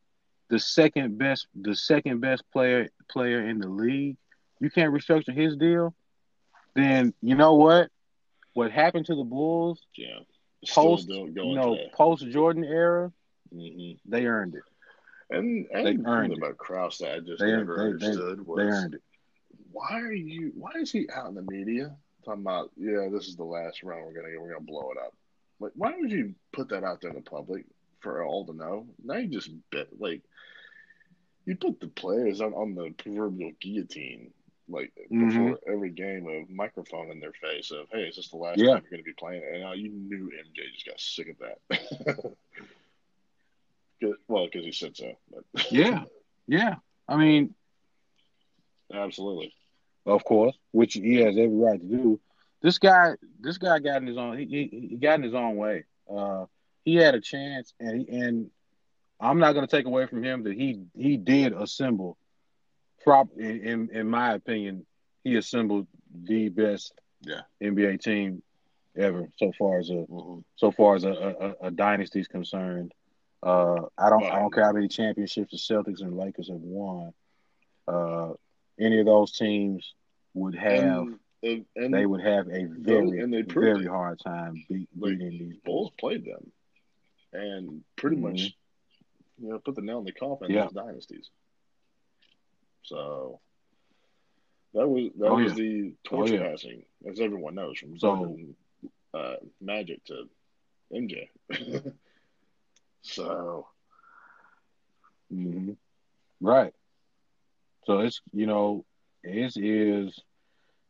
the 0.49 0.59
second 0.59 1.17
best 1.17 1.47
the 1.55 1.75
second 1.75 2.21
best 2.21 2.43
player 2.51 2.89
player 3.09 3.47
in 3.47 3.59
the 3.59 3.67
league. 3.67 4.17
You 4.59 4.69
can't 4.69 4.93
restructure 4.93 5.35
his 5.35 5.55
deal. 5.57 5.95
Then 6.75 7.13
you 7.21 7.35
know 7.35 7.55
what? 7.55 7.89
What 8.53 8.71
happened 8.71 9.07
to 9.07 9.15
the 9.15 9.23
Bulls 9.23 9.81
yeah, 9.97 10.19
post 10.69 11.03
still 11.03 11.25
don't 11.27 11.33
go 11.33 11.49
you 11.49 11.55
know 11.55 11.77
post 11.95 12.27
Jordan 12.29 12.63
era, 12.63 13.11
hmm 13.53 13.91
they 14.05 14.25
earned 14.25 14.55
it. 14.55 14.63
And 15.29 15.65
and 15.73 16.03
something 16.03 16.37
about 16.37 16.57
Krause 16.57 16.99
that 16.99 17.15
I 17.15 17.19
just 17.19 17.39
They- 17.41 17.51
never 17.51 17.75
they- 17.77 17.83
understood 18.05 18.45
was 18.45 18.89
They 18.89 18.95
it. 18.97 19.01
why 19.71 19.99
are 19.99 20.11
you 20.13 20.51
why 20.55 20.71
is 20.75 20.91
he 20.91 21.07
out 21.13 21.29
in 21.29 21.35
the 21.35 21.41
media 21.41 21.95
talking 22.23 22.41
about 22.41 22.71
yeah 22.77 23.07
this 23.11 23.27
is 23.27 23.35
the 23.35 23.43
last 23.43 23.83
round 23.83 24.05
we're 24.05 24.13
gonna 24.13 24.31
get 24.31 24.41
we're 24.41 24.53
gonna 24.53 24.61
blow 24.65 24.91
it 24.91 24.97
up 24.97 25.13
like 25.59 25.71
why 25.75 25.93
would 25.97 26.11
you 26.11 26.33
put 26.53 26.69
that 26.69 26.83
out 26.83 27.01
there 27.01 27.09
in 27.11 27.15
the 27.15 27.21
public 27.21 27.65
for 27.99 28.23
all 28.23 28.45
to 28.45 28.53
know 28.53 28.87
now 29.03 29.15
you 29.17 29.27
just 29.27 29.49
bet 29.71 29.87
like 29.99 30.21
you 31.45 31.55
put 31.55 31.79
the 31.79 31.87
players 31.87 32.41
on, 32.41 32.53
on 32.53 32.73
the 32.75 32.91
proverbial 32.97 33.51
guillotine 33.59 34.31
like 34.67 34.91
Mhm. 35.11 35.27
before 35.29 35.59
every 35.67 35.89
game 35.91 36.25
of 36.27 36.49
microphone 36.49 37.11
in 37.11 37.19
their 37.19 37.33
face 37.33 37.71
of 37.71 37.87
hey 37.91 38.03
is 38.07 38.15
this 38.15 38.29
the 38.29 38.37
last 38.37 38.57
Yeah. 38.59 38.73
time 38.75 38.83
you're 38.83 38.91
gonna 38.91 39.03
be 39.03 39.13
playing 39.13 39.43
and 39.43 39.61
now 39.61 39.73
you 39.73 39.89
knew 39.89 40.29
MJ 40.31 40.71
just 40.73 40.85
got 40.85 40.99
sick 40.99 41.29
of 41.29 41.37
that 41.39 41.57
well 44.27 44.45
because 44.45 44.65
he 44.65 44.71
said 44.71 44.95
so 44.95 45.11
but 45.31 45.43
Yeah. 45.71 46.03
Yeah. 46.47 46.75
I 47.07 47.15
mean, 47.17 47.53
absolutely 48.93 49.53
of 50.07 50.23
course, 50.23 50.55
which 50.71 50.93
he 50.93 51.15
has 51.15 51.35
every 51.35 51.47
right 51.55 51.79
to 51.79 51.85
do. 51.87 52.19
This 52.61 52.77
guy, 52.77 53.13
this 53.39 53.57
guy 53.57 53.79
got 53.79 54.01
in 54.01 54.07
his 54.07 54.17
own. 54.17 54.37
He, 54.37 54.45
he, 54.45 54.87
he 54.89 54.95
got 54.97 55.15
in 55.15 55.23
his 55.23 55.33
own 55.33 55.55
way. 55.55 55.85
Uh, 56.07 56.45
he 56.83 56.95
had 56.95 57.15
a 57.15 57.21
chance, 57.21 57.73
and 57.79 58.01
he, 58.01 58.07
and 58.19 58.51
I'm 59.19 59.39
not 59.39 59.53
going 59.53 59.65
to 59.65 59.75
take 59.75 59.87
away 59.87 60.05
from 60.05 60.23
him 60.23 60.43
that 60.43 60.53
he 60.53 60.81
he 60.95 61.17
did 61.17 61.53
assemble. 61.53 62.17
Prop 63.03 63.29
in, 63.35 63.89
in 63.91 64.07
my 64.07 64.33
opinion, 64.33 64.85
he 65.23 65.35
assembled 65.37 65.87
the 66.23 66.49
best 66.49 66.93
Yeah. 67.21 67.41
NBA 67.63 68.01
team 68.01 68.43
ever 68.95 69.27
so 69.37 69.51
far 69.57 69.79
as 69.79 69.89
a 69.89 70.05
Mhm. 70.09 70.43
so 70.55 70.69
far 70.71 70.95
as 70.95 71.03
a, 71.03 71.55
a, 71.61 71.67
a 71.67 71.71
dynasty 71.71 72.19
is 72.19 72.27
concerned. 72.27 72.93
Uh, 73.45 73.85
I 73.97 74.09
don't 74.09 74.23
I 74.23 74.39
don't 74.39 74.51
care 74.53 74.63
how 74.63 74.71
many 74.73 74.87
championships 74.87 75.51
the 75.51 75.57
Celtics 75.57 76.01
and 76.01 76.17
Lakers 76.17 76.47
have 76.49 76.57
won. 76.61 77.13
Uh, 77.87 78.33
any 78.79 78.99
of 78.99 79.05
those 79.05 79.31
teams 79.33 79.93
would 80.33 80.55
have 80.55 81.07
and, 81.43 81.65
and, 81.75 81.93
they 81.93 82.07
would 82.07 82.21
have 82.21 82.47
a 82.47 82.65
very 82.65 83.19
and 83.19 83.31
they 83.31 83.43
very 83.43 83.85
it. 83.85 83.87
hard 83.87 84.19
time 84.19 84.65
beat, 84.67 84.89
Like, 84.97 85.11
beating 85.19 85.37
these 85.37 85.57
Bulls 85.63 85.91
played 85.99 86.25
them, 86.25 86.51
and 87.33 87.83
pretty 87.95 88.15
Mhm. 88.17 88.21
much, 88.21 88.41
you 89.39 89.49
know, 89.49 89.59
put 89.59 89.75
the 89.75 89.81
nail 89.83 89.99
in 89.99 90.05
the 90.05 90.11
coffin 90.11 90.49
Yeah. 90.49 90.63
those 90.63 90.73
dynasties. 90.73 91.29
So 92.81 93.39
that 94.73 94.87
was 94.87 95.11
that 95.19 95.27
Oh, 95.29 95.35
was 95.35 95.51
yeah. 95.51 95.63
the 95.63 95.93
torch 96.03 96.31
Oh, 96.31 96.33
yeah. 96.33 96.49
passing, 96.49 96.83
as 97.07 97.19
everyone 97.19 97.53
knows, 97.53 97.77
from 97.77 97.99
So- 97.99 98.15
Jordan, 98.15 98.55
uh, 99.13 99.35
Magic 99.61 100.03
to 100.05 100.27
MJ. 100.91 101.29
so 103.05 103.67
mm-hmm. 105.33 105.71
Right. 106.41 106.73
So 107.85 107.99
it's 107.99 108.21
you 108.33 108.45
know 108.45 108.85
it 109.23 109.55
is 109.57 110.19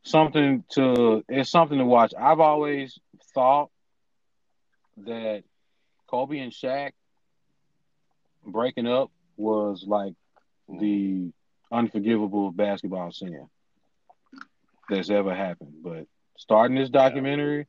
something 0.03 0.63
to 0.71 1.23
it's 1.27 1.49
something 1.49 1.77
to 1.77 1.85
watch. 1.85 2.13
I've 2.19 2.39
always 2.39 2.97
thought 3.33 3.69
that 5.05 5.43
Kobe 6.07 6.39
and 6.39 6.51
Shaq 6.51 6.91
breaking 8.45 8.87
up 8.87 9.11
was 9.37 9.83
like 9.87 10.13
the 10.67 11.31
unforgivable 11.71 12.51
basketball 12.51 13.11
sin 13.11 13.47
that's 14.89 15.09
ever 15.09 15.35
happened. 15.35 15.73
But 15.83 16.07
starting 16.37 16.77
this 16.77 16.89
documentary 16.89 17.67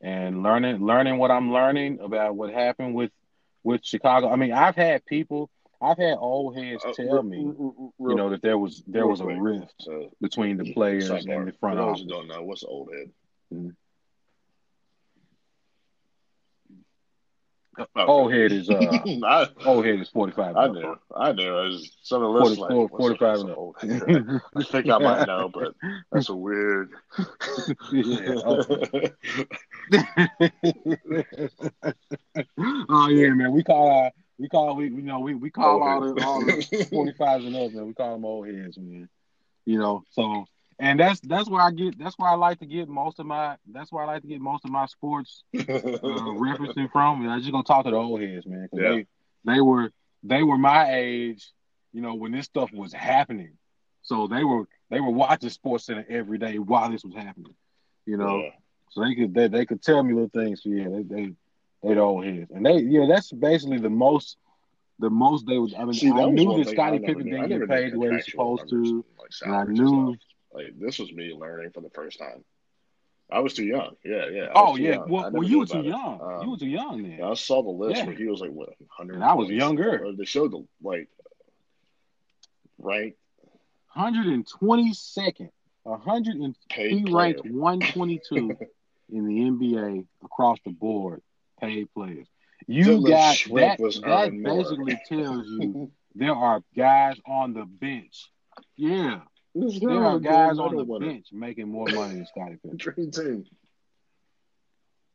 and 0.00 0.42
learning 0.42 0.84
learning 0.84 1.18
what 1.18 1.30
I'm 1.30 1.52
learning 1.52 1.98
about 2.00 2.36
what 2.36 2.52
happened 2.52 2.94
with 2.94 3.10
with 3.62 3.84
Chicago. 3.84 4.30
I 4.30 4.36
mean, 4.36 4.52
I've 4.52 4.76
had 4.76 5.04
people, 5.06 5.50
I've 5.80 5.98
had 5.98 6.16
old 6.18 6.56
heads 6.56 6.84
uh, 6.84 6.92
tell 6.92 7.22
re- 7.22 7.30
me, 7.30 7.44
re- 7.44 7.70
re- 7.98 8.10
you 8.10 8.16
know, 8.16 8.30
that 8.30 8.42
there 8.42 8.58
was 8.58 8.82
there 8.86 9.02
real 9.02 9.10
was 9.10 9.20
a 9.20 9.24
quick. 9.24 9.36
rift 9.40 9.74
so, 9.80 10.10
between 10.20 10.56
the 10.56 10.72
players 10.72 11.08
and 11.10 11.48
the 11.48 11.52
front 11.60 11.78
office. 11.78 12.04
don't 12.08 12.28
know, 12.28 12.42
what's 12.42 12.64
old 12.64 12.90
head? 12.92 13.10
Okay. 13.52 13.72
Old 17.96 18.32
head 18.32 18.52
is 18.52 18.70
uh 18.70 18.78
I, 19.24 19.48
old 19.64 19.84
head 19.84 19.98
is 20.00 20.08
forty 20.08 20.32
five. 20.32 20.56
I 20.56 20.68
knew. 20.68 20.96
I 21.14 21.32
knew. 21.32 21.48
I 21.48 21.64
was 21.64 21.90
some 22.02 22.22
of 22.22 22.34
the 22.34 22.40
40, 22.40 22.60
like, 22.60 22.70
40, 22.70 22.96
45 22.96 23.20
a, 23.20 23.40
and 23.40 23.50
up. 23.50 23.58
what's 23.58 23.84
a 23.84 23.88
old 23.90 23.90
head? 24.02 24.40
I 24.56 24.62
think 24.64 24.90
I 24.90 24.98
might 24.98 25.26
know, 25.26 25.50
but 25.52 25.74
that's 26.10 26.28
a 26.28 26.34
weird. 26.34 26.90
yeah. 27.92 28.34
oh 32.88 33.08
yeah, 33.08 33.30
man. 33.30 33.52
We 33.52 33.62
call 33.62 33.90
our 33.90 34.10
we 34.38 34.48
call 34.48 34.76
we 34.76 34.84
you 34.84 35.02
know 35.02 35.20
we, 35.20 35.34
we 35.34 35.50
call 35.50 35.82
all 35.82 36.00
the 36.00 36.24
all 36.24 36.44
the 36.44 36.86
forty 36.90 37.12
fives 37.12 37.44
and 37.44 37.56
up, 37.56 37.72
man. 37.72 37.86
We 37.86 37.94
call 37.94 38.14
them 38.14 38.24
old 38.24 38.46
heads, 38.46 38.78
man. 38.78 39.08
You 39.66 39.78
know, 39.78 40.04
so 40.10 40.46
and 40.78 41.00
that's 41.00 41.20
that's 41.20 41.48
where 41.50 41.60
I 41.60 41.70
get 41.70 41.98
that's 41.98 42.16
where 42.18 42.30
I 42.30 42.34
like 42.34 42.58
to 42.60 42.66
get 42.66 42.88
most 42.88 43.18
of 43.18 43.26
my 43.26 43.56
that's 43.72 43.90
where 43.92 44.04
I 44.04 44.06
like 44.06 44.22
to 44.22 44.28
get 44.28 44.40
most 44.40 44.64
of 44.64 44.70
my 44.70 44.86
sports 44.86 45.42
uh, 45.56 45.58
referencing 45.62 46.90
from. 46.92 47.22
And 47.22 47.30
I 47.30 47.38
just 47.38 47.50
gonna 47.50 47.64
talk 47.64 47.84
to 47.84 47.90
the 47.90 47.96
old 47.96 48.20
heads, 48.20 48.46
man. 48.46 48.68
Yeah. 48.72 48.88
They 48.90 49.06
they 49.44 49.60
were 49.60 49.90
they 50.22 50.42
were 50.42 50.58
my 50.58 50.92
age, 50.94 51.52
you 51.92 52.00
know, 52.02 52.14
when 52.14 52.32
this 52.32 52.46
stuff 52.46 52.70
was 52.72 52.92
happening. 52.92 53.52
So 54.02 54.26
they 54.26 54.44
were 54.44 54.64
they 54.90 55.00
were 55.00 55.10
watching 55.10 55.50
Sports 55.50 55.86
Center 55.86 56.06
every 56.08 56.38
day 56.38 56.58
while 56.58 56.90
this 56.90 57.04
was 57.04 57.14
happening. 57.14 57.54
You 58.06 58.16
know, 58.16 58.38
Yeah. 58.38 58.50
so 58.90 59.02
they 59.02 59.14
could 59.14 59.34
they, 59.34 59.48
they 59.48 59.66
could 59.66 59.82
tell 59.82 60.02
me 60.02 60.14
little 60.14 60.30
things. 60.30 60.62
So 60.62 60.70
yeah, 60.70 60.88
they 60.88 61.02
they 61.02 61.32
they 61.82 61.94
the 61.94 62.00
old 62.00 62.24
heads, 62.24 62.50
and 62.54 62.64
they 62.64 62.78
yeah 62.78 63.06
that's 63.08 63.32
basically 63.32 63.78
the 63.78 63.90
most 63.90 64.36
the 65.00 65.10
most 65.10 65.46
they 65.46 65.58
would. 65.58 65.74
I 65.74 65.84
mean, 65.84 65.92
See, 65.94 66.10
I 66.10 66.24
knew 66.26 66.62
that 66.64 66.70
Scottie 66.72 66.98
Pippen 66.98 67.24
didn't 67.30 67.48
get 67.48 67.68
paid 67.68 67.92
the 67.92 67.98
way 67.98 68.14
he's 68.14 68.24
contractual 68.24 68.58
supposed 68.58 68.70
to. 68.70 69.04
like, 69.18 69.30
and 69.42 69.54
I 69.54 69.64
knew- 69.64 70.14
stuff. 70.16 70.24
Like 70.52 70.78
this 70.78 70.98
was 70.98 71.12
me 71.12 71.34
learning 71.34 71.70
for 71.72 71.80
the 71.80 71.90
first 71.90 72.18
time. 72.18 72.44
I 73.30 73.40
was 73.40 73.52
too 73.54 73.64
young. 73.64 73.96
Yeah, 74.04 74.28
yeah. 74.30 74.44
I 74.44 74.52
Oh 74.54 74.76
yeah, 74.76 74.92
young. 74.94 75.10
Well, 75.10 75.30
well 75.30 75.42
you 75.42 75.58
were 75.60 75.66
too 75.66 75.80
it. 75.80 75.86
young. 75.86 76.20
Um, 76.20 76.42
you 76.42 76.50
were 76.50 76.56
too 76.56 76.66
young 76.68 77.02
then. 77.02 77.22
I 77.22 77.34
saw 77.34 77.62
the 77.62 77.68
list 77.70 77.98
Yeah. 77.98 78.06
where 78.06 78.14
he 78.16 78.26
was 78.26 78.40
like 78.40 78.50
what 78.50 78.68
100. 78.78 79.14
And 79.14 79.24
I 79.24 79.34
was 79.34 79.48
younger. 79.50 80.12
They 80.16 80.24
showed 80.24 80.52
the 80.52 80.64
like 80.82 81.08
right. 82.78 83.14
122nd, 83.96 85.50
100 85.82 86.36
and 86.36 86.54
he 86.72 87.04
ranked 87.12 87.44
122 87.44 88.56
in 89.10 89.26
the 89.26 89.34
NBA 89.50 90.06
across 90.24 90.58
the 90.64 90.70
board, 90.70 91.22
paid 91.60 91.92
players. 91.94 92.28
You 92.66 93.02
got 93.06 93.36
that. 93.54 93.78
That 93.78 94.40
basically 94.42 94.98
tells 95.08 95.46
you 95.46 95.90
there 96.14 96.34
are 96.34 96.62
guys 96.76 97.16
on 97.26 97.54
the 97.54 97.64
bench. 97.64 98.30
Yeah, 98.76 99.20
This 99.54 99.80
there 99.80 100.04
are 100.04 100.18
guys 100.18 100.58
on 100.58 100.76
the 100.76 100.84
bench 100.84 101.26
making 101.32 101.68
more 101.68 101.86
money 101.88 102.14
than 102.14 102.26
Scottie 102.26 102.58
Pippen. 102.62 103.44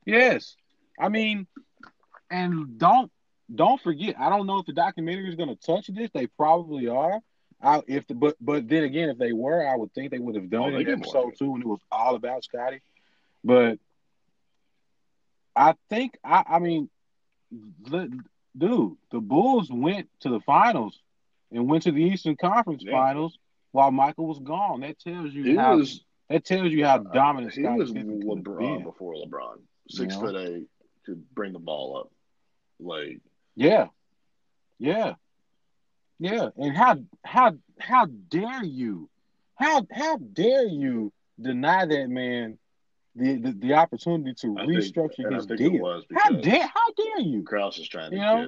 Yes, 0.05 0.55
I 0.99 1.09
mean, 1.09 1.47
and 2.29 2.77
don't 2.77 3.09
don't 3.53 3.79
forget. 3.81 4.15
I 4.19 4.29
don't 4.29 4.47
know 4.47 4.59
if 4.59 4.65
the 4.65 4.73
documentary 4.73 5.29
is 5.29 5.35
going 5.35 5.49
to 5.49 5.55
touch 5.55 5.87
this. 5.87 6.09
They 6.13 6.27
probably 6.27 6.87
are. 6.87 7.19
I, 7.61 7.81
if 7.87 8.05
the, 8.07 8.15
but 8.15 8.35
but 8.41 8.67
then 8.67 8.83
again, 8.83 9.09
if 9.09 9.17
they 9.17 9.31
were, 9.31 9.65
I 9.65 9.77
would 9.77 9.93
think 9.93 10.11
they 10.11 10.19
would 10.19 10.35
have 10.35 10.45
Oh, 10.45 10.47
done 10.47 10.73
they 10.73 10.81
it 10.81 10.89
episode 10.89 11.33
two 11.39 11.51
when 11.51 11.61
it 11.61 11.67
was 11.67 11.79
all 11.91 12.15
about 12.15 12.43
Scottie. 12.43 12.81
But 13.43 13.79
I 15.55 15.75
think 15.89 16.17
I 16.23 16.43
I 16.47 16.59
mean, 16.59 16.89
li- 17.87 18.09
dude, 18.57 18.97
the 19.11 19.21
Bulls 19.21 19.69
went 19.71 20.09
to 20.21 20.29
the 20.29 20.41
finals 20.41 20.99
and 21.51 21.69
went 21.69 21.83
to 21.83 21.91
the 21.91 22.03
Eastern 22.03 22.35
Conference 22.35 22.83
Yeah. 22.85 22.91
Finals 22.91 23.37
while 23.73 23.91
Michael 23.91 24.27
was 24.27 24.39
gone. 24.39 24.79
That 24.79 24.97
tells 24.99 25.33
you 25.33 25.43
He 25.43 25.55
how 25.55 25.75
was 25.77 26.01
that 26.29 26.45
tells 26.45 26.71
you 26.71 26.85
how 26.85 26.95
uh, 26.95 27.11
dominant 27.13 27.53
he 27.53 27.63
Scottie 27.63 27.79
was 27.79 27.91
Pippen 27.91 28.21
could 28.21 28.37
have 28.37 28.45
LeBron 28.45 28.83
before 28.83 29.15
LeBron. 29.15 29.57
Six 29.89 30.15
You 30.15 30.21
foot 30.21 30.35
eight, 30.35 30.67
could 31.05 31.29
bring 31.35 31.51
the 31.51 31.59
ball 31.59 31.97
up. 31.97 32.11
Like 32.79 33.19
Yeah. 33.55 33.87
Yeah. 34.79 35.15
Yeah. 36.19 36.49
And 36.55 36.75
how 36.77 36.99
how 37.25 37.57
how 37.79 38.05
dare 38.05 38.63
you? 38.63 39.09
How 39.55 39.85
how 39.91 40.17
dare 40.17 40.65
you 40.67 41.11
deny 41.41 41.85
that 41.85 42.09
man 42.09 42.57
the 43.15 43.37
the, 43.37 43.51
the 43.51 43.73
opportunity 43.73 44.33
to 44.41 44.57
I 44.57 44.65
restructure 44.65 45.25
and 45.25 45.33
I 45.33 45.37
his 45.37 45.47
deal. 45.47 46.03
How 46.15 46.29
dare 46.31 46.67
how 46.67 46.93
dare 46.95 47.21
you? 47.21 47.43
Krause 47.43 47.79
is 47.79 47.87
trying 47.87 48.11
to 48.11 48.17
You 48.17 48.21
know? 48.21 48.47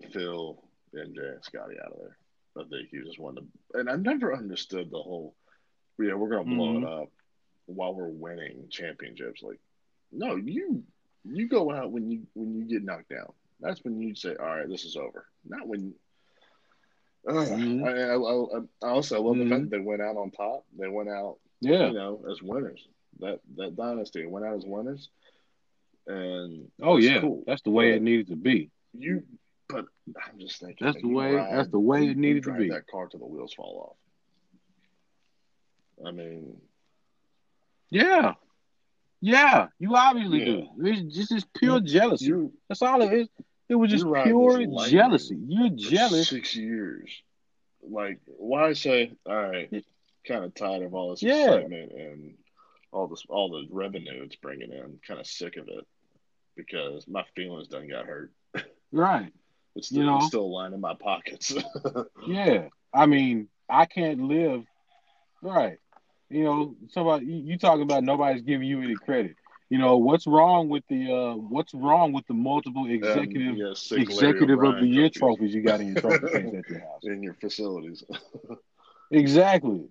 get 0.00 0.12
Phil, 0.12 0.62
MJ, 0.94 1.34
and 1.34 1.44
Scottie 1.44 1.76
out 1.82 1.92
of 1.92 1.98
there. 1.98 2.18
I 2.58 2.64
think 2.64 2.88
he 2.90 2.98
just 2.98 3.18
wanted 3.18 3.40
to. 3.72 3.78
And 3.80 3.90
I 3.90 3.96
never 3.96 4.34
understood 4.34 4.90
the 4.90 5.02
whole, 5.02 5.34
yeah, 5.98 6.14
we're 6.14 6.28
going 6.30 6.48
to 6.48 6.54
blow 6.54 6.74
Mhm. 6.74 6.82
it 6.82 6.88
up 7.02 7.10
while 7.66 7.94
we're 7.94 8.08
winning 8.08 8.68
championships. 8.70 9.42
Like, 9.42 9.60
no, 10.12 10.36
you 10.36 10.84
you 11.24 11.48
go 11.48 11.72
out 11.72 11.90
when 11.90 12.08
you 12.10 12.26
when 12.34 12.54
you 12.54 12.64
get 12.64 12.84
knocked 12.84 13.08
down. 13.08 13.32
That's 13.60 13.82
when 13.84 14.00
you 14.00 14.14
say, 14.14 14.36
all 14.36 14.46
right, 14.46 14.68
this 14.68 14.84
is 14.84 14.96
over. 14.96 15.26
Not 15.44 15.66
when. 15.66 15.94
Uh, 17.28 17.32
Mhm. 17.32 17.82
I, 17.84 18.12
I, 18.12 18.88
I, 18.88 18.90
also 18.92 19.20
love 19.20 19.34
Mhm. 19.34 19.42
the 19.44 19.50
fact 19.50 19.62
that 19.64 19.70
they 19.70 19.82
went 19.82 20.00
out 20.00 20.16
on 20.16 20.30
top. 20.30 20.64
They 20.78 20.86
went 20.86 21.08
out 21.08 21.38
Yeah. 21.60 21.88
you 21.88 21.94
know, 21.94 22.24
as 22.30 22.40
winners. 22.40 22.86
That 23.18 23.40
that 23.56 23.74
dynasty 23.74 24.24
went 24.26 24.46
out 24.46 24.56
as 24.58 24.64
winners, 24.64 25.08
and 26.06 26.70
Oh 26.80 26.98
yeah. 26.98 27.20
cool. 27.20 27.42
That's 27.44 27.62
the 27.62 27.70
way 27.70 27.90
But 27.90 27.96
it 27.96 28.02
needed 28.02 28.28
to 28.28 28.36
be. 28.36 28.70
You, 28.92 29.24
but 29.68 29.86
I'm 30.24 30.38
just 30.38 30.60
thinking 30.60 30.84
That's 30.86 31.00
the 31.02 31.08
way- 31.08 31.34
ride- 31.34 31.56
that's 31.56 31.70
the 31.70 31.80
way 31.80 32.04
you- 32.04 32.10
it 32.12 32.16
needed 32.16 32.44
to 32.44 32.52
be. 32.56 32.68
That 32.70 32.86
car 32.86 33.08
till 33.08 33.20
the 33.20 33.26
wheels 33.26 33.54
fall 33.54 33.96
off. 36.00 36.06
I 36.06 36.10
mean, 36.12 36.60
Yeah. 37.90 38.34
Yeah. 39.20 39.68
You 39.78 39.94
obviously 39.96 40.40
Yeah. 40.40 40.44
do. 40.44 40.68
It's 40.86 41.14
just 41.16 41.32
it's 41.32 41.46
pure 41.56 41.80
jealousy. 41.80 42.26
you 42.26 42.52
That's 42.68 42.82
all 42.82 43.00
it 43.02 43.12
is. 43.12 43.28
It 43.68 43.74
was 43.76 43.90
just 43.90 44.04
pure 44.04 44.66
jealousy. 44.88 45.36
You're 45.48 45.70
jealous. 45.70 46.28
six 46.28 46.54
years. 46.54 47.10
Like, 47.82 48.20
why 48.26 48.72
say, 48.74 49.16
all 49.24 49.34
right, 49.50 49.84
kind 50.26 50.44
of 50.44 50.54
tired 50.54 50.82
of 50.82 50.94
all 50.94 51.10
this 51.10 51.22
Yeah. 51.22 51.54
excitement 51.54 51.92
and 51.92 52.38
all 52.92 53.06
this, 53.06 53.24
all 53.28 53.48
the 53.50 53.66
revenue 53.70 54.22
it's 54.24 54.36
bringing 54.36 54.72
in. 54.72 54.98
Kind 55.06 55.20
of 55.20 55.26
sick 55.26 55.56
of 55.56 55.68
it 55.68 55.86
because 56.56 57.06
my 57.08 57.24
feelings 57.34 57.68
done 57.68 57.88
got 57.88 58.06
hurt. 58.06 58.32
Right. 58.92 59.32
It's 59.76 59.90
You 59.92 60.02
still, 60.02 60.06
know? 60.06 60.16
it's 60.18 60.26
still 60.26 60.52
lining 60.52 60.80
my 60.80 60.94
pockets. 60.94 61.54
Yeah. 62.26 62.68
I 62.94 63.06
mean, 63.06 63.48
I 63.68 63.86
can't 63.86 64.22
live 64.22 64.64
right. 65.42 65.78
You 66.30 66.44
know, 66.44 66.76
somebody 66.88 67.26
you, 67.26 67.36
you 67.52 67.58
talking 67.58 67.82
about 67.82 68.02
nobody's 68.02 68.42
giving 68.42 68.66
you 68.66 68.82
any 68.82 68.96
credit. 68.96 69.36
You 69.70 69.78
know, 69.78 69.96
what's 69.98 70.26
wrong 70.26 70.68
with 70.68 70.84
the 70.88 71.12
uh 71.12 71.34
what's 71.36 71.74
wrong 71.74 72.12
with 72.12 72.26
the 72.26 72.34
multiple 72.34 72.86
executive 72.88 73.52
Um, 73.52 73.58
Larry 73.58 74.02
executive 74.02 74.62
of 74.62 74.80
the 74.80 74.86
year 74.86 75.10
trophies 75.10 75.52
trophies 75.52 75.54
you 75.54 75.62
got 75.62 75.80
in 75.80 75.88
your 75.92 76.00
trophy 76.00 76.26
case 76.26 76.54
at 76.54 76.68
your 76.70 76.80
house? 76.80 77.00
in 77.02 77.22
your 77.22 77.34
facilities. 77.34 78.04
Exactly. 79.10 79.88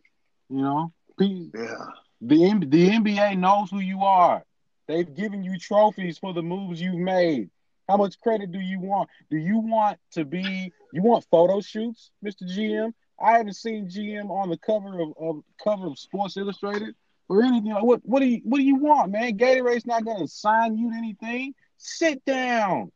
You 0.50 0.62
know, 0.62 0.94
yeah, 1.20 1.86
the 2.22 2.38
the 2.68 2.90
NBA 2.90 3.38
knows 3.38 3.70
who 3.72 3.80
you 3.80 4.02
are. 4.02 4.44
They've 4.88 5.16
given 5.16 5.44
you 5.44 5.58
trophies 5.58 6.18
for 6.18 6.34
the 6.34 6.44
moves 6.44 6.82
you've 6.82 6.96
made. 6.96 7.50
How 7.88 7.98
much 7.98 8.20
credit 8.20 8.52
do 8.52 8.60
you 8.60 8.80
want? 8.80 9.10
Do 9.30 9.38
you 9.38 9.60
want 9.60 10.00
to 10.12 10.26
be? 10.26 10.72
You 10.92 11.02
want 11.02 11.26
photo 11.30 11.62
shoots, 11.62 12.12
Mister 12.22 12.46
GM? 12.46 12.94
I 13.20 13.38
haven't 13.38 13.54
seen 13.54 13.88
GM 13.88 14.30
on 14.30 14.50
the 14.50 14.58
cover 14.58 15.00
of, 15.02 15.14
of 15.18 15.44
cover 15.64 15.88
of 15.88 15.98
Sports 15.98 16.38
Illustrated 16.38 16.96
or 17.30 17.44
anything. 17.44 17.72
What 17.72 18.02
what 18.04 18.20
do 18.20 18.26
you 18.26 18.42
what 18.44 18.58
do 18.58 18.64
you 18.64 18.76
want, 18.76 19.12
man? 19.12 19.38
Gatorade's 19.38 19.86
not 19.86 20.04
going 20.04 20.20
to 20.20 20.28
sign 20.28 20.78
you 20.78 20.92
to 20.92 20.98
anything. 20.98 21.54
Sit 21.78 22.24
down. 22.26 22.92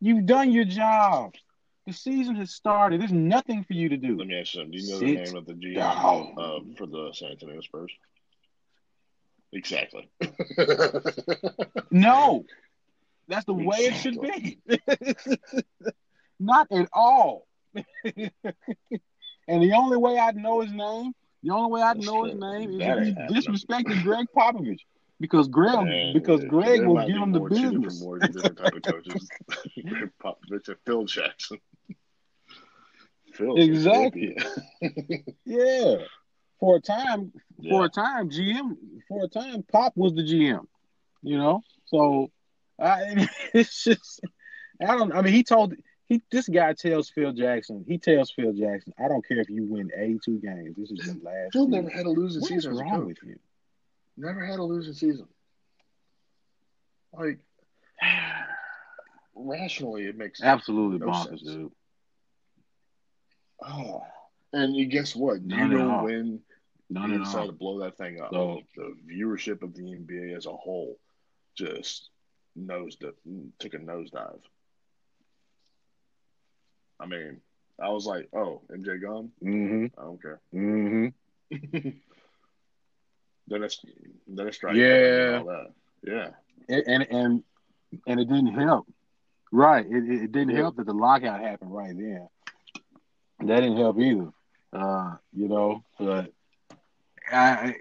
You've 0.00 0.26
done 0.26 0.52
your 0.52 0.64
job. 0.64 1.34
The 1.86 1.92
season 1.92 2.36
has 2.36 2.50
started. 2.50 3.00
There's 3.00 3.12
nothing 3.12 3.64
for 3.64 3.74
you 3.74 3.90
to 3.90 3.96
do. 3.96 4.16
let 4.16 4.26
me 4.26 4.40
ask 4.40 4.54
you 4.54 4.60
something. 4.60 4.72
Do 4.72 4.78
you 4.78 4.90
know 4.90 4.98
Sit 4.98 5.06
the 5.06 5.32
name 5.32 5.36
of 5.36 5.46
the 5.46 5.52
GM 5.52 6.38
uh, 6.38 6.60
for 6.76 6.86
the 6.86 7.12
San 7.12 7.32
Antonio 7.32 7.60
Spurs? 7.60 7.92
Exactly. 9.52 10.10
No, 11.90 12.44
that's 13.28 13.44
the 13.44 13.54
way 13.54 13.76
it 13.78 13.94
should 13.94 14.20
be. 14.20 14.58
Not 16.40 16.68
at 16.70 16.88
all. 16.92 17.46
and 18.04 18.30
the 19.48 19.72
only 19.74 19.96
way 19.96 20.18
I'd 20.18 20.36
know 20.36 20.60
his 20.60 20.72
name, 20.72 21.12
the 21.42 21.52
only 21.52 21.72
way 21.72 21.82
I'd 21.82 21.98
know 21.98 22.24
his 22.24 22.34
name 22.34 22.72
is 22.72 22.78
That 22.78 22.98
if 22.98 23.04
he 23.04 23.12
disrespected 23.12 24.02
Gregg 24.02 24.26
Popovich. 24.36 24.80
Because 25.20 25.48
Gregg, 25.48 25.84
Man, 25.84 26.12
because 26.12 26.44
Gregg 26.44 26.84
will 26.84 27.06
give 27.06 27.16
him 27.16 27.32
the 27.32 27.38
more, 27.38 27.48
two 27.48 27.54
different- 27.54 27.84
business. 27.84 28.02
More 28.02 28.18
different 28.18 28.58
type 28.58 28.74
of 28.74 28.82
coaches. 28.82 29.28
Gregg 29.88 30.10
Popovich 30.22 30.68
and 30.68 30.76
Phil 30.84 31.04
Jackson. 31.04 31.58
Phil 33.32 33.56
Exactly. 33.56 34.36
Yeah. 35.44 35.96
For 36.60 36.76
a 36.76 36.80
time, 36.80 37.32
for 37.68 37.84
a 37.84 37.88
time, 37.88 38.30
GM, 38.30 38.76
for 39.08 39.24
a 39.24 39.28
time, 39.28 39.64
Pop 39.70 39.92
was 39.96 40.14
the 40.14 40.22
GM. 40.22 40.64
You 41.22 41.38
know, 41.38 41.62
so 41.86 42.30
I, 42.80 43.28
it's 43.54 43.84
just, 43.84 44.20
I 44.80 44.96
don't. 44.96 45.12
I 45.12 45.22
mean, 45.22 45.32
he 45.32 45.42
told 45.44 45.74
he. 46.06 46.22
This 46.30 46.48
guy 46.48 46.72
tells 46.74 47.10
Phil 47.10 47.32
Jackson. 47.32 47.84
He 47.86 47.98
tells 47.98 48.30
Phil 48.32 48.52
Jackson, 48.52 48.92
I 48.98 49.08
don't 49.08 49.26
care 49.26 49.40
if 49.40 49.48
you 49.48 49.64
win 49.64 49.90
eighty-two 49.96 50.38
games. 50.40 50.76
This 50.76 50.90
is 50.90 51.06
your 51.06 51.14
last. 51.22 51.52
Phil 51.52 51.66
season. 51.66 51.70
never 51.70 51.90
had 51.90 52.06
a 52.06 52.10
losing 52.10 52.40
What 52.42 52.48
season 52.48 52.72
as 52.72 52.80
a 52.80 52.84
wrong 52.84 53.06
with 53.06 53.18
you? 53.24 53.38
Never 54.16 54.44
had 54.44 54.58
a 54.58 54.62
losing 54.64 54.92
season. 54.94 55.26
Like 57.12 57.38
rationally, 59.34 60.04
it 60.06 60.16
makes 60.16 60.42
Absolutely 60.42 60.98
No 60.98 61.06
bonkers, 61.12 61.28
sense. 61.28 61.42
dude. 61.42 61.72
Oh. 63.62 64.02
And 64.52 64.74
you 64.76 64.86
guess 64.86 65.14
what? 65.16 65.42
None 65.42 65.70
you 65.70 65.78
know 65.78 66.02
when 66.04 66.40
None 66.90 67.12
you 67.12 67.18
decide 67.18 67.40
all. 67.40 67.46
to 67.46 67.52
blow 67.52 67.80
that 67.80 67.96
thing 67.96 68.20
up, 68.20 68.30
So- 68.32 68.60
the 68.76 68.94
viewership 69.10 69.62
of 69.62 69.74
the 69.74 69.82
NBA 69.82 70.36
as 70.36 70.46
a 70.46 70.52
whole 70.52 70.96
just 71.56 72.10
nose 72.56 72.96
took 72.96 73.74
a 73.74 73.78
nosedive. 73.78 74.40
I 77.00 77.06
mean, 77.06 77.40
I 77.82 77.88
was 77.90 78.06
like, 78.06 78.28
"Oh, 78.34 78.62
MJ 78.70 79.00
gone? 79.00 79.30
Mm-hmm. 79.42 79.98
I 79.98 80.02
don't 80.04 80.22
care." 80.22 80.40
Mm-hmm. 80.54 81.08
then 83.48 83.62
it's 83.62 83.80
then 84.26 84.46
it's 84.48 84.56
strike 84.56 84.76
Yeah. 84.76 85.38
all 85.40 85.46
that. 85.46 85.72
Yeah, 86.02 86.30
And 86.68 87.06
and 87.10 87.42
and 88.06 88.20
it 88.20 88.28
didn't 88.28 88.54
help. 88.54 88.86
Right. 89.52 89.86
It, 89.86 90.04
it, 90.04 90.22
it 90.24 90.32
didn't 90.32 90.50
Yeah. 90.50 90.62
help 90.62 90.76
that 90.76 90.86
the 90.86 90.92
lockout 90.94 91.40
happened 91.40 91.72
right 91.74 91.96
then. 91.96 92.28
That 93.40 93.60
didn't 93.60 93.76
help 93.76 93.98
either. 93.98 94.30
Uh, 94.72 95.16
you 95.32 95.48
know, 95.48 95.84
but 95.98 96.32
I 97.30 97.74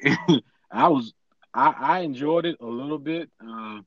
I 0.71 0.87
was 0.89 1.13
I, 1.53 1.73
I 1.77 1.99
enjoyed 1.99 2.45
it 2.45 2.57
a 2.59 2.65
little 2.65 2.97
bit. 2.99 3.29
Uh, 3.39 3.79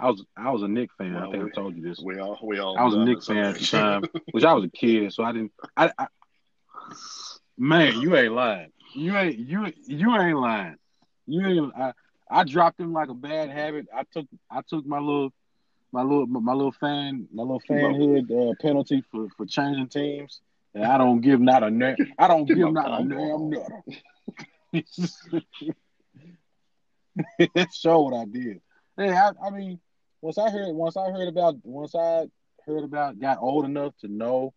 I 0.00 0.08
was 0.10 0.24
I 0.36 0.50
was 0.50 0.62
a 0.62 0.68
Knick 0.68 0.90
fan. 0.96 1.14
I 1.16 1.30
think 1.30 1.44
we- 1.44 1.50
I 1.50 1.54
told 1.54 1.76
you 1.76 1.82
this. 1.82 2.00
we 2.00 2.18
all 2.18 2.38
we 2.42 2.58
all. 2.58 2.78
I 2.78 2.84
was 2.84 2.94
a 2.94 3.04
Knick 3.04 3.22
fan 3.22 3.36
at 3.36 3.58
the 3.58 3.66
time, 3.66 4.02
which 4.32 4.44
I 4.44 4.54
was 4.54 4.64
a 4.64 4.68
kid, 4.70 5.12
so 5.12 5.22
I 5.22 5.32
didn't. 5.32 5.52
I, 5.76 5.92
I 5.98 6.06
man, 7.58 8.00
you 8.00 8.16
ain't 8.16 8.32
lying. 8.32 8.72
You 8.94 9.16
ain't 9.16 9.38
you 9.38 9.72
you 9.86 10.16
ain't 10.16 10.38
lying. 10.38 10.76
You 11.26 11.46
ain't. 11.46 11.72
I, 11.76 11.92
I 12.30 12.44
dropped 12.44 12.80
him 12.80 12.92
like 12.92 13.08
a 13.08 13.14
bad 13.14 13.50
habit. 13.50 13.86
I 13.94 14.04
took 14.12 14.26
I 14.50 14.62
took 14.66 14.86
my 14.86 14.98
little 14.98 15.32
my 15.92 16.02
little 16.02 16.26
my 16.26 16.54
little 16.54 16.72
fan 16.72 17.28
my 17.32 17.42
little 17.42 17.60
fanhood 17.68 18.30
uh, 18.30 18.54
penalty 18.60 19.04
for 19.10 19.28
for 19.36 19.44
changing 19.46 19.88
teams, 19.88 20.40
and 20.74 20.84
I 20.84 20.96
don't 20.96 21.20
give 21.20 21.40
not 21.40 21.62
a 21.62 21.70
na- 21.70 21.96
I 22.18 22.28
don't 22.28 22.46
Give 22.46 22.56
give 22.56 22.72
not 22.72 23.00
a 23.00 23.04
damn 23.04 23.50
it 27.38 27.68
showed 27.72 28.00
what 28.02 28.14
I 28.14 28.24
did. 28.24 28.60
Hey, 28.96 29.10
I, 29.10 29.30
I 29.44 29.50
mean, 29.50 29.80
once 30.22 30.38
I 30.38 30.50
heard 30.50 30.74
once 30.74 30.96
I 30.96 31.10
heard 31.10 31.28
about 31.28 31.56
once 31.64 31.94
I 31.94 32.26
heard 32.66 32.84
about 32.84 33.18
got 33.18 33.38
old 33.40 33.64
enough 33.64 33.94
to 34.00 34.08
know 34.08 34.52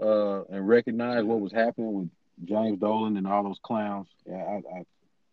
uh 0.00 0.42
and 0.44 0.66
recognize 0.66 1.24
what 1.24 1.40
was 1.40 1.52
happening 1.52 1.92
with 1.92 2.10
James 2.44 2.78
Dolan 2.78 3.16
and 3.16 3.26
all 3.26 3.42
those 3.44 3.60
clowns. 3.62 4.08
Yeah, 4.26 4.36
I, 4.36 4.78
I 4.78 4.84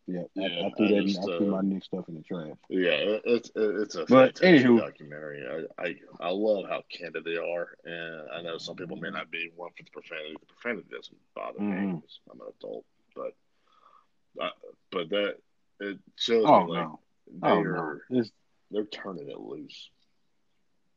yeah, 0.07 0.21
I, 0.21 0.41
Yeah, 0.41 0.65
I 0.65 0.69
threw 0.75 0.85
I 0.87 0.89
that. 0.89 1.03
just, 1.03 1.17
in, 1.17 1.23
I 1.23 1.37
threw 1.37 1.47
uh, 1.47 1.51
my 1.51 1.61
Knick 1.61 1.83
stuff 1.83 2.09
in 2.09 2.15
the 2.15 2.21
trash. 2.21 2.57
Yeah, 2.69 2.91
it, 2.91 3.21
it's 3.25 3.49
it, 3.49 3.75
it's 3.81 3.95
a 3.95 4.05
But 4.05 4.37
fantastic 4.39 4.65
anywho. 4.65 4.79
documentary. 4.79 5.67
I, 5.79 5.83
I 5.83 5.95
I 6.19 6.29
love 6.31 6.65
how 6.67 6.83
candid 6.91 7.23
they 7.23 7.37
are, 7.37 7.67
and 7.85 8.29
I 8.31 8.41
know 8.41 8.57
some 8.57 8.75
people 8.75 8.97
may 8.97 9.11
not 9.11 9.31
be 9.31 9.51
one 9.55 9.69
for 9.77 9.83
the 9.83 9.91
profanity. 9.91 10.35
The 10.39 10.45
profanity 10.47 10.87
doesn't 10.91 11.17
bother 11.35 11.59
me. 11.59 11.65
Mhm. 11.65 12.01
'cause 12.01 12.19
I'm 12.31 12.41
an 12.41 12.47
adult, 12.59 12.85
but 13.15 13.33
uh, 14.41 14.49
but 14.91 15.09
that 15.09 15.35
it 15.79 15.99
shows 16.17 16.45
Oh 16.45 16.65
me 16.65 16.71
like 16.73 16.85
no, 16.85 16.99
they 17.41 17.47
oh 17.49 17.61
are 17.61 18.01
no, 18.09 18.19
it's 18.19 18.31
they're 18.71 18.85
turning 18.85 19.29
it 19.29 19.39
loose. 19.39 19.89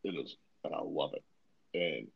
It 0.04 0.14
is, 0.14 0.36
and 0.64 0.74
I 0.74 0.80
love 0.82 1.12
it. 1.14 1.24
And 1.74 2.08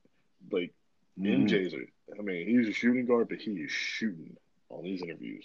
like 0.50 0.72
mhm. 1.18 1.26
MJ's, 1.26 1.74
a, 1.74 1.78
I 2.18 2.22
mean, 2.22 2.46
he's 2.48 2.68
a 2.68 2.72
shooting 2.72 3.07
guard, 3.07 3.28
but 3.28 3.38
he 3.40 3.52
is 3.52 3.70
shooting 3.70 4.36
on 4.70 4.84
these 4.84 5.02
interviews, 5.02 5.44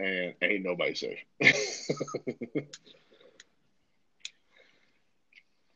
and 0.00 0.34
ain't 0.42 0.64
nobody 0.64 0.94
safe. 0.94 1.18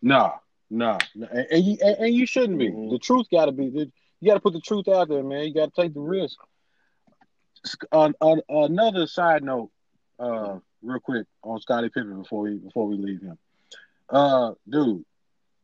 Nah, 0.03 0.33
nah, 0.71 0.99
nah. 1.15 1.27
And, 1.33 1.47
and 1.51 1.65
you 1.65 1.77
and, 1.83 1.97
and 1.99 2.15
you 2.15 2.27
shouldn't 2.27 2.59
be. 2.59 2.71
Mhm. 2.71 2.91
The 2.91 2.99
truth 2.99 3.27
got 3.31 3.47
to 3.47 3.53
be. 3.53 3.65
You 4.21 4.29
got 4.29 4.35
to 4.35 4.41
put 4.41 4.53
the 4.53 4.61
truth 4.61 4.89
out 4.89 5.09
there, 5.09 5.23
man. 5.23 5.45
You 5.45 5.55
got 5.55 5.75
to 5.75 5.83
take 5.83 5.95
the 5.95 6.01
risk. 6.01 6.37
On, 7.93 8.15
on 8.21 8.41
another 8.49 9.07
side 9.07 9.43
note, 9.45 9.71
uh, 10.19 10.59
real 10.83 11.01
quick 11.01 11.27
on 11.43 11.61
Scottie 11.61 11.89
Pippen 11.89 12.23
before 12.23 12.43
we 12.43 12.57
before 12.57 12.87
we 12.87 12.97
leave 12.97 13.21
him. 13.21 13.39
Uh, 14.09 14.53
dude, 14.69 15.05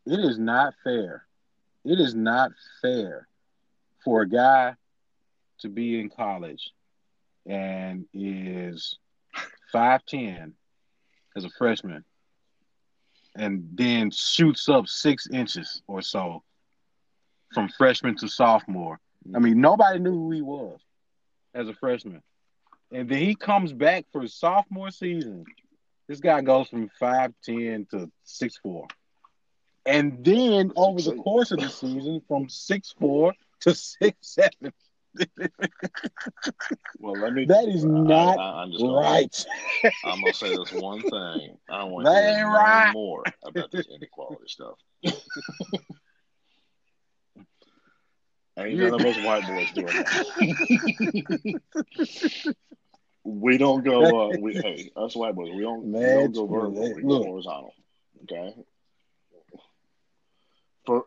it 0.06 0.20
is 0.20 0.38
not 0.38 0.74
fair. 0.82 1.24
It 1.84 2.00
is 2.00 2.14
not 2.14 2.50
fair 2.82 3.28
for 4.04 4.22
a 4.22 4.28
guy 4.28 4.74
to 5.60 5.68
be 5.68 6.00
in 6.00 6.08
college 6.08 6.70
and 7.46 8.06
is 8.12 8.98
five 9.72 10.04
ten 10.06 10.54
as 11.36 11.44
a 11.44 11.50
freshman, 11.50 12.04
and 13.36 13.68
then 13.74 14.10
shoots 14.10 14.68
up 14.68 14.86
six 14.86 15.28
inches 15.30 15.82
or 15.86 16.02
so 16.02 16.42
from 17.52 17.68
freshman 17.68 18.16
to 18.16 18.28
sophomore. 18.28 19.00
I 19.34 19.38
mean, 19.38 19.60
nobody 19.60 19.98
knew 19.98 20.12
who 20.12 20.30
he 20.32 20.42
was 20.42 20.80
as 21.54 21.68
a 21.68 21.74
freshman. 21.74 22.22
And 22.90 23.08
then 23.08 23.18
he 23.18 23.34
comes 23.34 23.72
back 23.72 24.06
for 24.12 24.22
his 24.22 24.34
sophomore 24.34 24.90
season. 24.90 25.44
This 26.08 26.20
guy 26.20 26.40
goes 26.40 26.68
from 26.68 26.90
5'10 27.00 27.88
to 27.90 28.10
6'4. 28.26 28.88
And 29.84 30.24
then 30.24 30.72
over 30.76 31.00
the 31.00 31.14
course 31.16 31.50
of 31.50 31.60
the 31.60 31.68
season, 31.68 32.22
from 32.28 32.46
6'4 32.46 33.32
to 33.60 33.70
6'7. 33.70 34.72
well, 36.98 37.14
let 37.18 37.32
me. 37.32 37.46
That 37.46 37.66
is 37.68 37.84
not 37.84 38.38
I, 38.38 38.62
am 38.62 38.72
right. 38.94 39.46
Gonna, 39.82 39.94
I'm 40.04 40.20
gonna 40.20 40.32
say 40.32 40.54
this 40.54 40.72
one 40.72 41.00
thing. 41.00 41.56
I 41.68 41.84
want 41.84 42.04
That 42.06 42.20
to 42.20 42.38
ain't 42.38 42.46
right. 42.46 42.92
more 42.92 43.24
about 43.44 43.70
this 43.70 43.86
inequality 43.86 44.46
stuff. 44.46 44.78
Ain't 48.58 48.78
none 48.78 48.94
of 48.94 49.04
us 49.04 49.16
white 49.18 49.46
boys 49.46 49.70
doing 49.72 49.94
that. 49.94 51.60
we 53.24 53.56
don't 53.58 53.84
go. 53.84 54.20
Uh, 54.20 54.36
we 54.40 54.54
hey, 54.54 54.90
us 54.96 55.14
white 55.14 55.34
boys. 55.34 55.50
We 55.54 55.62
don't. 55.62 55.84
we 55.84 55.92
don't 55.92 56.34
go 56.34 56.46
vertical. 56.46 56.94
We 56.94 57.02
go 57.02 57.22
horizontal. 57.22 57.74
Okay. 58.24 58.54
For 60.86 61.04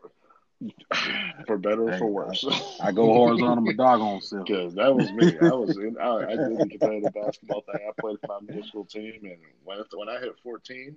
for 1.46 1.58
better 1.58 1.88
or 1.88 1.98
for 1.98 2.06
worse. 2.06 2.44
I 2.80 2.92
go 2.92 3.12
horizontal 3.12 3.64
my 3.64 3.72
doggone 3.72 4.20
self. 4.20 4.46
Because 4.46 4.74
that 4.74 4.94
was 4.94 5.12
me. 5.12 5.38
I 5.38 5.52
was 5.52 5.76
in. 5.76 5.96
I, 6.00 6.32
I 6.32 6.36
did 6.36 6.58
the 6.60 6.68
competitive 6.70 7.12
basketball 7.12 7.62
thing. 7.62 7.80
I 7.86 8.00
played 8.00 8.18
for 8.20 8.28
my 8.28 8.40
middle 8.46 8.62
school 8.64 8.84
team, 8.84 9.20
and 9.24 9.38
when 9.64 9.78
when 9.94 10.08
I 10.08 10.20
hit 10.20 10.38
fourteen, 10.42 10.96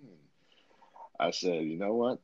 I 1.20 1.32
said, 1.32 1.64
you 1.64 1.78
know 1.78 1.96
what? 1.96 2.20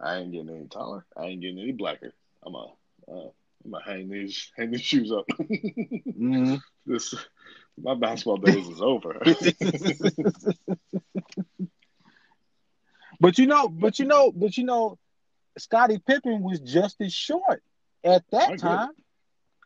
I 0.00 0.18
ain't 0.18 0.32
getting 0.32 0.50
any 0.50 0.68
taller. 0.68 1.04
I 1.16 1.26
ain't 1.26 1.40
getting 1.40 1.58
any 1.58 1.72
blacker. 1.72 2.12
I'm 2.44 2.54
a. 2.54 2.66
Uh, 3.10 3.30
I'm 3.64 3.70
gonna 3.72 3.84
hang 3.84 4.08
these 4.08 4.50
hang 4.56 4.70
these 4.70 4.80
shoes 4.82 5.12
up. 5.12 5.24
hmm 5.30 6.56
this 6.86 7.14
my 7.80 7.94
basketball 7.94 8.38
days 8.38 8.66
is 8.68 8.80
over. 8.80 9.20
But 13.20 13.38
you 13.38 13.46
know, 13.46 13.68
but 13.68 13.98
you 13.98 14.04
know, 14.06 14.30
but 14.32 14.56
you 14.56 14.64
know, 14.64 14.98
Scottie 15.58 15.98
Pippen 15.98 16.42
was 16.42 16.60
just 16.60 17.00
as 17.00 17.12
short 17.12 17.62
at 18.04 18.24
that 18.30 18.50
get 18.50 18.60
time. 18.60 18.90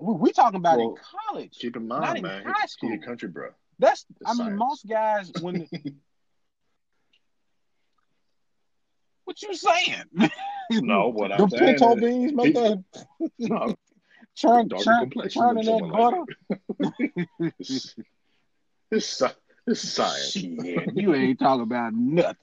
We, 0.00 0.14
we 0.14 0.32
talking 0.32 0.56
about 0.56 0.78
Well, 0.78 0.90
in 0.90 0.96
college. 1.28 1.58
Keep 1.58 1.76
in 1.76 1.88
Not 1.88 2.00
mind, 2.02 2.18
in 2.18 2.22
man, 2.24 2.42
high 2.46 2.66
school. 2.66 2.96
country 3.04 3.28
bro. 3.28 3.50
That's 3.78 4.06
I 4.24 4.30
mean, 4.34 4.38
science. 4.38 4.58
most 4.58 4.88
guys 4.88 5.32
when 5.40 5.66
what 9.32 9.42
you 9.48 9.54
saying? 9.54 10.30
No, 10.70 11.08
what 11.08 11.32
I'm 11.32 11.48
saying 11.50 11.64
pinto 11.78 11.94
is 11.94 12.00
beans 12.00 12.34
make 12.34 12.46
he- 12.48 12.52
that 12.52 12.84
No, 13.38 13.74
churn, 14.36 14.68
darker 14.68 14.84
churn, 14.84 14.98
complexion 14.98 15.42
churning 15.42 15.64
that 15.66 15.92
butter. 15.92 16.24
like 16.80 16.94
It's, 17.58 17.94
it's, 18.90 19.22
it's 19.66 19.80
science. 19.80 20.32
Shit, 20.32 20.96
you 20.96 21.14
ain't 21.14 21.38
talking 21.38 21.62
about 21.62 21.94
nothing. 21.94 22.36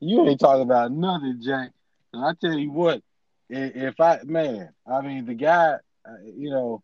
you 0.00 0.26
ain't 0.28 0.40
talking 0.40 0.62
about 0.62 0.92
nothing, 0.92 1.40
Jack. 1.42 1.70
And 2.12 2.24
I 2.24 2.32
tell 2.40 2.58
you 2.58 2.70
what, 2.70 3.02
if 3.48 4.00
I 4.00 4.20
man, 4.24 4.70
I 4.86 5.00
mean 5.00 5.26
the 5.26 5.34
guy, 5.34 5.74
uh, 6.04 6.22
you 6.36 6.50
know, 6.50 6.82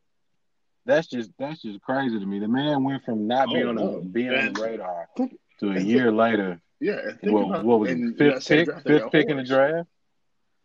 that's 0.85 1.07
just 1.09 1.31
that's 1.39 1.63
just 1.63 1.81
crazy 1.83 2.19
to 2.19 2.27
me. 2.27 2.39
The 2.39 2.49
man 2.49 2.83
went 2.85 3.05
from 3.05 3.27
not 3.27 3.49
being 3.49 3.67
Oh, 3.67 3.69
on 3.71 3.75
the 3.77 3.83
no. 3.85 4.01
being 4.01 4.31
on 4.35 4.53
the 4.53 4.61
radar 4.63 5.09
think- 5.17 5.39
to 5.61 5.69
a 5.69 5.73
and 5.73 5.87
year 5.87 6.11
later. 6.13 6.61
Yeah, 6.81 6.99
and 6.99 7.21
think 7.21 7.33
Well, 7.33 7.45
about 7.51 7.65
what 7.65 7.79
was 7.81 7.91
it? 7.91 8.19
Fifth 8.19 8.49
pick, 8.49 8.67
draft, 8.67 8.87
fifth 8.87 9.03
got 9.03 9.13
pick 9.13 9.29
in 9.29 9.37
the 9.37 9.45
draft. 9.45 9.89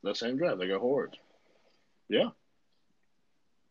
That 0.03 0.17
same 0.17 0.37
draft, 0.37 0.57
they 0.59 0.67
got 0.67 0.79
Horace. 0.81 1.13
Yeah, 2.09 2.29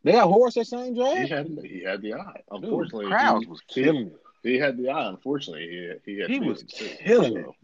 They 0.04 0.12
got 0.12 0.28
Horace 0.28 0.54
that 0.54 0.66
same 0.66 0.94
draft. 0.94 1.16
he 1.18 1.26
had 1.28 1.46
he 1.64 1.82
had 1.82 2.02
the 2.02 2.14
eye. 2.14 2.42
Dude, 2.52 2.64
Unfortunately, 2.64 3.06
Krause 3.06 3.42
he, 3.42 3.46
was 3.48 3.60
killing 3.66 4.06
it. 4.08 4.16
He 4.44 4.58
had 4.58 4.76
the 4.76 4.90
eye. 4.90 5.08
Unfortunately, 5.08 5.66
he 6.04 6.12
he 6.12 6.20
had 6.20 6.30
He 6.30 6.38
was 6.38 6.62
feelings, 6.62 6.72
too. 6.74 6.88
killing 7.04 7.34
So, 7.44 7.54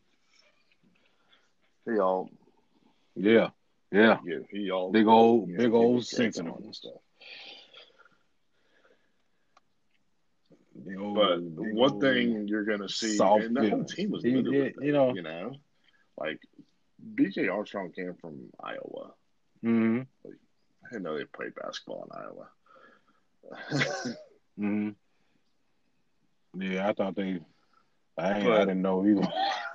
He 1.93 1.99
all 2.01 2.31
Yeah, 3.15 3.51
yeah. 3.93 4.19
yeah, 4.25 4.39
he 4.51 4.71
all 4.73 4.91
Big 4.91 5.07
old- 5.07 5.49
yeah, 5.51 5.59
big 5.59 5.73
old 5.73 5.95
was 5.97 6.11
great 6.13 6.35
sensitive. 6.35 6.53
on 6.55 6.63
and 6.65 6.75
stuff. 6.75 6.93
Big 10.72 10.72
old- 10.97 11.15
But 11.15 11.41
one 11.41 12.01
thing 12.01 12.49
you're 12.49 12.65
gonna 12.65 12.89
see, 12.89 13.17
soft 13.17 13.45
and 13.45 13.57
the 13.57 13.69
whole 13.71 13.85
team 13.85 14.11
was 14.11 14.23
He 14.25 14.35
littered 14.35 14.53
did, 14.53 14.75
you 14.85 14.93
know. 14.93 15.15
you 15.15 15.23
know, 15.23 15.57
like 16.19 16.41
BJ 17.15 17.49
Armstrong 17.53 17.93
came 17.93 18.15
from 18.15 18.51
Iowa. 18.63 19.15
Mhm. 19.65 20.07
I 20.27 20.89
didn't 20.91 21.03
know 21.05 21.17
they 21.17 21.25
played 21.25 21.55
basketball 21.55 22.05
in 22.11 22.21
Iowa. 22.21 22.49
hmm 24.57 24.91
Yeah, 26.55 26.89
I 26.89 26.93
thought 26.93 27.17
they. 27.17 27.41
I, 28.19 28.39
ain't, 28.39 28.47
I 28.47 28.59
didn't 28.61 28.83
know 28.83 29.07
either. 29.07 29.27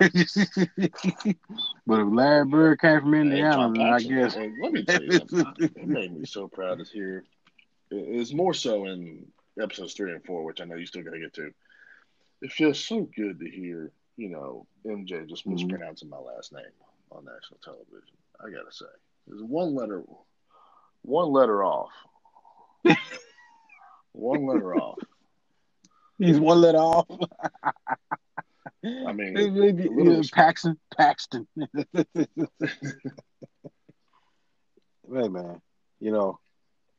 but 1.86 2.00
if 2.00 2.08
Larry 2.12 2.44
Bird 2.44 2.80
came 2.80 3.00
from 3.00 3.14
Indiana, 3.14 3.72
then 3.72 3.80
I 3.92 3.98
guess. 3.98 4.36
and 4.36 4.56
let 4.62 4.72
me 4.72 4.84
tell 4.84 5.02
you 5.02 5.10
something. 5.10 5.54
It 5.76 5.86
made 5.88 6.12
me 6.16 6.24
so 6.24 6.46
proud 6.46 6.78
to 6.78 6.84
hear. 6.84 7.24
It's 7.90 8.32
more 8.32 8.54
so 8.54 8.84
in 8.86 9.26
episodes 9.60 9.94
three 9.94 10.12
and 10.12 10.24
four, 10.24 10.44
which 10.44 10.60
I 10.60 10.64
know 10.64 10.76
you 10.76 10.86
still 10.86 11.02
got 11.02 11.12
to 11.12 11.18
get 11.20 11.34
to. 11.34 11.52
It 12.42 12.52
feels 12.52 12.78
so 12.78 13.08
good 13.16 13.40
to 13.40 13.50
hear, 13.50 13.90
you 14.16 14.28
know, 14.28 14.66
MJ 14.86 15.26
just 15.28 15.46
Mhm. 15.46 15.52
mispronouncing 15.54 16.08
my 16.08 16.18
last 16.18 16.52
name 16.52 16.62
on 17.10 17.24
national 17.24 17.58
television. 17.62 18.16
I 18.40 18.50
gotta 18.50 18.70
say, 18.72 18.86
there's 19.26 19.42
one 19.42 19.74
letter, 19.74 20.04
one 21.02 21.32
letter 21.32 21.64
off, 21.64 21.90
one 24.12 24.46
letter 24.46 24.74
off. 24.76 24.98
He's 26.18 26.38
one 26.40 26.60
letter 26.60 26.78
off. 26.78 27.06
I 28.84 29.12
mean, 29.12 29.36
It- 29.36 29.56
it- 29.56 29.92
little 29.92 30.20
it- 30.20 30.30
Paxton. 30.32 30.78
Paxton. 30.96 31.46
hey 35.12 35.28
man, 35.28 35.60
you 36.00 36.12
know, 36.12 36.38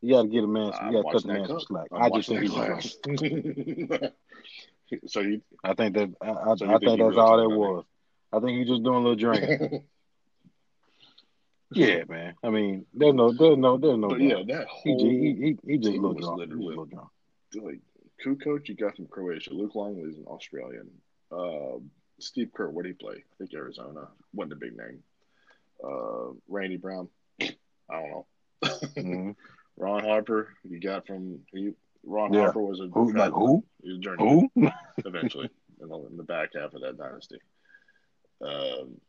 you 0.01 0.13
got 0.13 0.21
to 0.23 0.27
get 0.27 0.43
a 0.43 0.47
man. 0.47 0.65
You 0.65 1.01
got 1.03 1.09
to 1.09 1.13
cut 1.13 1.23
the 1.23 1.33
man 1.33 1.47
some 1.47 1.59
slack. 1.59 1.87
I 1.91 2.09
just 2.09 2.29
think 2.29 2.41
he's 2.41 4.11
so 5.11 5.19
you, 5.21 5.41
I 5.63 5.73
think 5.73 5.95
that 5.95 6.09
I, 6.21 6.29
I, 6.29 6.55
So 6.55 6.65
I 6.65 6.77
think 6.77 6.83
think 6.83 6.99
that's 6.99 7.17
all 7.17 7.37
that 7.37 7.49
was. 7.49 7.85
I 8.31 8.39
think 8.39 8.59
he's 8.59 8.67
just 8.67 8.83
doing 8.83 8.95
a 8.95 8.99
little 8.99 9.15
drinking. 9.15 9.83
yeah, 11.71 12.03
man. 12.07 12.35
I 12.43 12.49
mean, 12.49 12.85
there's 12.93 13.13
no, 13.13 13.31
there's 13.31 13.57
no, 13.57 13.77
there's 13.77 13.97
no. 13.97 14.09
but 14.09 14.21
yeah, 14.21 14.43
that 14.47 14.67
he, 14.83 14.91
whole 14.91 14.99
ju- 14.99 15.09
he, 15.09 15.33
he, 15.33 15.57
he 15.71 15.77
just 15.77 15.91
team 15.91 16.01
drunk. 16.01 16.41
He 16.41 16.55
little 16.55 16.85
drunk. 16.85 17.09
like 17.61 17.81
coach 18.43 18.69
you 18.69 18.75
got 18.75 18.95
from 18.95 19.07
Croatia. 19.07 19.53
Luke 19.53 19.75
Longley's 19.75 20.17
an 20.17 20.25
Australian. 20.27 20.89
Uh, 21.31 21.79
Steve 22.19 22.51
Kerr, 22.53 22.69
what 22.69 22.83
did 22.83 22.89
he 22.89 23.05
play? 23.05 23.15
I 23.15 23.35
think 23.37 23.53
Arizona. 23.53 24.07
Wasn't 24.33 24.53
a 24.53 24.55
big 24.55 24.75
name. 24.77 25.03
Uh, 25.83 26.33
Randy 26.47 26.77
Brown. 26.77 27.07
I 27.41 27.47
don't 27.89 28.09
know. 28.09 28.25
Mhm. 28.97 29.35
Ron 29.79 30.03
Harper, 30.03 30.53
you 30.63 30.79
got 30.79 31.07
from 31.07 31.39
he. 31.51 31.71
Ron 32.03 32.33
Yeah. 32.33 32.41
Harper 32.41 32.61
was 32.61 32.79
a 32.79 32.87
Who, 32.87 33.11
like 33.13 33.31
who? 33.31 33.63
He 33.81 33.89
was 33.91 33.99
journeyman 33.99 34.49
Who? 34.55 34.69
eventually 35.05 35.49
in 35.81 35.87
the, 35.89 35.97
in 36.07 36.17
the 36.17 36.23
back 36.23 36.49
half 36.55 36.73
of 36.73 36.81
that 36.81 36.97
dynasty. 36.97 37.39
Um, 38.41 38.99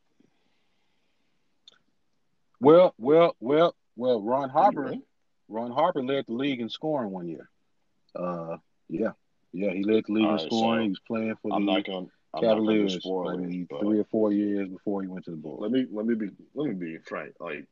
Well, 2.60 2.94
well, 2.98 3.36
well, 3.40 3.74
well. 3.96 4.20
Ron 4.22 4.50
Harper, 4.50 4.82
really? 4.82 5.02
Ron 5.48 5.70
Harper 5.70 6.02
led 6.02 6.26
the 6.26 6.34
league 6.34 6.60
in 6.60 6.68
scoring 6.68 7.10
one 7.10 7.26
year. 7.28 7.48
Uh, 8.14 8.58
yeah, 8.88 9.12
yeah, 9.52 9.70
he 9.72 9.82
led 9.82 10.04
the 10.06 10.12
league 10.12 10.24
All 10.24 10.30
in 10.32 10.36
right, 10.36 10.46
scoring. 10.46 10.78
so 10.80 10.82
he 10.82 10.88
was 10.90 11.00
playing 11.06 11.34
for 11.42 11.52
I'm 11.54 11.64
the 11.64 11.72
not 11.72 11.84
going. 11.86 12.10
I'm 12.34 12.42
not 12.44 12.54
Cavaliers 12.54 13.02
spoil 13.02 13.38
it, 13.40 13.68
three 13.80 13.98
or 13.98 14.04
four 14.04 14.32
years 14.32 14.68
before 14.68 15.02
he 15.02 15.08
went 15.08 15.24
to 15.24 15.30
the 15.32 15.36
Bulls. 15.36 15.60
let 15.62 15.70
me 15.72 15.86
let 15.90 16.06
me 16.06 16.14
be 16.14 16.28
let 16.54 16.68
me 16.68 16.74
be 16.74 16.98
frank. 16.98 17.34
Like 17.40 17.66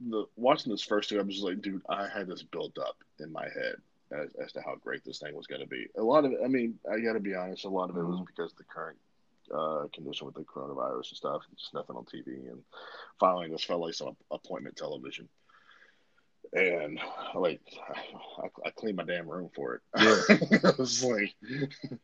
the 0.00 0.24
watching 0.36 0.72
this 0.72 0.82
first 0.82 1.08
two, 1.08 1.18
I 1.18 1.22
was 1.22 1.40
like, 1.40 1.60
dude, 1.62 1.82
I 1.88 2.06
had 2.08 2.26
this 2.28 2.42
built 2.42 2.78
up 2.78 2.96
in 3.20 3.32
my 3.32 3.44
head 3.44 3.76
as, 4.12 4.30
as 4.44 4.52
to 4.52 4.60
how 4.60 4.76
great 4.76 5.04
this 5.04 5.18
thing 5.18 5.34
was 5.34 5.46
going 5.46 5.60
to 5.62 5.66
be. 5.66 5.86
A 5.96 6.02
lot 6.02 6.24
of 6.24 6.32
it, 6.32 6.38
I 6.44 6.48
mean, 6.48 6.78
I 6.90 7.00
got 7.00 7.14
to 7.14 7.20
be 7.20 7.34
honest, 7.34 7.64
a 7.64 7.68
lot 7.68 7.90
of 7.90 7.96
it 7.96 8.02
was 8.04 8.20
Mhm. 8.20 8.26
because 8.26 8.52
of 8.52 8.58
the 8.58 8.64
current 8.64 8.98
uh, 9.54 9.86
condition 9.94 10.26
with 10.26 10.34
the 10.34 10.42
coronavirus 10.42 11.08
and 11.10 11.16
stuff, 11.16 11.42
just 11.56 11.72
nothing 11.72 11.94
on 11.96 12.04
TV, 12.04 12.48
and 12.50 12.62
finally 13.20 13.48
this 13.48 13.62
felt 13.64 13.80
like 13.80 13.94
some 13.94 14.16
appointment 14.30 14.76
television. 14.76 15.28
and 16.52 16.98
like 17.34 17.60
I, 18.42 18.48
I 18.66 18.70
cleaned 18.70 18.96
my 18.96 19.04
damn 19.04 19.28
room 19.28 19.50
for 19.54 19.74
it. 19.76 19.80
Yeah. 19.98 20.20
I 20.64 20.72
was 20.78 21.02
like, 21.04 21.34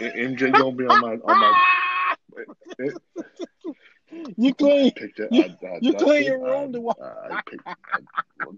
MJ 0.00 0.52
gonna 0.52 0.72
be 0.76 0.84
on 0.86 1.00
my 1.00 1.14
on 1.14 1.40
my. 1.40 1.52
It, 2.78 2.94
You 4.36 4.54
clean. 4.54 4.92
it. 4.96 5.12
You- 5.30 5.42
I, 5.42 5.66
I 5.66 5.78
you 5.80 5.94
clean 5.94 6.24
your 6.24 6.38
room 6.38 6.70
I, 6.70 6.72
to 6.72 6.80
what? 6.80 7.00
I 7.00 7.28
picked, 7.50 7.66
I 7.94 8.00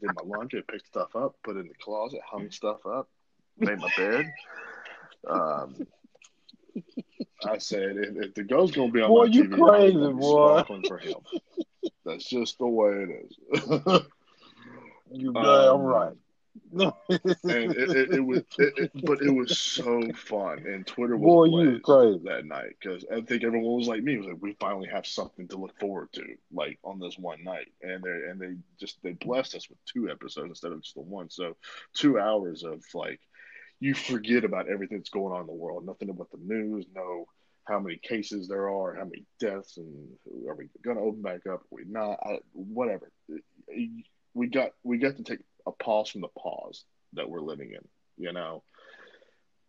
did 0.01 0.15
my 0.15 0.23
laundry, 0.25 0.63
picked 0.63 0.87
stuff 0.87 1.15
up, 1.15 1.37
put 1.43 1.57
it 1.57 1.61
in 1.61 1.69
the 1.69 1.75
closet, 1.75 2.21
hung 2.25 2.51
stuff 2.51 2.85
up, 2.87 3.09
made 3.59 3.79
my 3.79 3.89
bed. 3.97 4.33
Um, 5.29 5.87
I 7.45 7.59
said, 7.59 7.97
if, 7.97 8.17
if 8.17 8.35
the 8.35 8.43
ghost 8.43 8.75
gonna 8.75 8.91
be 8.91 9.01
on 9.01 9.09
Boy, 9.09 9.25
my 9.25 9.31
you 9.31 9.45
TV, 9.45 9.63
crazy, 9.63 9.97
I'm 9.97 10.17
boy. 10.19 10.83
for 10.87 10.99
him. 10.99 11.17
That's 12.05 12.25
just 12.25 12.59
the 12.59 12.67
way 12.67 12.91
it 12.91 13.27
is. 13.27 13.39
You 15.13 15.31
Um, 15.37 15.45
damn 15.45 15.81
right. 15.83 16.15
No. 16.73 16.97
and 17.09 17.21
it, 17.45 17.91
it, 17.91 18.15
it 18.15 18.21
was, 18.21 18.43
it, 18.59 18.91
but 19.05 19.23
it 19.23 19.31
was 19.31 19.59
so 19.59 20.03
fun, 20.15 20.65
and 20.67 20.87
Twitter 20.87 21.17
was 21.17 21.51
Boy, 21.51 21.61
you 21.61 21.81
crazy. 21.81 22.21
that 22.25 22.45
night 22.47 22.77
because 22.81 23.05
I 23.13 23.21
think 23.21 23.45
everyone 23.45 23.79
was 23.79 23.89
like 23.89 24.03
me. 24.03 24.15
It 24.15 24.19
was 24.19 24.27
like 24.29 24.43
we 24.43 24.57
finally 24.61 24.89
have 24.89 25.07
something 25.07 25.49
to 25.49 25.57
look 25.57 25.79
forward 25.79 26.13
to, 26.15 26.25
like 26.53 26.79
on 26.85 26.99
this 26.99 27.19
one 27.19 27.43
night, 27.45 27.69
and 27.83 28.03
they 28.03 28.31
and 28.31 28.41
they 28.41 28.57
just 28.79 28.99
they 29.03 29.13
blessed 29.13 29.55
us 29.55 29.69
with 29.69 29.79
two 29.85 30.11
episodes 30.11 30.49
instead 30.49 30.73
of 30.73 30.83
just 30.83 30.95
the 30.95 31.01
one. 31.01 31.31
So 31.31 31.57
two 31.95 32.19
hours 32.19 32.63
of 32.63 32.83
like 32.95 33.21
you 33.81 33.95
forget 33.95 34.45
about 34.45 34.69
everything 34.69 34.99
that's 34.99 35.11
going 35.11 35.33
on 35.33 35.43
in 35.43 35.47
the 35.47 35.53
world, 35.53 35.87
nothing 35.87 36.11
about 36.11 36.31
the 36.31 36.39
news, 36.39 36.87
no 36.95 37.27
how 37.67 37.81
many 37.81 37.97
cases 37.97 38.49
there 38.49 38.71
are, 38.71 38.95
how 38.95 39.05
many 39.05 39.25
deaths, 39.41 39.77
and 39.77 40.09
are 40.49 40.55
we 40.55 40.69
going 40.85 40.97
to 40.97 41.03
open 41.03 41.21
back 41.21 41.47
up? 41.47 41.61
Are 41.61 41.67
we 41.73 41.85
not? 41.85 42.19
I, 42.25 42.39
whatever. 42.53 43.11
We 44.35 44.47
got 44.47 44.71
we 44.85 44.99
got 44.99 45.17
to 45.17 45.23
take 45.23 45.41
a 45.67 45.73
pause 45.73 46.09
from 46.11 46.21
the 46.23 46.29
pause 46.29 46.85
that 47.15 47.29
we're 47.29 47.41
living 47.41 47.73
in, 47.73 47.89
you 48.17 48.33
know. 48.33 48.63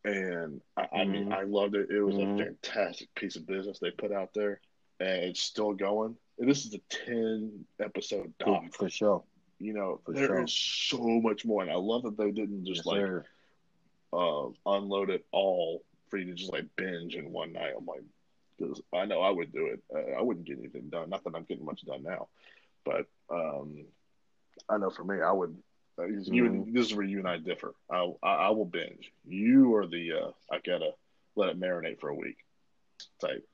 And 0.05 0.61
I, 0.77 0.87
I 1.01 1.05
mean, 1.05 1.27
Mhm. 1.27 1.33
I 1.33 1.43
loved 1.43 1.75
it. 1.75 1.89
It 1.89 2.01
was 2.01 2.15
Mhm. 2.15 2.39
a 2.39 2.43
fantastic 2.43 3.13
piece 3.15 3.35
of 3.35 3.45
business 3.45 3.79
they 3.79 3.91
put 3.91 4.11
out 4.11 4.33
there, 4.33 4.61
and 4.99 5.25
it's 5.25 5.41
still 5.41 5.73
going. 5.73 6.17
And 6.39 6.49
this 6.49 6.65
is 6.65 6.73
a 6.73 6.79
ten 6.89 7.65
episode 7.79 8.37
doc. 8.37 8.73
For 8.73 8.89
sure. 8.89 9.23
You 9.59 9.73
know, 9.73 9.97
For 10.05 10.13
there 10.13 10.41
is 10.43 10.51
sure. 10.51 10.99
so 10.99 11.03
much 11.21 11.45
more, 11.45 11.61
and 11.61 11.71
I 11.71 11.75
love 11.75 12.03
that 12.03 12.17
they 12.17 12.31
didn't 12.31 12.65
just 12.65 12.85
Yes, 12.85 12.85
like 12.85 13.01
sir. 13.01 13.25
uh, 14.13 14.49
unload 14.65 15.09
it 15.09 15.25
all 15.31 15.83
for 16.09 16.17
you 16.17 16.25
to 16.25 16.33
just 16.33 16.51
like 16.51 16.75
binge 16.75 17.15
in 17.15 17.31
one 17.31 17.51
night. 17.53 17.73
I'm 17.77 17.85
like, 17.85 18.03
because 18.57 18.81
I 18.93 19.05
know 19.05 19.21
I 19.21 19.29
would 19.31 19.51
do 19.51 19.67
it. 19.67 19.83
Uh, 19.93 20.11
I 20.17 20.21
wouldn't 20.21 20.45
get 20.45 20.59
anything 20.59 20.89
done. 20.89 21.09
Not 21.09 21.23
that 21.23 21.35
I'm 21.35 21.43
getting 21.43 21.65
much 21.65 21.81
done 21.85 22.03
now, 22.03 22.29
but 22.85 23.07
um, 23.29 23.85
I 24.69 24.77
know 24.77 24.89
for 24.89 25.03
me, 25.03 25.21
I 25.21 25.31
would. 25.31 25.61
Uh, 25.99 26.05
you. 26.05 26.67
This 26.71 26.87
is 26.87 26.95
where 26.95 27.05
you 27.05 27.19
and 27.19 27.27
I 27.27 27.37
differ. 27.37 27.73
I, 27.89 28.11
I, 28.23 28.33
I 28.35 28.49
will 28.49 28.65
binge. 28.65 29.11
You 29.27 29.75
are 29.75 29.87
the 29.87 30.11
uh, 30.13 30.31
I 30.51 30.59
gotta 30.65 30.91
let 31.35 31.49
it 31.49 31.59
marinate 31.59 31.99
for 31.99 32.09
a 32.09 32.15
week 32.15 32.37
type. 33.21 33.45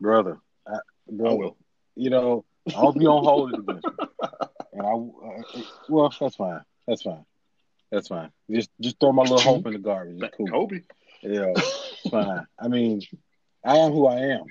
brother. 0.00 0.38
I, 0.66 0.74
I 0.74 0.78
brother, 1.10 1.36
will. 1.36 1.56
you 1.94 2.10
know, 2.10 2.44
I 2.68 2.72
hope 2.72 2.96
you 2.96 3.02
don't 3.02 3.24
hold 3.24 3.54
it. 3.54 3.84
And 4.72 4.86
I, 4.86 4.90
uh, 4.90 5.62
well, 5.88 6.12
that's 6.20 6.36
fine. 6.36 6.60
That's 6.86 7.00
fine. 7.00 7.24
That's 7.90 8.08
fine. 8.08 8.30
Just, 8.50 8.68
just 8.78 9.00
throw 9.00 9.10
my 9.10 9.22
little 9.22 9.40
hope 9.40 9.66
in 9.66 9.72
the 9.72 9.78
garbage. 9.78 10.20
It's 10.20 10.36
cool. 10.36 10.48
Kobe. 10.48 10.80
Yeah, 11.22 11.52
it's 11.56 12.10
fine. 12.10 12.46
I 12.58 12.68
mean, 12.68 13.00
I 13.64 13.78
am 13.78 13.92
who 13.92 14.06
I 14.06 14.16
am. 14.16 14.44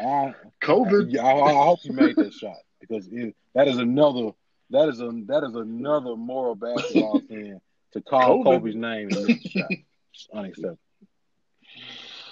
I, 0.00 0.34
COVID. 0.64 1.16
I, 1.16 1.30
I 1.30 1.64
hope 1.64 1.78
you 1.84 1.92
made 1.92 2.16
that 2.16 2.32
shot 2.32 2.56
because 2.80 3.06
it, 3.12 3.36
that 3.54 3.68
is 3.68 3.78
another. 3.78 4.32
That 4.72 4.88
is 4.88 5.00
a 5.00 5.10
that 5.26 5.44
is 5.44 5.54
another 5.54 6.16
moral 6.16 6.54
basketball 6.54 7.20
thing 7.28 7.60
to 7.92 8.00
call 8.00 8.38
COVID. 8.38 8.44
Kobe's 8.44 8.74
name 8.74 9.08
and 9.08 9.26
miss 9.28 9.42
the 9.42 9.48
shot. 9.48 9.70
It's 10.12 10.28
unacceptable. 10.34 10.78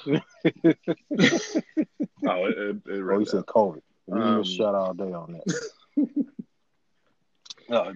Oh, 2.26 2.44
it, 2.44 2.58
it, 2.58 2.76
it 2.86 3.02
Oh, 3.02 3.18
you 3.18 3.24
said 3.24 3.46
Kobe. 3.46 3.80
We 4.06 4.20
um, 4.20 4.42
a 4.42 4.64
all 4.64 4.94
day 4.94 5.12
on 5.12 5.32
that. 5.32 6.06
Uh, 7.70 7.92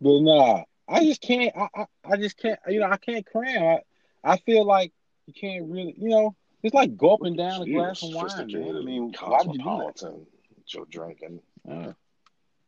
but 0.00 0.20
nah, 0.20 0.62
I 0.88 1.04
just 1.04 1.20
can't. 1.20 1.52
I, 1.56 1.66
I, 1.74 1.86
I 2.04 2.16
just 2.16 2.36
can't. 2.36 2.60
You 2.68 2.78
know, 2.78 2.86
I 2.86 2.96
can't 2.96 3.26
cram. 3.26 3.80
I, 4.22 4.32
I 4.34 4.36
feel 4.36 4.64
like 4.64 4.92
you 5.26 5.34
can't 5.34 5.64
really. 5.68 5.96
You 5.98 6.10
know, 6.10 6.36
it's 6.62 6.74
like 6.74 6.96
gulping 6.96 7.34
down 7.34 7.60
a 7.62 7.66
glass 7.66 8.04
of 8.04 8.10
wine, 8.10 8.14
man. 8.14 8.22
I 8.22 8.28
sophisticated, 8.28 8.84
mean, 8.84 9.12
why 9.18 9.42
would 9.42 9.46
you 9.46 9.58
do 9.58 9.64
cosmopolitan. 9.64 10.26
Joe 10.64 10.86
drinking. 10.88 11.40
Uh. 11.68 11.92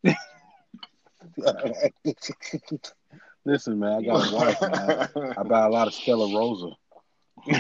Listen, 3.44 3.78
man, 3.78 3.92
I 3.92 4.02
got 4.02 4.32
a 4.32 4.34
wife. 4.34 4.60
Man. 4.60 5.34
I 5.36 5.42
buy 5.42 5.66
a 5.66 5.68
lot 5.68 5.86
of 5.86 5.94
Stella 5.94 6.34
Rosa. 6.34 6.70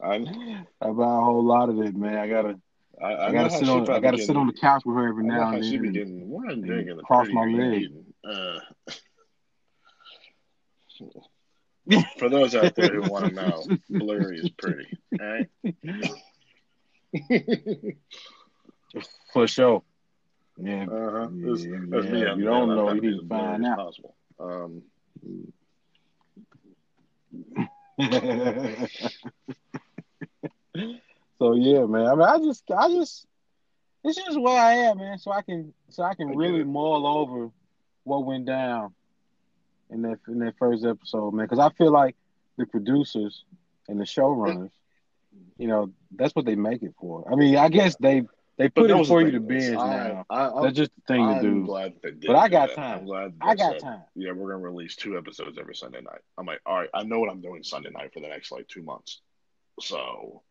I, 0.00 0.64
I 0.80 0.90
buy 0.90 1.16
a 1.16 1.20
whole 1.20 1.44
lot 1.44 1.68
of 1.68 1.80
it, 1.80 1.96
man. 1.96 2.16
I 2.16 2.28
gotta, 2.28 2.60
I, 3.00 3.06
I, 3.06 3.28
I, 3.28 3.32
gotta 3.32 3.50
sit 3.50 3.68
on, 3.68 3.90
I 3.90 3.98
gotta 3.98 4.18
sit 4.18 4.36
on 4.36 4.46
the 4.46 4.52
couch 4.52 4.82
with 4.84 4.96
her 4.96 5.08
every 5.08 5.24
now 5.24 5.50
and 5.50 5.64
she 5.64 5.72
then. 5.72 5.82
be 5.82 5.90
getting 5.90 6.28
wine 6.28 6.60
drinking 6.60 6.98
a 6.98 7.02
cross 7.02 7.26
my 7.30 7.44
leg. 7.44 7.88
Uh, 8.24 8.60
for 12.18 12.28
those 12.28 12.54
out 12.54 12.76
there 12.76 12.94
who 12.94 13.10
want 13.10 13.26
to 13.26 13.32
know, 13.32 13.66
Blurry 13.90 14.38
is 14.38 14.50
pretty. 14.50 14.86
All 15.20 15.26
right. 15.26 15.48
For 19.32 19.46
sure. 19.46 19.82
Yeah. 20.58 20.84
Uh-huh. 20.84 21.28
Yeah, 21.32 21.54
yeah. 21.56 22.34
You 22.34 22.44
don't 22.44 22.68
know, 22.68 22.92
you 22.92 23.00
need 23.00 23.20
to 23.20 23.26
find 23.28 23.64
out. 23.66 23.78
possible. 23.78 24.14
Um, 24.38 24.82
so 31.38 31.54
yeah, 31.54 31.84
man. 31.86 32.06
I 32.06 32.14
mean, 32.14 32.22
I 32.22 32.38
just, 32.38 32.64
I 32.70 32.88
just, 32.88 33.26
it's 34.04 34.16
just 34.16 34.40
where 34.40 34.58
I 34.58 34.72
am, 34.72 34.98
man. 34.98 35.18
So 35.18 35.32
I 35.32 35.42
can, 35.42 35.72
so 35.88 36.02
I 36.02 36.14
can 36.14 36.30
I 36.30 36.34
really 36.34 36.64
mull 36.64 37.06
over 37.06 37.50
what 38.04 38.24
went 38.24 38.46
down 38.46 38.94
in 39.90 40.02
that 40.02 40.18
in 40.28 40.38
that 40.40 40.54
first 40.58 40.84
episode, 40.84 41.32
man. 41.34 41.46
Because 41.46 41.58
I 41.58 41.70
feel 41.76 41.92
like 41.92 42.16
the 42.58 42.66
producers 42.66 43.44
and 43.88 43.98
the 44.00 44.04
showrunners, 44.04 44.70
you 45.58 45.68
know, 45.68 45.92
that's 46.16 46.34
what 46.34 46.44
they 46.44 46.54
make 46.56 46.82
it 46.82 46.94
for. 46.98 47.30
I 47.30 47.36
mean, 47.36 47.56
I 47.56 47.68
guess 47.68 47.96
they 47.96 48.22
they 48.58 48.68
put 48.68 48.90
it 48.90 49.06
for 49.06 49.22
you 49.22 49.32
to 49.32 49.40
binge 49.40 49.76
now. 49.76 50.24
I, 50.28 50.48
I, 50.48 50.62
That's 50.62 50.76
just 50.76 50.90
the 50.96 51.14
thing 51.14 51.22
I'm 51.26 51.36
to 51.36 51.40
do. 51.40 51.64
glad 51.64 51.94
that 51.94 52.02
they 52.02 52.10
did. 52.10 52.26
But 52.26 52.36
I 52.36 52.48
got 52.48 52.68
that. 52.68 52.76
time. 52.76 53.08
I 53.40 53.54
got 53.54 53.72
said, 53.72 53.80
time. 53.80 54.02
Yeah, 54.14 54.32
we're 54.32 54.52
gonna 54.52 54.62
release 54.62 54.96
two 54.96 55.16
episodes 55.16 55.58
every 55.58 55.74
Sunday 55.74 56.00
night. 56.00 56.20
I'm 56.38 56.46
like, 56.46 56.60
all 56.66 56.76
right, 56.76 56.90
I 56.94 57.02
know 57.04 57.18
what 57.18 57.30
I'm 57.30 57.40
doing 57.40 57.62
Sunday 57.62 57.90
night 57.90 58.12
for 58.12 58.20
the 58.20 58.28
next 58.28 58.52
like 58.52 58.68
two 58.68 58.82
months. 58.82 59.20
So, 59.80 60.42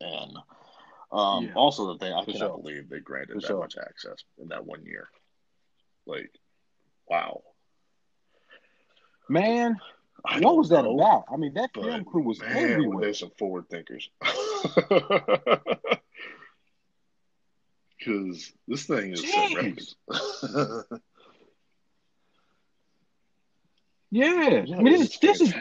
and 0.00 0.36
um, 1.10 1.44
Yeah. 1.46 1.54
also 1.54 1.92
the 1.92 1.98
thing 1.98 2.12
I 2.12 2.24
For 2.24 2.32
cannot 2.32 2.48
sure. 2.48 2.58
believe 2.58 2.88
they 2.88 3.00
granted 3.00 3.34
For 3.34 3.40
that 3.40 3.46
sure. 3.48 3.58
much 3.58 3.76
access 3.76 4.22
in 4.40 4.48
that 4.48 4.64
one 4.64 4.84
year. 4.84 5.08
Like, 6.06 6.30
wow. 7.08 7.42
Man, 9.28 9.78
I 10.24 10.40
what 10.40 10.56
was 10.56 10.68
that 10.70 10.84
know, 10.84 10.94
about? 10.94 11.24
I 11.32 11.36
mean, 11.36 11.54
that 11.54 11.70
film 11.74 12.04
crew 12.04 12.22
was 12.22 12.40
man, 12.40 12.56
everywhere. 12.56 13.06
they 13.06 13.12
some 13.12 13.30
forward 13.38 13.68
thinkers? 13.68 14.10
Because 17.98 18.52
this 18.68 18.84
thing 18.84 19.12
is 19.12 19.28
set 19.28 19.54
records. 19.54 19.96
Yeah, 24.10 24.64
yeah, 24.64 24.76
I 24.76 24.80
mean, 24.80 24.92
this 25.00 25.10
is 25.10 25.18
this 25.18 25.40
is 25.42 25.54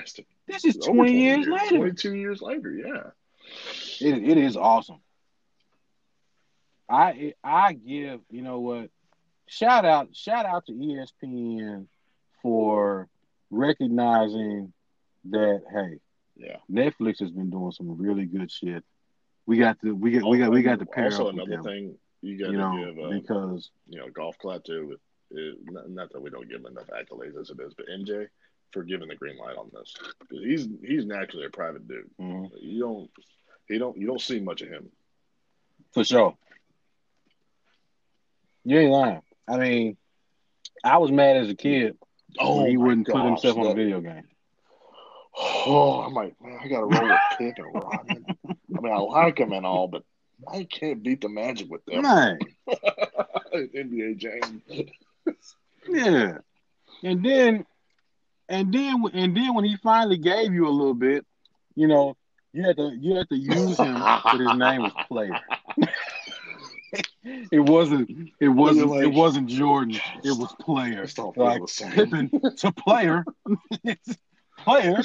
this 0.48 0.64
is 0.64 0.78
twenty 0.78 1.22
years 1.22 1.46
later. 1.48 1.78
22 1.78 2.16
years 2.16 2.42
later, 2.42 2.74
yeah. 2.74 3.10
It 4.00 4.24
it 4.24 4.38
is 4.38 4.56
awesome. 4.56 5.02
I 6.90 7.34
I 7.44 7.74
give 7.74 8.22
you 8.30 8.42
know 8.42 8.60
what 8.62 8.90
shout 9.48 9.84
out 9.84 10.16
shout 10.16 10.46
out 10.46 10.66
to 10.68 10.72
ESPN 10.72 11.88
for 12.42 13.10
recognizing 13.50 14.74
that 15.30 15.62
hey 15.72 16.00
Yeah. 16.36 16.58
Netflix 16.72 17.20
has 17.20 17.32
been 17.32 17.50
doing 17.50 17.72
some 17.72 17.98
really 17.98 18.26
good 18.26 18.52
shit. 18.52 18.84
We 19.46 19.58
got 19.58 19.80
to 19.82 19.94
we 19.96 20.12
got 20.12 20.30
we 20.30 20.38
got 20.38 20.52
we 20.52 20.62
got 20.62 20.80
to 20.80 20.86
pair 20.86 21.06
also 21.06 21.28
up 21.30 21.36
with 21.36 21.44
another 21.46 21.64
them, 21.64 21.64
thing 21.64 21.98
you 22.22 22.38
got 22.38 22.52
you 22.52 22.58
to 22.58 22.94
give 22.96 23.06
uh, 23.06 23.10
because 23.10 23.70
you 23.88 24.00
know 24.00 24.10
golf 24.10 24.38
clap 24.40 24.64
too 24.64 24.88
with 24.88 25.00
uh, 25.38 25.82
not, 25.88 26.12
that 26.12 26.22
we 26.22 26.30
don't 26.30 26.48
give 26.50 26.60
him 26.62 26.68
enough 26.68 26.88
accolades 26.88 27.40
as 27.40 27.50
it 27.50 27.58
is, 27.60 27.74
but 27.74 27.86
MJ 27.88 28.28
for 28.72 28.84
giving 28.84 29.08
the 29.10 29.16
green 29.16 29.38
light 29.38 29.56
on 29.58 29.70
this. 29.74 29.94
he's 30.30 30.68
he's 30.86 31.06
naturally 31.06 31.46
a 31.46 31.50
private 31.50 31.88
dude. 31.88 32.10
mhm, 32.20 32.50
You 32.62 32.80
don't 32.82 33.10
he 33.68 33.78
don't 33.78 33.98
you 33.98 34.08
don't 34.08 34.22
see 34.22 34.40
much 34.40 34.62
of 34.62 34.70
him. 34.70 34.90
for 35.94 36.04
sure. 36.04 36.36
You 38.66 38.80
ain't 38.80 38.92
lying. 38.92 39.22
I 39.48 39.58
mean, 39.58 39.98
I 40.84 40.98
was 40.98 41.12
mad 41.12 41.38
as 41.38 41.50
a 41.50 41.56
kid 41.56 41.98
Oh, 42.40 42.66
he 42.66 42.78
wouldn't 42.78 43.08
put 43.08 43.16
gosh, 43.16 43.26
himself 43.26 43.58
on 43.58 43.68
a 43.68 43.74
video 43.74 44.02
game. 44.02 44.24
Oh, 45.40 46.02
I'm 46.02 46.16
like, 46.16 46.34
man, 46.42 46.58
I 46.64 46.68
got 46.68 46.80
to 46.80 46.86
roll 46.86 47.12
a 47.12 47.20
Pip 47.38 47.54
and 47.58 47.72
Rodman. 47.72 48.26
I 48.50 48.82
mean, 48.82 48.92
I 48.92 48.98
like 48.98 49.38
him 49.38 49.52
and 49.52 49.68
all, 49.68 49.88
but 49.88 50.02
I 50.52 50.64
can't 50.64 51.04
beat 51.04 51.22
the 51.22 51.30
Magic 51.30 51.70
with 51.70 51.86
them. 51.86 52.02
Man, 52.02 52.40
NBA 53.54 54.18
Jam. 54.18 54.64
yeah. 55.88 56.38
And 57.04 57.24
then, 57.24 57.66
and 58.50 58.74
then, 58.74 59.04
and 59.14 59.38
then 59.38 59.54
when 59.54 59.66
he 59.66 59.78
finally 59.84 60.18
gave 60.18 60.54
you 60.54 60.68
a 60.68 60.70
little 60.70 60.96
bit, 60.96 61.24
you 61.76 61.88
know, 61.88 62.18
you 62.54 62.64
had 62.64 62.78
to 62.78 62.98
you 63.00 63.16
had 63.16 63.30
to 63.30 63.38
use 63.38 63.78
him, 63.78 64.00
but 64.00 64.40
his 64.40 64.56
name 64.56 64.82
was 64.82 64.94
Player. 65.08 65.40
it 67.52 67.60
wasn't. 67.60 68.32
It 68.40 68.50
wasn't. 68.50 68.90
like- 68.90 69.04
it 69.04 69.14
wasn't 69.14 69.48
Jordan. 69.50 70.00
It 70.24 70.38
was 70.38 70.54
Player. 70.62 71.04
It's 71.04 71.18
all 71.20 71.34
Like. 71.36 71.62
Pippen 71.92 72.30
to 72.58 72.72
Player. 72.72 73.26
player. 74.58 74.98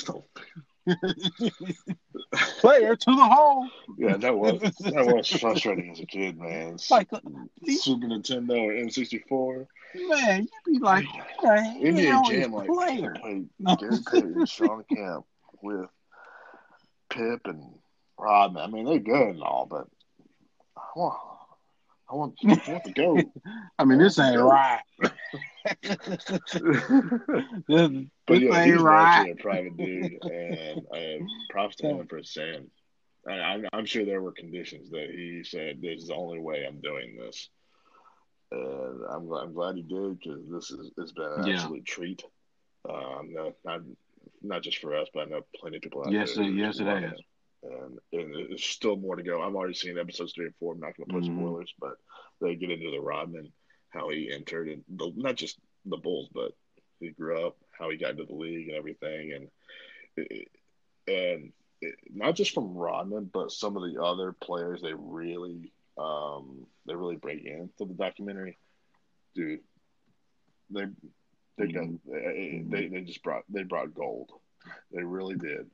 Player 2.60 2.96
to 2.96 3.10
the 3.14 3.24
hole. 3.24 3.68
Yeah, 3.98 4.16
that 4.16 4.36
was 4.36 4.60
that 4.60 5.06
was 5.06 5.28
frustrating 5.28 5.90
as 5.90 6.00
a 6.00 6.06
kid, 6.06 6.38
man. 6.38 6.76
Like, 6.90 7.12
uh, 7.12 7.20
Super 7.68 8.06
Nintendo 8.06 8.58
or 8.58 8.72
N64. 8.72 9.66
man, 10.08 10.48
you'd 10.66 10.74
be 10.74 10.84
like, 10.84 11.04
who 11.80 11.92
the 11.92 12.06
hell 12.06 12.24
Jam, 12.24 12.52
like 12.52 12.68
Player? 12.68 13.14
No. 13.58 13.76
Gary 13.76 13.98
and 14.12 14.48
Shawn 14.48 14.84
Kemp 14.92 15.24
with 15.62 15.88
Pip 17.10 17.42
and 17.44 17.62
Rodman. 18.18 18.62
I 18.62 18.66
mean, 18.68 18.86
they're 18.86 18.98
good 18.98 19.34
and 19.36 19.42
all, 19.42 19.66
but 19.66 19.86
want, 20.96 21.18
I 22.12 22.14
want, 22.14 22.34
I 22.44 22.70
want 22.70 22.84
to 22.84 22.92
go. 22.92 23.32
I 23.78 23.84
mean, 23.84 23.98
this 23.98 24.18
ain't 24.18 24.38
right. 24.38 24.80
This, 24.98 25.10
But 28.26 28.38
this 28.40 28.42
yeah, 28.42 28.62
ain't 28.62 28.74
he's 28.74 28.82
right. 28.82 29.30
a 29.30 29.34
private 29.36 29.76
dude, 29.76 30.12
and 30.22 30.86
uh, 30.94 31.24
props 31.50 31.76
to 31.76 31.86
him 31.88 32.06
for 32.06 32.22
saying. 32.22 32.66
I, 33.26 33.32
I'm, 33.32 33.64
I'm 33.72 33.86
sure 33.86 34.04
there 34.04 34.20
were 34.20 34.32
conditions 34.32 34.90
that 34.90 35.08
he 35.10 35.42
said, 35.44 35.80
"This 35.80 36.02
is 36.02 36.08
the 36.08 36.14
only 36.14 36.38
way 36.40 36.64
I'm 36.66 36.80
doing 36.80 37.16
this," 37.16 37.48
and 38.50 39.00
I'm 39.10 39.26
glad, 39.26 39.44
I'm 39.44 39.54
glad 39.54 39.76
he 39.76 39.82
did 39.82 40.18
because 40.18 40.40
this 40.50 40.70
is 40.70 40.90
it's 40.98 41.12
been 41.12 41.24
an 41.24 41.46
Yeah. 41.46 41.54
absolute 41.54 41.84
treat. 41.86 42.22
Um, 42.88 43.32
not, 43.32 43.52
not 43.64 43.80
not 44.42 44.62
just 44.62 44.78
for 44.78 44.94
us, 44.96 45.08
but 45.14 45.20
I 45.20 45.30
know 45.30 45.42
plenty 45.56 45.76
of 45.76 45.82
people 45.82 46.04
out 46.04 46.12
Yes, 46.12 46.34
there. 46.34 46.44
it- 46.44 46.54
yes, 46.54 46.78
it 46.80 46.84
love 46.84 47.02
has. 47.02 47.12
And, 47.62 47.98
and 48.12 48.34
there's 48.34 48.64
still 48.64 48.96
more 48.96 49.14
to 49.16 49.22
go. 49.22 49.40
I've 49.40 49.54
already 49.54 49.74
seen 49.74 49.98
episodes 49.98 50.32
three 50.32 50.46
and 50.46 50.54
four. 50.56 50.72
I'm 50.74 50.80
not 50.80 50.96
going 50.96 51.08
to 51.08 51.14
put 51.14 51.24
Mhm. 51.24 51.36
spoilers, 51.36 51.72
but 51.78 51.96
they 52.40 52.56
get 52.56 52.70
into 52.70 52.90
the 52.90 53.00
Rodman, 53.00 53.52
how 53.90 54.08
he 54.08 54.30
entered, 54.32 54.68
and 54.68 54.84
the, 54.88 55.12
not 55.14 55.36
just 55.36 55.58
the 55.84 55.96
Bulls, 55.96 56.28
but 56.32 56.52
he 56.98 57.10
grew 57.10 57.46
up, 57.46 57.56
how 57.70 57.90
he 57.90 57.96
got 57.96 58.10
into 58.12 58.24
the 58.24 58.34
league 58.34 58.68
and 58.68 58.76
everything, 58.76 59.32
and 59.32 59.48
and 61.08 61.52
it, 61.80 61.94
not 62.12 62.34
just 62.36 62.52
from 62.52 62.74
Rodman, 62.76 63.30
but 63.32 63.50
some 63.52 63.76
of 63.76 63.82
the 63.82 64.02
other 64.02 64.32
players 64.32 64.80
they 64.82 64.94
really 64.94 65.72
um 65.98 66.66
they 66.86 66.94
really 66.94 67.16
break 67.16 67.44
into 67.44 67.84
the 67.84 67.94
documentary, 67.94 68.58
dude. 69.34 69.60
They 70.70 70.86
they 71.58 71.66
got 71.68 71.86
they, 72.06 72.62
they 72.66 72.88
they 72.88 73.00
just 73.02 73.22
brought 73.22 73.44
they 73.48 73.62
brought 73.62 73.94
gold, 73.94 74.30
they 74.92 75.02
really 75.02 75.34
did, 75.36 75.70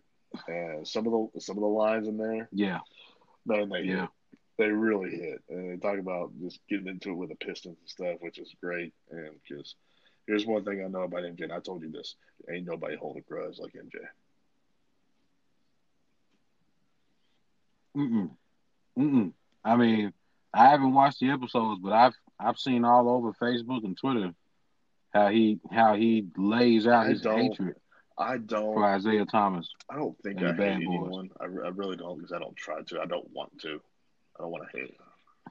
and 0.48 0.86
some 0.86 1.06
of 1.06 1.30
the 1.32 1.40
some 1.40 1.56
of 1.56 1.62
the 1.62 1.68
lines 1.68 2.08
in 2.08 2.16
there, 2.16 2.48
Yeah, 2.52 2.80
man, 3.46 3.68
they 3.68 3.82
Yeah. 3.82 4.02
hit. 4.02 4.10
They 4.58 4.68
really 4.70 5.10
hit, 5.10 5.42
and 5.48 5.70
they 5.70 5.76
talk 5.76 5.98
about 5.98 6.32
just 6.40 6.60
getting 6.68 6.88
into 6.88 7.10
it 7.10 7.14
with 7.14 7.28
the 7.28 7.36
Pistons 7.36 7.78
and 7.78 7.88
stuff, 7.88 8.16
which 8.20 8.38
is 8.38 8.54
great. 8.60 8.92
And 9.10 9.40
because 9.42 9.76
here's 10.26 10.46
one 10.46 10.64
thing 10.64 10.82
I 10.84 10.88
know 10.88 11.02
about 11.02 11.24
MJ, 11.24 11.44
and 11.44 11.52
I 11.52 11.60
told 11.60 11.82
you 11.82 11.90
this: 11.90 12.16
ain't 12.52 12.66
nobody 12.66 12.96
hold 12.96 13.16
a 13.16 13.20
grudge 13.20 13.58
like 13.58 13.74
MJ. 13.74 13.98
Mm-mm. 17.96 18.30
Mm-mm. 18.98 19.32
I 19.64 19.76
mean, 19.76 20.12
I 20.52 20.68
haven't 20.68 20.92
watched 20.92 21.20
the 21.20 21.30
episodes, 21.30 21.80
but 21.82 21.92
I've 21.92 22.14
I've 22.38 22.58
seen 22.58 22.84
all 22.84 23.08
over 23.08 23.32
Facebook 23.32 23.84
and 23.84 23.96
Twitter 23.96 24.34
how 25.12 25.28
he 25.28 25.60
how 25.70 25.94
he 25.94 26.26
lays 26.36 26.86
out 26.86 27.06
I 27.06 27.10
his 27.10 27.22
hatred 27.22 27.74
I 28.18 28.38
don't. 28.38 28.74
For 28.74 28.96
Isiah 28.96 29.26
Thomas. 29.26 29.68
I 29.90 29.96
don't 29.96 30.16
think 30.22 30.42
I 30.42 30.52
Bad 30.52 30.78
hate 30.78 30.86
anyone. 30.86 31.30
I, 31.40 31.44
I 31.44 31.68
really 31.68 31.96
don't 31.96 32.16
because 32.18 32.32
I 32.32 32.38
don't 32.38 32.56
try 32.56 32.82
to. 32.82 33.00
I 33.00 33.06
don't 33.06 33.28
want 33.32 33.58
to. 33.60 33.80
I 34.38 34.42
don't 34.42 34.50
want 34.50 34.64
to 34.70 34.78
hate. 34.78 34.96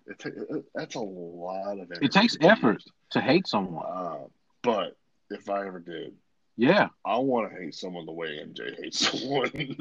It, 0.07 0.25
it, 0.25 0.65
that's 0.75 0.95
a 0.95 0.99
lot 0.99 1.79
of. 1.79 1.91
It 2.01 2.11
takes 2.11 2.37
effort 2.41 2.83
to 3.11 3.21
hate 3.21 3.47
someone. 3.47 3.85
Uh, 3.85 4.17
but 4.63 4.97
if 5.29 5.49
I 5.49 5.65
ever 5.67 5.79
did, 5.79 6.13
Yeah, 6.57 6.89
I 7.05 7.17
want 7.19 7.49
to 7.51 7.57
hate 7.57 7.75
someone 7.75 8.05
the 8.05 8.11
way 8.11 8.39
MJ 8.45 8.75
hates 8.81 8.99
someone. 9.19 9.51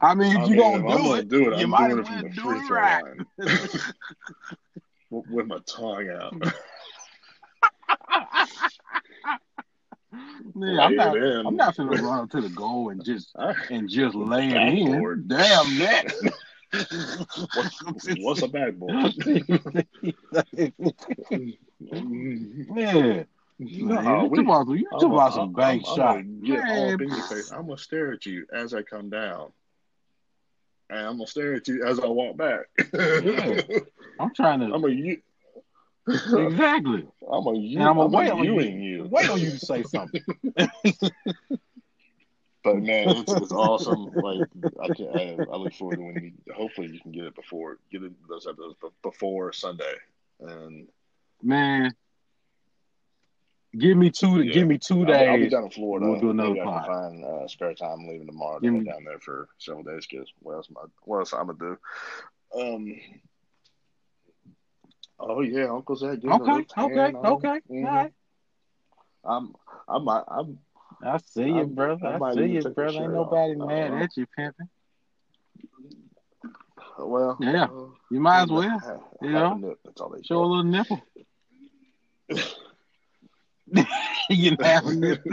I 0.00 0.14
mean, 0.14 0.32
if 0.36 0.38
I 0.38 0.44
you 0.46 0.56
mean, 0.56 0.74
I'm 0.74 0.82
do 0.82 0.88
gonna 0.88 1.14
it, 1.20 1.28
do 1.28 1.52
it. 1.52 1.58
you 1.58 1.64
I'm 1.64 1.70
might 1.70 1.88
doing 1.88 2.00
it 2.00 2.06
from 2.06 2.22
the 2.22 2.30
free 2.30 2.60
throw 2.60 2.76
right. 2.76 3.04
line 3.04 3.26
with 5.10 5.46
my 5.46 5.58
tongue 5.66 6.08
out. 6.10 6.34
Yeah, 10.54 10.80
I'm 10.80 10.96
not. 10.96 11.16
in. 11.16 11.46
I'm 11.46 11.56
not 11.56 11.76
gonna 11.76 12.02
run 12.02 12.20
up 12.20 12.30
to 12.30 12.40
the 12.40 12.48
goal 12.48 12.88
and 12.90 13.04
just 13.04 13.34
and 13.70 13.88
just 13.88 14.14
lay 14.14 14.48
it 14.48 14.56
in. 14.56 15.24
Damn 15.26 15.78
that. 15.78 16.06
what's, 17.54 17.82
what's 18.18 18.42
a 18.42 18.48
backboard? 18.48 19.12
yeah. 22.74 23.22
No, 23.60 24.00
Man, 24.00 24.04
you 24.22 24.28
we- 24.28 24.44
talking 24.44 24.44
about, 24.44 24.68
you 24.68 24.88
talking 24.92 25.12
about 25.12 25.34
some 25.34 25.52
bank 25.52 25.82
I'm, 25.88 25.96
shot. 25.96 26.16
I'm 26.18 26.40
gonna 26.46 26.62
Man, 26.62 26.94
up 26.94 27.00
in 27.00 27.08
your 27.08 27.24
face. 27.24 27.50
I'm 27.50 27.62
gonna 27.66 27.76
stare 27.76 28.12
at 28.12 28.24
you 28.24 28.46
as 28.52 28.72
I 28.72 28.82
come 28.82 29.10
down, 29.10 29.50
and 30.88 31.00
I'm 31.00 31.14
gonna 31.16 31.26
stare 31.26 31.54
at 31.54 31.66
you 31.66 31.84
as 31.84 31.98
I 31.98 32.06
walk 32.06 32.36
back. 32.36 32.66
Yeah. 32.94 33.60
I'm 34.20 34.32
trying 34.32 34.60
to 34.60 34.66
I'm 34.72 34.84
a 34.84 34.88
you. 34.90 35.20
Exactly. 36.08 37.06
I'm 37.32 37.46
a 37.46 37.54
you. 37.58 37.78
And 37.78 37.88
I'm 37.88 37.98
I'm 37.98 38.10
gonna 38.10 38.16
wait 38.16 38.28
a 38.28 38.32
on 38.34 38.44
you. 38.44 38.60
you. 38.60 39.08
Wait 39.10 39.28
on 39.30 39.40
you 39.40 39.50
to 39.50 39.58
say 39.58 39.82
something. 39.82 40.22
But 42.64 42.82
man, 42.82 43.08
it's, 43.08 43.32
it's 43.32 43.52
awesome. 43.52 44.10
Like 44.14 44.48
I 44.82 44.88
can, 44.94 45.08
I, 45.14 45.36
I 45.52 45.56
look 45.56 45.72
forward 45.74 45.96
to 45.96 46.02
when 46.02 46.14
you. 46.46 46.52
Hopefully, 46.52 46.88
you 46.92 47.00
can 47.00 47.12
get 47.12 47.24
it 47.24 47.34
before 47.34 47.78
get 47.90 48.02
it 48.02 48.12
those 48.28 48.46
episodes 48.46 48.74
before 49.02 49.52
Sunday. 49.52 49.94
And 50.40 50.88
Man, 51.42 51.94
give 53.78 53.96
me 53.96 54.10
two. 54.10 54.42
Yeah. 54.42 54.52
Give 54.52 54.68
me 54.68 54.76
2 54.76 55.06
I'll, 55.06 55.14
I'll 55.30 55.38
be 55.38 55.48
down 55.48 55.64
in 55.64 55.70
Florida. 55.70 56.08
We'll 56.10 56.20
do 56.20 56.30
another 56.30 56.48
Maybe 56.50 56.60
I 56.60 56.64
pod. 56.64 56.84
can 56.84 56.92
find 56.92 57.24
uh, 57.24 57.48
spare 57.48 57.74
time 57.74 58.06
leaving 58.08 58.26
tomorrow. 58.26 58.58
To 58.58 58.70
me- 58.70 58.84
down 58.84 59.04
there 59.04 59.20
for 59.20 59.48
several 59.58 59.84
days. 59.84 60.06
Because 60.10 60.30
what 60.40 60.54
else? 60.54 60.68
Am 60.68 60.76
I, 60.82 60.86
what 61.04 61.18
else 61.18 61.32
I'm 61.32 61.46
gonna 61.46 61.58
do? 62.54 62.60
Um. 62.60 63.00
Oh 65.20 65.40
yeah, 65.40 65.64
Uncle 65.70 65.96
Zach. 65.96 66.18
Okay, 66.24 66.66
okay, 66.78 67.12
okay. 67.16 67.60
Mhm. 67.70 67.84
All 67.84 67.94
right. 67.94 68.12
I'm. 69.24 69.54
I'm. 69.88 70.08
I'm. 70.08 70.58
I'm 71.02 71.18
see 71.20 71.44
you, 71.48 71.54
I'm- 71.56 71.74
brother. 71.74 72.06
I 72.06 72.18
I, 72.24 72.34
see 72.34 72.46
you, 72.46 72.62
brother. 72.62 72.98
Ain't 73.02 73.12
nobody 73.12 73.54
off. 73.60 73.68
mad 73.68 73.90
Uh-huh. 73.92 74.02
at 74.04 74.16
you, 74.16 74.26
pimping. 74.36 74.68
well. 76.98 77.36
Yeah, 77.40 77.64
uh, 77.64 77.86
You 78.10 78.20
might 78.20 78.42
as 78.42 78.50
well 78.50 78.62
have 78.68 79.00
you 79.22 79.30
know, 79.32 79.76
That's 79.84 80.00
all 80.00 80.10
they 80.10 80.22
show 80.22 80.38
a 80.38 80.46
little 80.46 80.64
nipple. 80.64 81.00
you 84.30 84.56
can 84.56 84.64
have 84.64 84.86
a 84.86 84.92
nipple. 84.94 85.32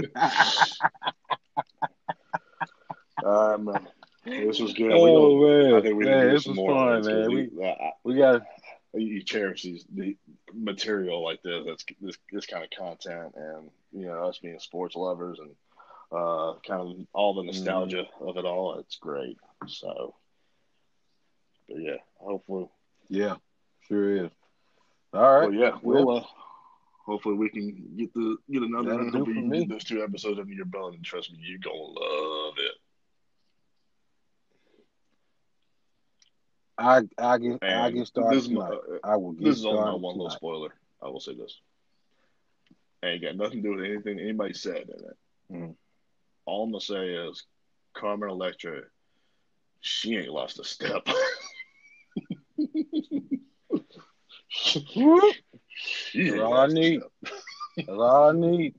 Um, 3.23 3.77
this 4.25 4.59
was 4.59 4.73
good. 4.73 4.91
oh 4.91 5.38
we 5.39 5.45
man, 5.47 5.73
I 5.75 5.81
think 5.81 5.95
we 5.97 6.05
man, 6.05 6.29
this 6.29 6.45
was 6.45 6.57
fun, 6.57 6.93
of 6.97 7.03
this, 7.03 7.13
'cause 7.13 7.27
man. 7.27 7.49
we- 7.57 7.63
I- 7.65 7.93
we 8.03 8.15
got 8.17 8.41
you 9.01 9.23
cherish 9.23 9.63
these 9.63 9.85
the 9.93 10.15
material 10.53 11.23
like 11.23 11.41
this 11.43 11.63
that's 11.65 11.85
this 12.01 12.17
this 12.31 12.45
kind 12.45 12.63
of 12.63 12.69
content 12.77 13.33
and 13.35 13.69
you 13.91 14.05
know 14.05 14.27
us 14.27 14.37
being 14.39 14.59
sports 14.59 14.95
lovers 14.95 15.39
and 15.39 15.51
uh 16.11 16.53
kind 16.65 16.81
of 16.81 16.95
all 17.13 17.33
the 17.33 17.43
nostalgia 17.43 18.05
of 18.21 18.37
it 18.37 18.45
all 18.45 18.79
it's 18.79 18.97
great. 18.97 19.37
So 19.67 20.15
but 21.67 21.79
yeah 21.79 21.97
hopefully. 22.17 22.69
Yeah, 23.09 23.35
sure 23.87 24.25
is. 24.25 24.31
All 25.13 25.39
right, 25.39 25.49
well 25.49 25.53
yeah 25.59 25.77
we'll 25.81 26.17
uh 26.17 26.23
hopefully 27.05 27.35
we 27.35 27.49
can 27.49 27.93
get 27.97 28.13
the 28.13 28.37
get 28.51 28.63
another 28.63 28.89
That'll 28.89 29.11
do 29.11 29.17
hopefully 29.17 29.23
for 29.25 29.29
you 29.31 29.41
can 29.41 29.49
me. 29.49 29.59
get 29.59 29.69
those 29.69 29.83
two 29.83 30.03
episodes 30.03 30.39
under 30.39 30.53
your 30.53 30.65
belt 30.65 30.93
and 30.95 31.03
trust 31.03 31.31
me 31.31 31.39
you're 31.41 31.59
gonna 31.59 31.75
love 31.77 32.53
it 32.57 32.74
I 36.78 37.03
I 37.17 37.38
get 37.38 37.63
I 37.63 37.89
get 37.89 38.07
started 38.07 38.36
this 38.36 38.45
is 38.45 38.49
my, 38.51 38.67
uh, 38.67 38.80
I 39.03 39.15
will 39.15 39.32
get 39.34 39.45
this 39.45 39.57
is 39.59 39.65
only 39.65 39.80
my 39.80 39.93
one 39.93 40.17
little 40.17 40.30
spoiler 40.30 40.73
I 41.01 41.07
will 41.07 41.19
say 41.19 41.36
this 41.36 41.59
ain't 43.03 43.21
got 43.21 43.36
nothing 43.38 43.61
to 43.63 43.69
do 43.69 43.76
with 43.76 43.86
anything 43.86 44.19
anybody 44.19 44.53
said 44.53 44.89
in 44.89 45.05
it 45.05 45.17
Mhm. 45.51 45.76
all 46.45 46.63
I'm 46.63 46.71
gonna 46.71 46.82
say 46.82 47.09
is 47.09 47.45
Carmen 47.93 48.30
Electra, 48.30 48.82
she 49.80 50.17
ain't 50.17 50.28
lost 50.30 50.59
a 50.59 50.63
step. 50.63 51.07
That's 56.15 56.39
all 56.39 56.53
I 56.57 56.67
need. 56.67 57.01
That's 57.78 57.89
all 57.89 58.30
I 58.30 58.32
need. 58.34 58.76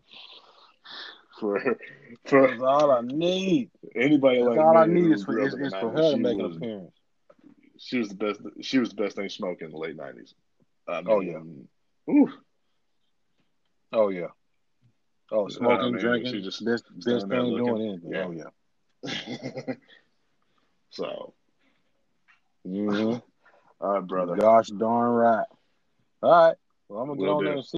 for 1.40 1.78
for 2.26 2.48
That's 2.48 2.60
all 2.62 2.90
I 2.90 3.00
need. 3.02 3.70
anybody 3.94 4.38
That's 4.38 4.48
like 4.48 4.58
all 4.58 4.76
I 4.76 4.86
need 4.86 5.12
is 5.12 5.24
for 5.24 5.38
is, 5.38 5.54
up 5.54 5.60
in 5.60 5.60
the 5.60 5.66
is 5.66 5.74
for 5.74 5.90
her 5.92 6.10
to 6.10 6.16
make 6.16 6.38
an 6.38 6.44
appearance. 6.46 6.95
She 7.86 7.98
was 7.98 8.08
the 8.08 8.16
best. 8.16 8.40
She 8.62 8.80
was 8.80 8.90
the 8.90 8.96
best 8.96 9.14
thing 9.14 9.28
smoking 9.28 9.66
in 9.66 9.70
the 9.70 9.78
late 9.78 9.94
nineties. 9.96 10.34
I 10.88 11.02
Oh, 11.06 11.20
yeah. 11.20 11.38
oof. 12.10 12.30
Oh 13.92 14.08
yeah. 14.08 14.26
Oh, 15.30 15.46
smoking, 15.46 15.92
man, 15.92 16.00
drinking, 16.00 16.32
she 16.32 16.42
just 16.42 16.64
best 16.64 16.84
best 17.04 17.28
thing 17.28 17.42
looking. 17.42 17.64
doing 17.64 17.88
anything. 17.88 18.12
Yeah. 18.12 18.24
Oh 18.24 18.32
yeah. 18.32 19.74
so, 20.90 21.34
hmm 22.64 23.14
all 23.78 23.92
right, 23.92 24.06
brother. 24.06 24.34
Gosh 24.34 24.68
darn 24.68 25.10
right. 25.10 25.46
All 26.22 26.30
right. 26.30 26.56
Well, 26.88 27.02
I'm 27.02 27.08
gonna 27.08 27.20
get 27.20 27.26
Will 27.26 27.36
on 27.36 27.44
there 27.44 27.52
and 27.52 27.64
see. 27.64 27.74